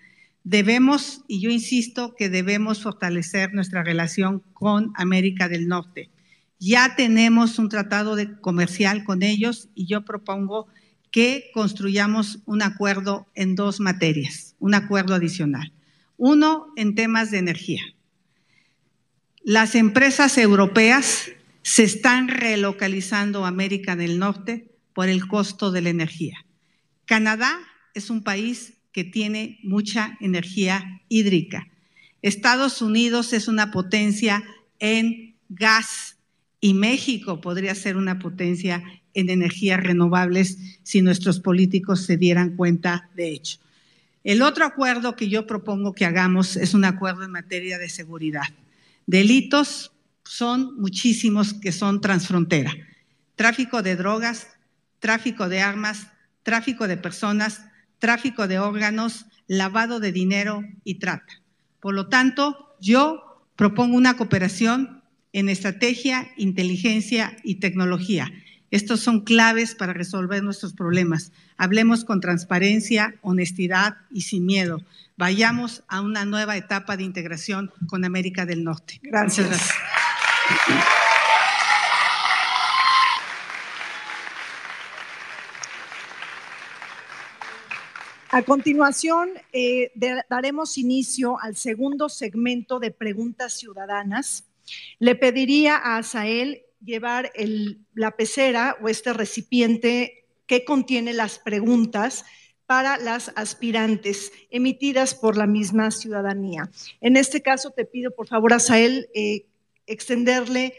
[0.45, 6.12] Debemos, y yo insisto que debemos fortalecer nuestra relación con América del Norte.
[6.60, 10.68] Ya tenemos un tratado de comercial con ellos y yo propongo
[11.15, 15.71] que construyamos un acuerdo en dos materias, un acuerdo adicional.
[16.17, 17.81] Uno, en temas de energía.
[19.41, 21.31] Las empresas europeas
[21.61, 26.45] se están relocalizando a América del Norte por el costo de la energía.
[27.05, 27.59] Canadá
[27.93, 31.65] es un país que tiene mucha energía hídrica.
[32.23, 34.43] Estados Unidos es una potencia
[34.79, 36.17] en gas
[36.59, 38.83] y México podría ser una potencia
[39.15, 43.57] en energías renovables si nuestros políticos se dieran cuenta de hecho.
[44.23, 48.47] El otro acuerdo que yo propongo que hagamos es un acuerdo en materia de seguridad.
[49.07, 49.91] Delitos
[50.23, 52.73] son muchísimos que son transfrontera.
[53.35, 54.47] Tráfico de drogas,
[54.99, 56.07] tráfico de armas,
[56.43, 57.61] tráfico de personas,
[57.99, 61.41] tráfico de órganos, lavado de dinero y trata.
[61.79, 68.31] Por lo tanto, yo propongo una cooperación en estrategia, inteligencia y tecnología.
[68.76, 71.31] Estos son claves para resolver nuestros problemas.
[71.56, 74.81] Hablemos con transparencia, honestidad y sin miedo.
[75.15, 78.99] Vayamos a una nueva etapa de integración con América del Norte.
[79.02, 79.47] Gracias.
[79.47, 79.77] gracias.
[88.31, 94.43] A continuación, eh, de, daremos inicio al segundo segmento de preguntas ciudadanas.
[94.99, 97.32] Le pediría a Asael llevar
[97.94, 102.26] la pecera o este recipiente que contiene las preguntas
[102.66, 106.70] para las aspirantes emitidas por la misma ciudadanía.
[107.02, 109.45] En este caso, te pido, por favor, Asael, eh,
[109.86, 110.74] extenderle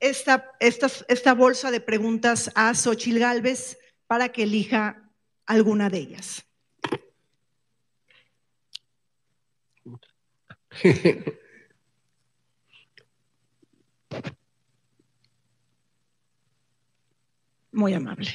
[0.00, 5.10] esta, esta, esta bolsa de preguntas a Xochil Gálvez para que elija
[5.46, 6.44] alguna de ellas.
[17.72, 18.30] Muy amable.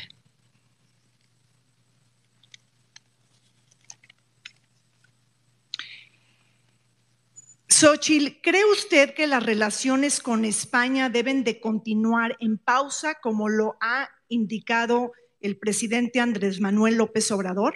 [7.70, 13.78] Xochil, ¿cree usted que las relaciones con España deben de continuar en pausa como lo
[13.80, 15.12] ha indicado
[15.42, 17.76] el presidente Andrés Manuel López Obrador?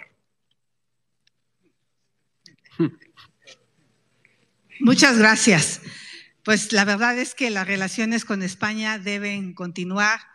[4.80, 5.80] Muchas gracias.
[6.42, 10.31] Pues la verdad es que las relaciones con España deben continuar.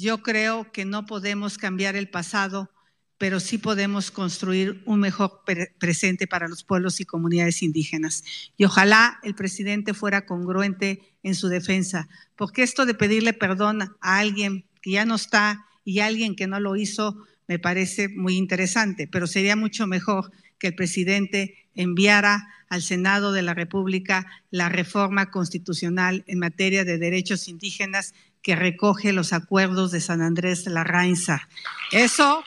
[0.00, 2.70] Yo creo que no podemos cambiar el pasado,
[3.18, 8.24] pero sí podemos construir un mejor pre presente para los pueblos y comunidades indígenas.
[8.56, 14.18] Y ojalá el presidente fuera congruente en su defensa, porque esto de pedirle perdón a
[14.18, 18.36] alguien que ya no está y a alguien que no lo hizo me parece muy
[18.36, 24.68] interesante, pero sería mucho mejor que el presidente enviara al Senado de la República la
[24.70, 30.70] reforma constitucional en materia de derechos indígenas que recoge los acuerdos de San Andrés de
[30.70, 31.48] la Rainza.
[31.92, 32.42] Eso,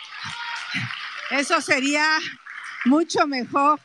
[1.32, 2.06] eso sería
[2.86, 3.80] mucho mejor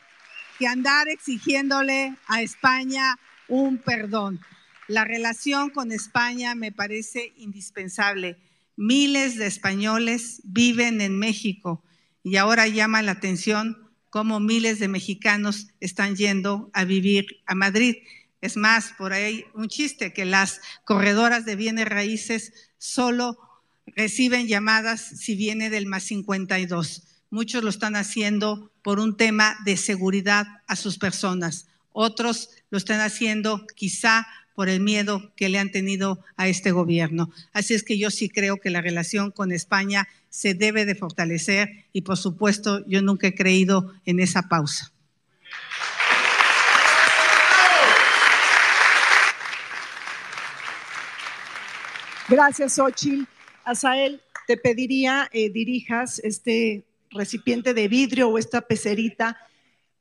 [0.57, 3.17] que andar exigiéndole a España
[3.47, 4.39] un perdón.
[4.87, 8.37] La relación con España me parece indispensable.
[8.75, 11.83] Miles de españoles viven en México
[12.23, 17.97] y ahora llama la atención cómo miles de mexicanos están yendo a vivir a Madrid.
[18.41, 23.37] Es más, por ahí un chiste que las corredoras de bienes raíces solo
[23.95, 27.03] reciben llamadas si viene del más 52.
[27.29, 31.67] Muchos lo están haciendo por un tema de seguridad a sus personas.
[31.91, 34.25] Otros lo están haciendo quizá
[34.55, 37.31] por el miedo que le han tenido a este gobierno.
[37.53, 41.85] Así es que yo sí creo que la relación con España se debe de fortalecer
[41.93, 44.91] y por supuesto yo nunca he creído en esa pausa.
[52.29, 53.27] Gracias, Ochil.
[53.63, 59.35] Asael, te pediría eh, dirijas este recipiente de vidrio o esta pecerita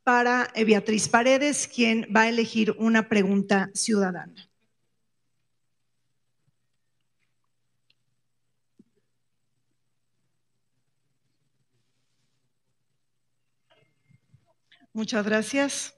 [0.05, 4.47] para eh, Beatriz Paredes, quien va a elegir una pregunta ciudadana.
[14.93, 15.98] Muchas gracias.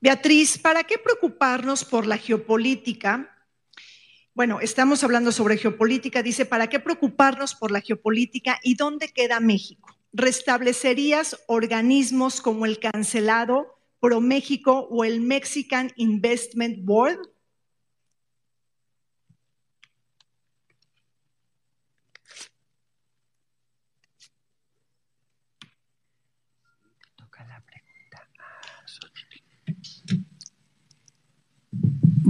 [0.00, 3.34] Beatriz, ¿para qué preocuparnos por la geopolítica?
[4.32, 6.22] Bueno, estamos hablando sobre geopolítica.
[6.22, 9.96] Dice, ¿para qué preocuparnos por la geopolítica y dónde queda México?
[10.12, 17.18] ¿Restablecerías organismos como el cancelado Pro México o el Mexican Investment Board?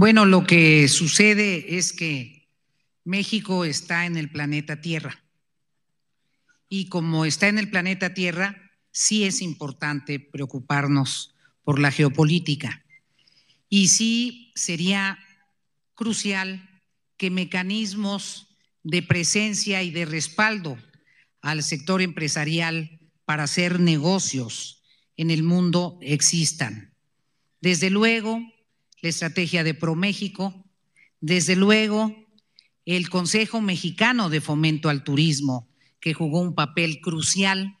[0.01, 2.47] Bueno, lo que sucede es que
[3.03, 5.21] México está en el planeta Tierra.
[6.69, 11.35] Y como está en el planeta Tierra, sí es importante preocuparnos
[11.65, 12.85] por la geopolítica.
[13.67, 15.19] Y sí sería
[15.95, 16.81] crucial
[17.17, 20.77] que mecanismos de presencia y de respaldo
[21.41, 24.81] al sector empresarial para hacer negocios
[25.17, 26.93] en el mundo existan.
[27.59, 28.41] Desde luego,
[29.01, 30.65] la estrategia de ProMéxico,
[31.21, 32.15] desde luego
[32.85, 35.69] el Consejo Mexicano de Fomento al Turismo,
[35.99, 37.77] que jugó un papel crucial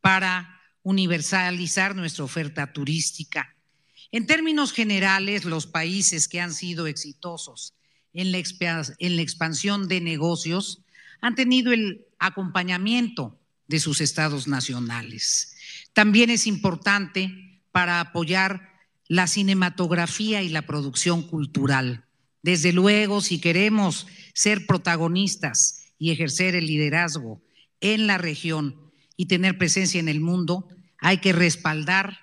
[0.00, 3.54] para universalizar nuestra oferta turística.
[4.10, 7.74] En términos generales, los países que han sido exitosos
[8.14, 10.82] en la, la expansión de negocios
[11.20, 15.54] han tenido el acompañamiento de sus estados nacionales.
[15.92, 18.77] También es importante para apoyar
[19.08, 22.04] la cinematografía y la producción cultural.
[22.42, 27.42] Desde luego, si queremos ser protagonistas y ejercer el liderazgo
[27.80, 28.76] en la región
[29.16, 30.68] y tener presencia en el mundo,
[30.98, 32.20] hay que respaldar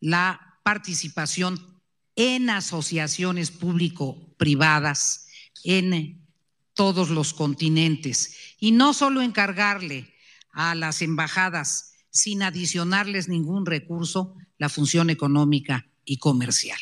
[0.00, 1.80] la participación
[2.14, 5.26] en asociaciones público-privadas
[5.64, 6.24] en
[6.72, 10.14] todos los continentes y no solo encargarle
[10.52, 16.78] a las embajadas sin adicionarles ningún recurso la función económica y comercial.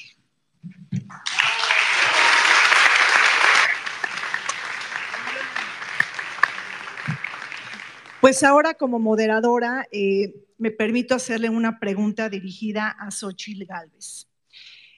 [8.20, 14.28] Pues ahora como moderadora eh, me permito hacerle una pregunta dirigida a Xochitl Galvez.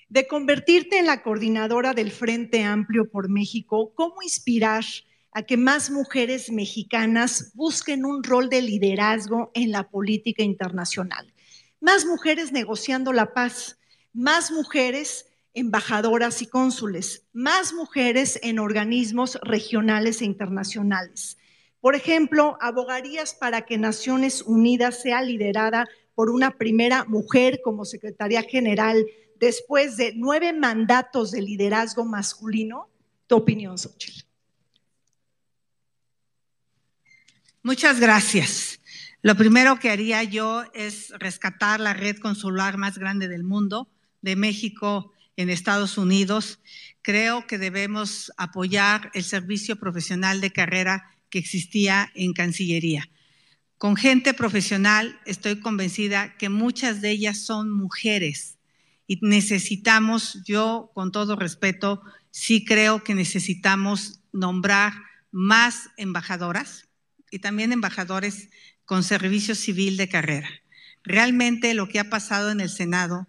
[0.09, 4.85] De convertirte en la coordinadora del Frente Amplio por México, ¿cómo inspirar
[5.33, 11.35] a que más mujeres mexicanas busquen un rol de liderazgo en la política internacional?
[11.81, 13.78] Más mujeres negociando la paz,
[14.19, 21.39] más mujeres embajadoras y cónsules, más mujeres en organismos regionales e internacionales.
[21.81, 25.87] Por ejemplo, abogarías para que Naciones Unidas sea liderada
[26.17, 29.07] por una primera mujer como secretaria general
[29.39, 32.91] después de nueve mandatos de liderazgo masculino.
[33.29, 34.27] ¿Tu opinión, Xochitl?
[37.63, 38.81] Muchas gracias.
[39.23, 43.89] Lo primero que haría yo es rescatar la red consular más grande del mundo,
[44.23, 46.61] de México en Estados Unidos,
[47.03, 53.09] creo que debemos apoyar el servicio profesional de carrera que existía en Cancillería.
[53.79, 58.59] Con gente profesional estoy convencida que muchas de ellas son mujeres
[59.07, 64.93] y necesitamos, yo con todo respeto, sí creo que necesitamos nombrar
[65.31, 66.89] más embajadoras
[67.31, 68.51] y también embajadores
[68.85, 70.49] con servicio civil de carrera.
[71.05, 73.29] Realmente lo que ha pasado en el Senado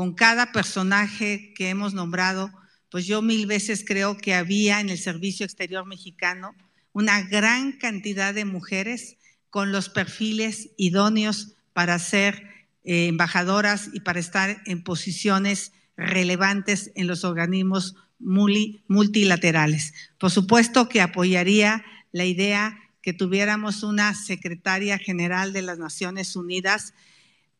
[0.00, 2.50] con cada personaje que hemos nombrado,
[2.90, 6.54] pues yo mil veces creo que había en el Servicio Exterior Mexicano
[6.94, 9.18] una gran cantidad de mujeres
[9.50, 12.48] con los perfiles idóneos para ser
[12.82, 19.92] eh, embajadoras y para estar en posiciones relevantes en los organismos multilaterales.
[20.16, 26.94] Por supuesto que apoyaría la idea que tuviéramos una secretaria general de las Naciones Unidas.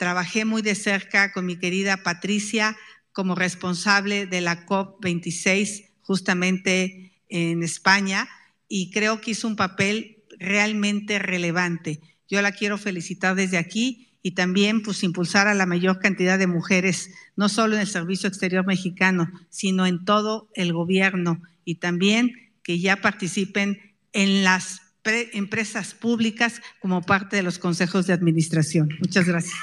[0.00, 2.74] Trabajé muy de cerca con mi querida Patricia
[3.12, 8.26] como responsable de la COP26 justamente en España
[8.66, 12.00] y creo que hizo un papel realmente relevante.
[12.30, 16.46] Yo la quiero felicitar desde aquí y también pues impulsar a la mayor cantidad de
[16.46, 22.54] mujeres, no solo en el Servicio Exterior Mexicano, sino en todo el gobierno y también
[22.62, 23.78] que ya participen
[24.14, 28.88] en las empresas públicas como parte de los consejos de administración.
[28.98, 29.58] Muchas gracias.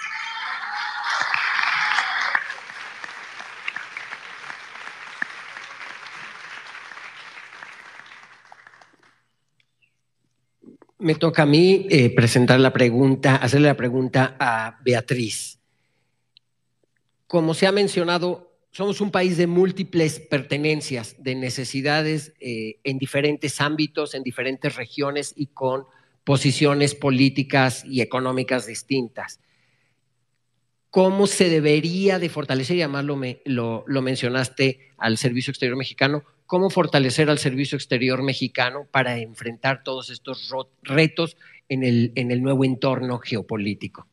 [10.99, 15.59] Me toca a mí eh, presentar la pregunta, hacerle la pregunta a Beatriz.
[17.27, 23.61] Como se ha mencionado, somos un país de múltiples pertenencias, de necesidades eh, en diferentes
[23.61, 25.85] ámbitos, en diferentes regiones y con
[26.23, 29.39] posiciones políticas y económicas distintas.
[30.89, 33.05] ¿Cómo se debería de fortalecer, y además
[33.45, 39.83] lo, lo mencionaste al Servicio Exterior Mexicano, cómo fortalecer al servicio exterior mexicano para enfrentar
[39.83, 40.49] todos estos
[40.81, 41.37] retos
[41.67, 44.07] en el, en el nuevo entorno geopolítico.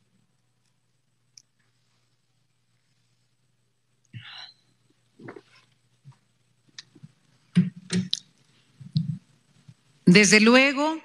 [10.05, 11.01] Desde luego,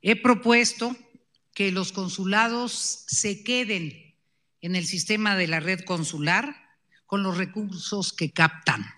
[0.00, 0.96] he propuesto
[1.52, 4.14] que los consulados se queden
[4.62, 6.56] en el sistema de la red consular
[7.04, 8.97] con los recursos que captan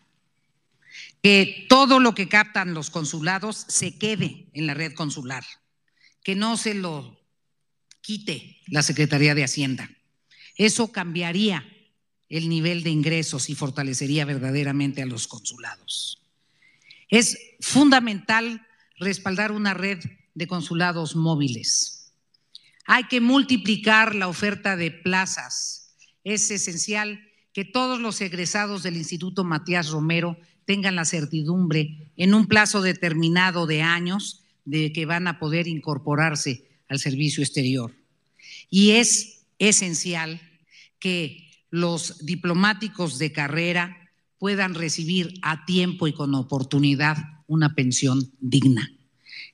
[1.22, 5.44] que todo lo que captan los consulados se quede en la red consular,
[6.22, 7.20] que no se lo
[8.00, 9.90] quite la Secretaría de Hacienda.
[10.56, 11.66] Eso cambiaría
[12.28, 16.22] el nivel de ingresos y fortalecería verdaderamente a los consulados.
[17.08, 18.66] Es fundamental
[18.96, 19.98] respaldar una red
[20.34, 22.12] de consulados móviles.
[22.86, 25.96] Hay que multiplicar la oferta de plazas.
[26.24, 27.20] Es esencial
[27.52, 33.66] que todos los egresados del Instituto Matías Romero tengan la certidumbre en un plazo determinado
[33.66, 37.94] de años de que van a poder incorporarse al servicio exterior.
[38.68, 40.40] Y es esencial
[40.98, 47.16] que los diplomáticos de carrera puedan recibir a tiempo y con oportunidad
[47.46, 48.90] una pensión digna.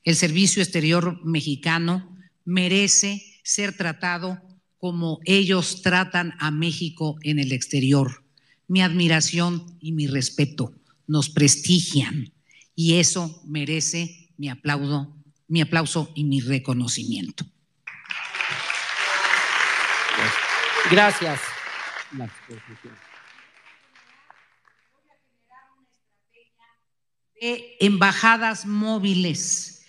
[0.05, 4.41] El servicio exterior mexicano merece ser tratado
[4.79, 8.23] como ellos tratan a México en el exterior.
[8.69, 10.73] Mi admiración y mi respeto
[11.07, 12.33] nos prestigian
[12.75, 15.17] y eso merece mi aplauso,
[15.49, 17.45] mi aplauso y mi reconocimiento.
[20.91, 21.41] Gracias.
[27.41, 29.85] De embajadas móviles,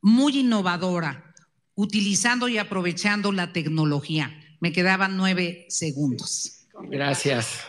[0.00, 1.34] muy innovadora,
[1.74, 4.40] utilizando y aprovechando la tecnología.
[4.60, 6.66] Me quedaban nueve segundos.
[6.90, 7.60] Gracias.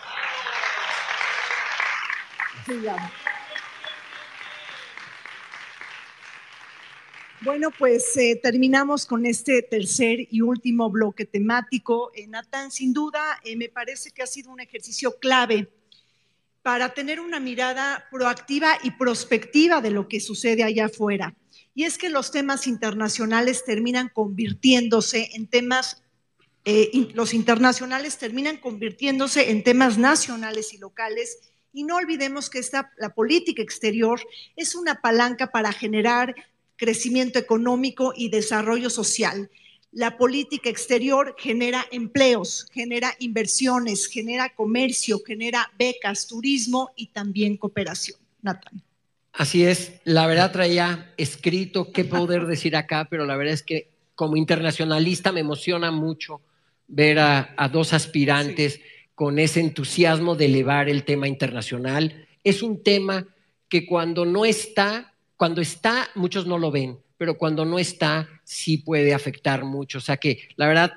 [7.41, 12.11] Bueno, pues eh, terminamos con este tercer y último bloque temático.
[12.13, 15.69] Eh, Natán, sin duda, eh, me parece que ha sido un ejercicio clave
[16.61, 21.33] para tener una mirada proactiva y prospectiva de lo que sucede allá afuera.
[21.73, 26.03] Y es que los temas internacionales terminan convirtiéndose en temas,
[27.13, 31.39] los internacionales terminan convirtiéndose en temas nacionales y locales
[31.73, 34.21] y no olvidemos que esta, la política exterior
[34.55, 36.35] es una palanca para generar
[36.75, 39.49] crecimiento económico y desarrollo social.
[39.91, 48.19] La política exterior genera empleos, genera inversiones, genera comercio, genera becas, turismo y también cooperación.
[48.41, 48.81] Nathan.
[49.33, 53.89] Así es, la verdad traía escrito qué poder decir acá, pero la verdad es que
[54.15, 56.41] como internacionalista me emociona mucho
[56.87, 58.81] ver a, dos aspirantes
[59.19, 62.25] con ese entusiasmo de elevar el tema internacional.
[62.45, 63.27] Es un tema
[63.67, 68.77] que cuando no está, cuando está, muchos no lo ven, pero cuando no está, sí
[68.77, 69.97] puede afectar mucho.
[69.97, 70.93] O sea que la verdad,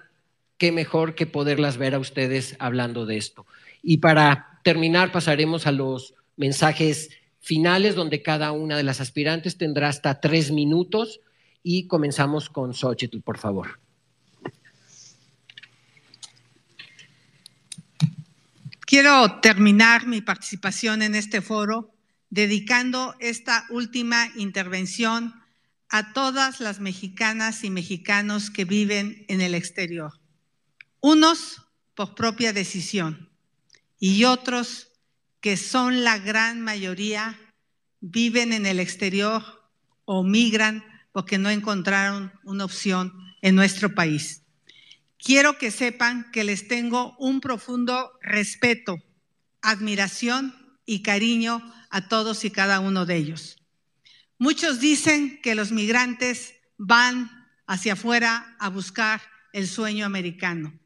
[0.56, 3.44] qué mejor que poderlas ver a ustedes hablando de esto.
[3.82, 9.88] Y para terminar, pasaremos a los mensajes finales, donde cada una de las aspirantes tendrá
[9.88, 11.18] hasta tres minutos.
[11.64, 13.80] Y comenzamos con Xochitl, por favor.
[18.92, 21.94] Quiero terminar mi participación en este foro
[22.28, 25.32] dedicando esta última intervención
[25.88, 30.20] a todas las mexicanas y mexicanos que viven en el exterior.
[31.00, 31.62] Unos
[31.94, 33.30] por propia decisión
[33.98, 34.88] y otros
[35.40, 37.40] que son la gran mayoría,
[38.00, 39.42] viven en el exterior
[40.04, 44.41] o migran porque no encontraron una opción en nuestro país.
[45.24, 48.96] Quiero que sepan que les tengo un profundo respeto,
[49.60, 50.52] admiración
[50.84, 53.62] y cariño a todos y cada uno de ellos.
[54.36, 57.30] Muchos dicen que los migrantes van
[57.68, 59.22] hacia afuera a buscar
[59.52, 60.76] el sueño americano.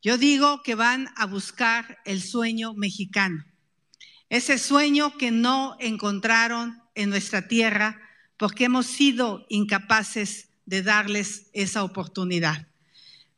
[0.00, 3.44] Yo digo que van a buscar el sueño mexicano,
[4.28, 8.00] ese sueño que no encontraron en nuestra tierra
[8.36, 12.71] porque hemos sido incapaces de darles esa oportunidad.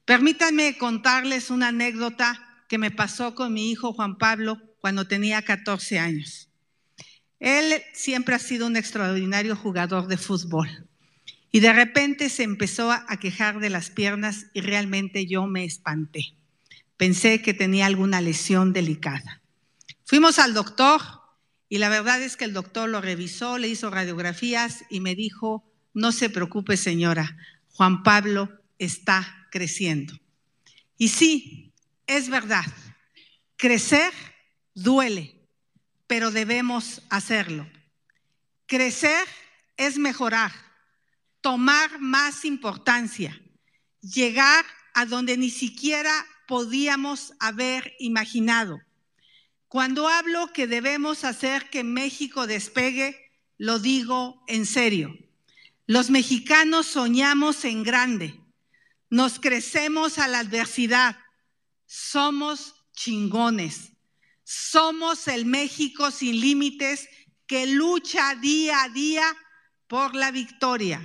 [0.04, 5.98] Permítanme contarles una anécdota que me pasó con mi hijo Juan Pablo cuando tenía 14
[5.98, 6.50] años.
[7.40, 10.68] Él siempre ha sido un extraordinario jugador de fútbol
[11.50, 16.34] y de repente se empezó a quejar de las piernas y realmente yo me espanté.
[16.96, 19.42] Pensé que tenía alguna lesión delicada.
[20.04, 21.00] Fuimos al doctor
[21.68, 25.64] y la verdad es que el doctor lo revisó, le hizo radiografías y me dijo,
[25.94, 27.36] no se preocupe señora,
[27.68, 30.18] Juan Pablo está creciendo.
[30.98, 31.72] Y sí,
[32.08, 32.64] es verdad,
[33.56, 34.12] crecer
[34.74, 35.48] duele,
[36.08, 37.70] pero debemos hacerlo.
[38.66, 39.28] Crecer
[39.76, 40.50] es mejorar,
[41.40, 43.40] tomar más importancia,
[44.00, 48.80] llegar a donde ni siquiera podíamos haber imaginado.
[49.68, 55.16] Cuando hablo que debemos hacer que México despegue, lo digo en serio.
[55.86, 58.43] Los mexicanos soñamos en grande,
[59.14, 61.16] nos crecemos a la adversidad,
[61.86, 63.92] somos chingones,
[64.42, 67.08] somos el México sin límites
[67.46, 69.24] que lucha día a día
[69.86, 71.00] por la victoria,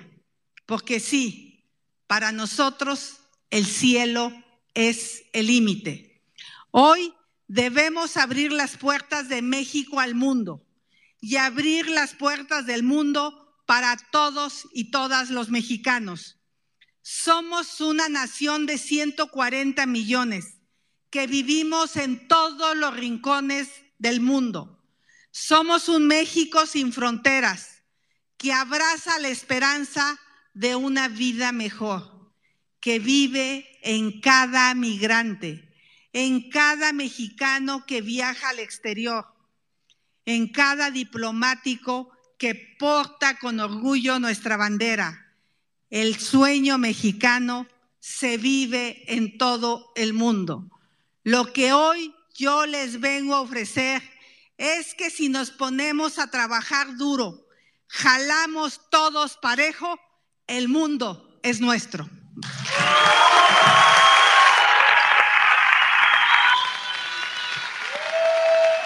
[0.65, 1.69] porque sí,
[2.07, 3.18] para nosotros
[3.49, 4.31] el cielo
[4.73, 6.23] es el límite.
[6.72, 7.14] Hoy
[7.49, 10.64] Debemos abrir las puertas de México al mundo
[11.19, 16.39] y abrir las puertas del mundo para todos y todas los mexicanos.
[17.11, 20.57] Somos una nación de 140 millones
[21.10, 23.68] que vivimos en todos los rincones
[23.98, 24.80] del mundo.
[25.31, 27.81] Somos un México sin fronteras
[28.38, 30.19] que abraza la esperanza
[30.53, 32.31] de una vida mejor,
[32.80, 35.65] que vive en cada migrante
[36.14, 39.26] en cada mexicano que viaja al exterior,
[40.26, 45.29] en cada diplomático que porta con orgullo nuestra bandera.
[45.90, 47.68] El sueño mexicano
[47.99, 50.70] se vive en todo el mundo.
[51.24, 54.02] Lo que hoy yo les vengo a ofrecer
[54.57, 57.48] es que si nos ponemos a trabajar duro,
[57.88, 59.99] jalamos todos parejo,
[60.48, 62.10] el mundo es nuestro.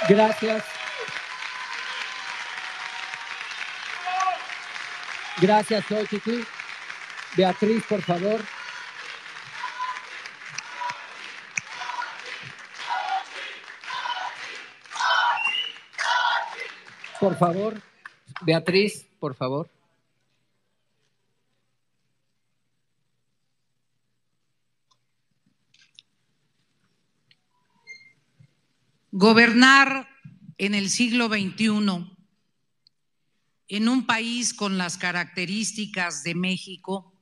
[0.08, 0.64] Gracias.
[5.40, 6.46] Gracias, Xochitl.
[7.36, 8.42] Beatriz, por favor.
[17.20, 17.82] Por favor,
[18.42, 19.70] Beatriz, por favor.
[29.12, 30.10] Gobernar
[30.58, 32.18] en el siglo XXI,
[33.70, 37.13] en un país con las características de México,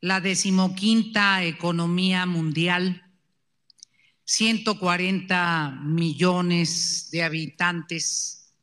[0.00, 3.04] la decimoquinta economía mundial,
[4.24, 8.54] 140 millones de habitantes,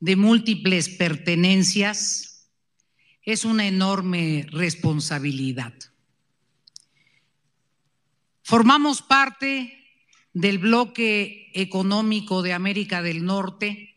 [0.00, 2.48] de múltiples pertenencias,
[3.22, 5.74] es una enorme responsabilidad.
[8.42, 9.74] Formamos parte
[10.32, 13.96] del bloque económico de América del Norte,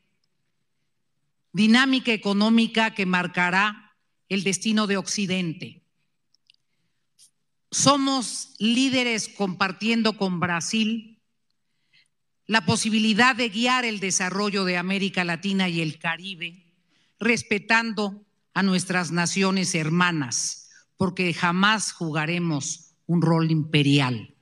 [1.54, 3.96] dinámica económica que marcará
[4.28, 5.81] el destino de Occidente.
[7.72, 11.22] Somos líderes compartiendo con Brasil
[12.46, 16.66] la posibilidad de guiar el desarrollo de América Latina y el Caribe,
[17.18, 24.36] respetando a nuestras naciones hermanas, porque jamás jugaremos un rol imperial.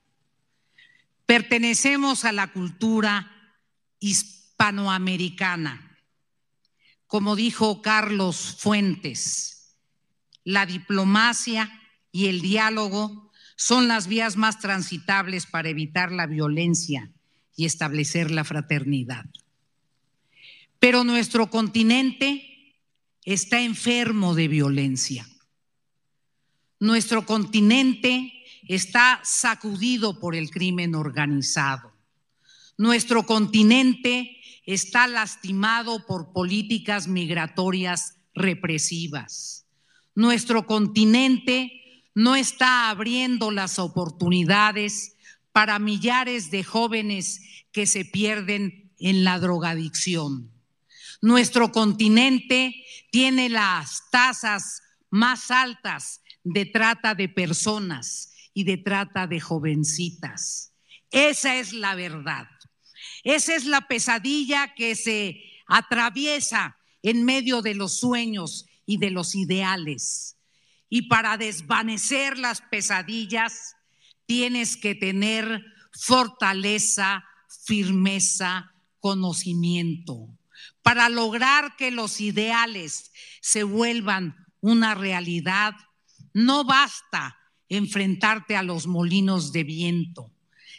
[1.28, 3.32] Pertenecemos a la cultura
[4.00, 6.00] hispanoamericana.
[7.06, 9.78] Como dijo Carlos Fuentes,
[10.44, 11.79] la diplomacia
[12.12, 17.12] y el diálogo son las vías más transitables para evitar la violencia
[17.56, 19.26] y establecer la fraternidad.
[20.80, 22.78] Pero nuestro continente
[23.26, 25.28] está enfermo de violencia.
[26.80, 28.32] Nuestro continente
[28.68, 31.92] está sacudido por el crimen organizado.
[32.78, 39.66] Nuestro continente está lastimado por políticas migratorias represivas.
[40.16, 45.16] Nuestro continente no está abriendo las oportunidades
[45.52, 47.42] para millares de jóvenes
[47.72, 50.52] que se pierden en la drogadicción.
[51.22, 52.76] Nuestro continente
[53.12, 60.74] tiene las tasas más altas de trata de personas y de trata de jovencitas.
[61.12, 62.48] Esa es la verdad.
[63.24, 69.36] Esa es la pesadilla que se atraviesa en medio de los sueños y de los
[69.36, 70.39] ideales.
[70.90, 73.76] Y para desvanecer las pesadillas,
[74.26, 77.24] tienes que tener fortaleza,
[77.66, 80.30] firmeza, conocimiento.
[80.82, 83.12] Para lograr que los ideales
[83.42, 85.74] se vuelvan una realidad,
[86.34, 87.38] no basta
[87.70, 90.32] enfrentarte a los molinos de viento,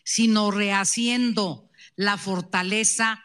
[0.05, 3.23] sino rehaciendo la fortaleza,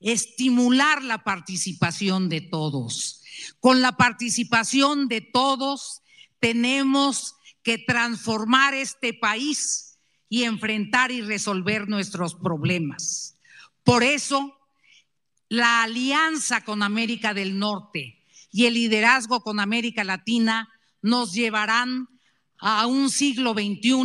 [0.00, 3.22] estimular la participación de todos.
[3.60, 6.02] Con la participación de todos
[6.40, 9.98] tenemos que transformar este país
[10.28, 13.36] y enfrentar y resolver nuestros problemas.
[13.82, 14.58] Por eso,
[15.48, 20.68] la alianza con América del Norte y el liderazgo con América Latina
[21.02, 22.08] nos llevarán
[22.58, 24.02] a un siglo XXI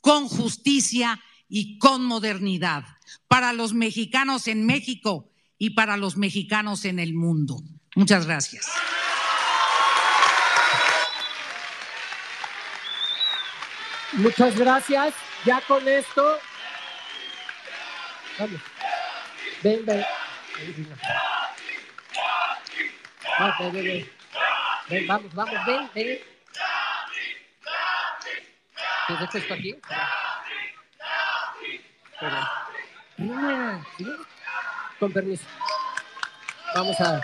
[0.00, 2.84] con justicia y con modernidad
[3.28, 7.62] para los mexicanos en México y para los mexicanos en el mundo.
[7.96, 8.66] Muchas gracias.
[14.14, 15.14] Muchas gracias.
[15.44, 16.38] Ya con esto.
[18.38, 18.60] Vamos.
[19.62, 20.04] Ven, ven.
[20.58, 20.88] Ven,
[23.72, 24.10] ven,
[24.88, 25.06] ven.
[25.06, 26.18] Vamos, vamos, ven, ven.
[29.06, 29.76] ¿Te dejo esto aquí?
[34.98, 35.44] Con permiso.
[36.74, 37.20] Vamos a.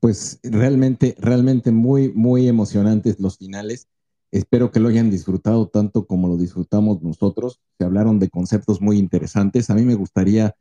[0.00, 3.88] Pues realmente, realmente muy, muy emocionantes los finales.
[4.32, 7.60] Espero que lo hayan disfrutado tanto como lo disfrutamos nosotros.
[7.78, 9.70] Se hablaron de conceptos muy interesantes.
[9.70, 10.54] A mí me gustaría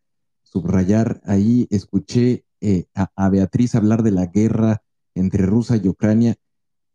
[0.43, 4.81] subrayar ahí, escuché eh, a, Beatriz hablar de la guerra
[5.13, 6.35] entre Rusia y Ucrania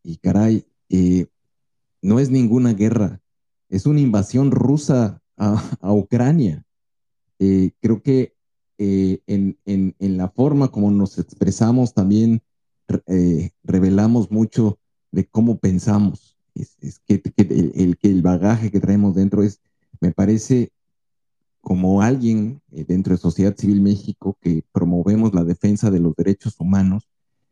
[0.04, 1.26] y caray, eh,
[2.02, 3.20] no es ninguna guerra,
[3.68, 6.64] es una invasión rusa a, Ucrania.
[7.38, 8.34] Eh, creo que
[8.78, 9.56] eh, en,
[9.98, 12.42] la forma como nos expresamos también
[13.62, 14.78] revelamos mucho
[15.10, 16.33] de cómo pensamos.
[16.54, 19.60] Es, que, el, que el bagaje que traemos dentro es,
[20.00, 20.70] me parece,
[21.60, 27.08] como alguien dentro de Sociedad Civil México que promovemos la defensa de los derechos humanos,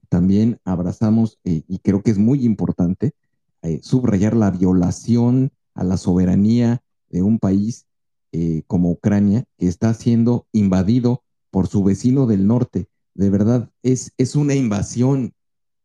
[0.08, 3.14] también abrazamos, y creo que es muy importante,
[3.62, 7.86] eh, subrayar la violación a la soberanía de un país
[8.32, 12.88] eh, como Ucrania, que está siendo invadido por su vecino del norte.
[13.14, 15.32] De verdad, es, es una invasión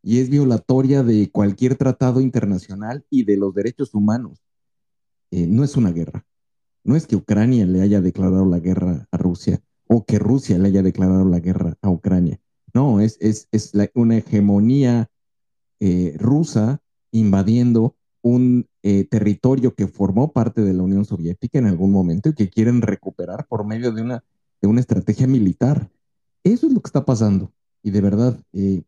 [0.08, 4.42] y es violatoria de cualquier tratado internacional y de los derechos humanos.
[5.32, 6.26] Eh, no es una guerra.
[6.86, 10.70] No es que Ucrania le haya declarado la guerra a Rusia o que Rusia le
[10.70, 12.40] haya declarado la guerra a Ucrania.
[12.74, 15.10] No, es, es, es una hegemonía
[16.18, 16.82] rusa
[17.12, 22.34] invadiendo un eh, territorio que formó parte de la Unión Soviética en algún momento y
[22.34, 24.24] que quieren recuperar por medio de una,
[24.62, 25.90] de una estrategia militar.
[26.46, 27.52] Eso es lo que está pasando.
[27.84, 28.84] Y de verdad, eh,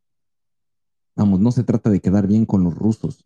[1.20, 3.26] vamos, no se trata de quedar bien con los rusos,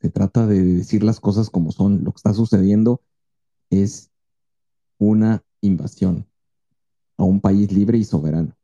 [0.00, 2.02] se trata de decir las cosas como son.
[2.02, 3.02] Lo que está sucediendo
[3.70, 4.10] es
[4.98, 6.26] una invasión
[7.18, 8.56] a un país libre y soberano.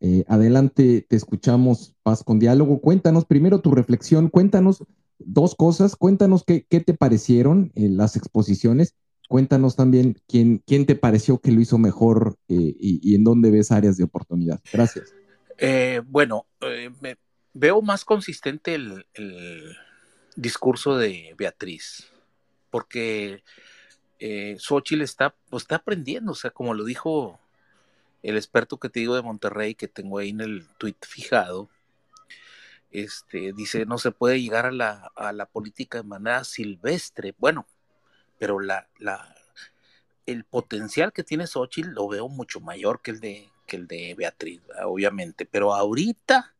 [0.00, 2.80] Eh, adelante, te escuchamos, Paz con Diálogo.
[2.80, 4.84] Cuéntanos primero tu reflexión, cuéntanos
[5.18, 8.94] dos cosas, cuéntanos qué, te parecieron eh, las exposiciones,
[9.28, 13.72] cuéntanos también quién, quién te pareció que lo hizo mejor eh, y, en dónde ves
[13.72, 14.60] áreas de oportunidad.
[14.70, 15.14] Gracias.
[16.08, 16.46] bueno,
[17.52, 19.76] veo más consistente el,
[20.36, 22.10] discurso de Beatriz,
[22.70, 23.42] porque
[24.58, 27.40] Xochitl está, pues, está aprendiendo, o sea, como lo dijo
[28.22, 31.68] el experto que te digo de Monterrey, que tengo ahí en el tweet fijado,
[32.90, 37.34] este, dice, no se puede llegar a la, a la política de manera silvestre.
[37.38, 37.66] Bueno,
[38.38, 39.34] pero la, la,
[40.26, 44.14] el potencial que tiene Xochitl lo veo mucho mayor que el de, que el de
[44.16, 45.46] Beatriz, obviamente.
[45.46, 46.54] Pero ahorita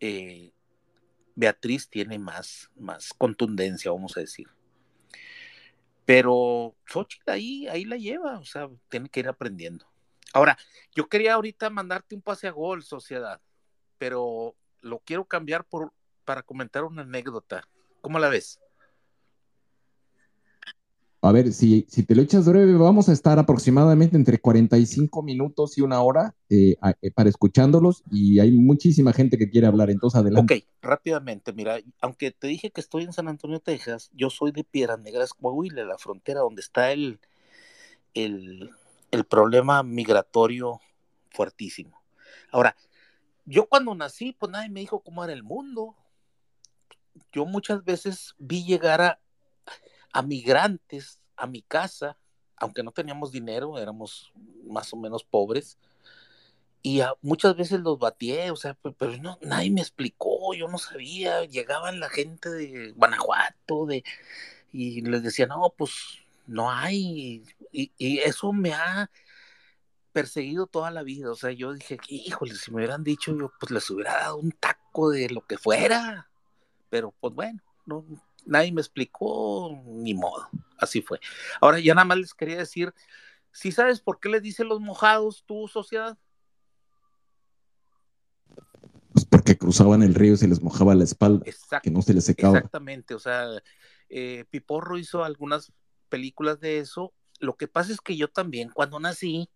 [0.00, 0.52] eh,
[1.34, 4.48] Beatriz tiene más, más contundencia, vamos a decir.
[6.04, 9.86] Pero Xochitl ahí, ahí la lleva, o sea, tiene que ir aprendiendo.
[10.32, 10.58] Ahora,
[10.94, 13.40] yo quería ahorita mandarte un pase a gol, sociedad,
[13.98, 15.92] pero lo quiero cambiar por,
[16.24, 17.68] para comentar una anécdota.
[18.00, 18.60] ¿Cómo la ves?
[21.28, 25.76] A ver, si, si te lo echas breve, vamos a estar aproximadamente entre 45 minutos
[25.76, 30.18] y una hora eh, eh, para escuchándolos y hay muchísima gente que quiere hablar, entonces
[30.18, 30.54] adelante.
[30.54, 34.64] Ok, rápidamente, mira, aunque te dije que estoy en San Antonio, Texas, yo soy de
[34.64, 37.20] Piedras Negras, Coahuila, la frontera donde está el,
[38.14, 38.70] el,
[39.10, 40.80] el problema migratorio
[41.30, 42.00] fuertísimo.
[42.50, 42.74] Ahora,
[43.44, 45.94] yo cuando nací, pues nadie me dijo cómo era el mundo.
[47.32, 49.20] Yo muchas veces vi llegar a,
[50.18, 52.16] a migrantes a mi casa,
[52.56, 54.32] aunque no teníamos dinero, éramos
[54.66, 55.78] más o menos pobres,
[56.82, 61.44] y muchas veces los batié, o sea, pero, no, nadie me explicó, yo no sabía,
[61.44, 64.02] llegaban la gente de Guanajuato, de,
[64.72, 65.92] y les decía, no, pues
[66.48, 69.12] no hay, y, y eso me ha
[70.12, 73.70] perseguido toda la vida, o sea, yo dije, híjole, si me hubieran dicho, yo pues
[73.70, 76.28] les hubiera dado un taco de lo que fuera,
[76.90, 78.04] pero pues bueno, no,
[78.46, 80.48] nadie me explicó, ni modo,
[80.78, 81.20] así fue.
[81.60, 82.92] Ahora ya nada más les quería decir,
[83.52, 86.16] si sabes por qué les dicen los mojados tu sociedad?
[89.12, 91.44] Pues porque cruzaban el río y se les mojaba la espalda,
[91.82, 92.58] que no se les secaba.
[92.58, 93.46] Exactamente, o sea,
[94.08, 95.72] eh, Piporro hizo algunas
[96.08, 97.12] películas de eso.
[97.40, 99.48] Lo que pasa es que yo también, cuando nací,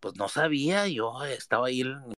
[0.00, 2.12] pues no sabía, yo estaba ahí en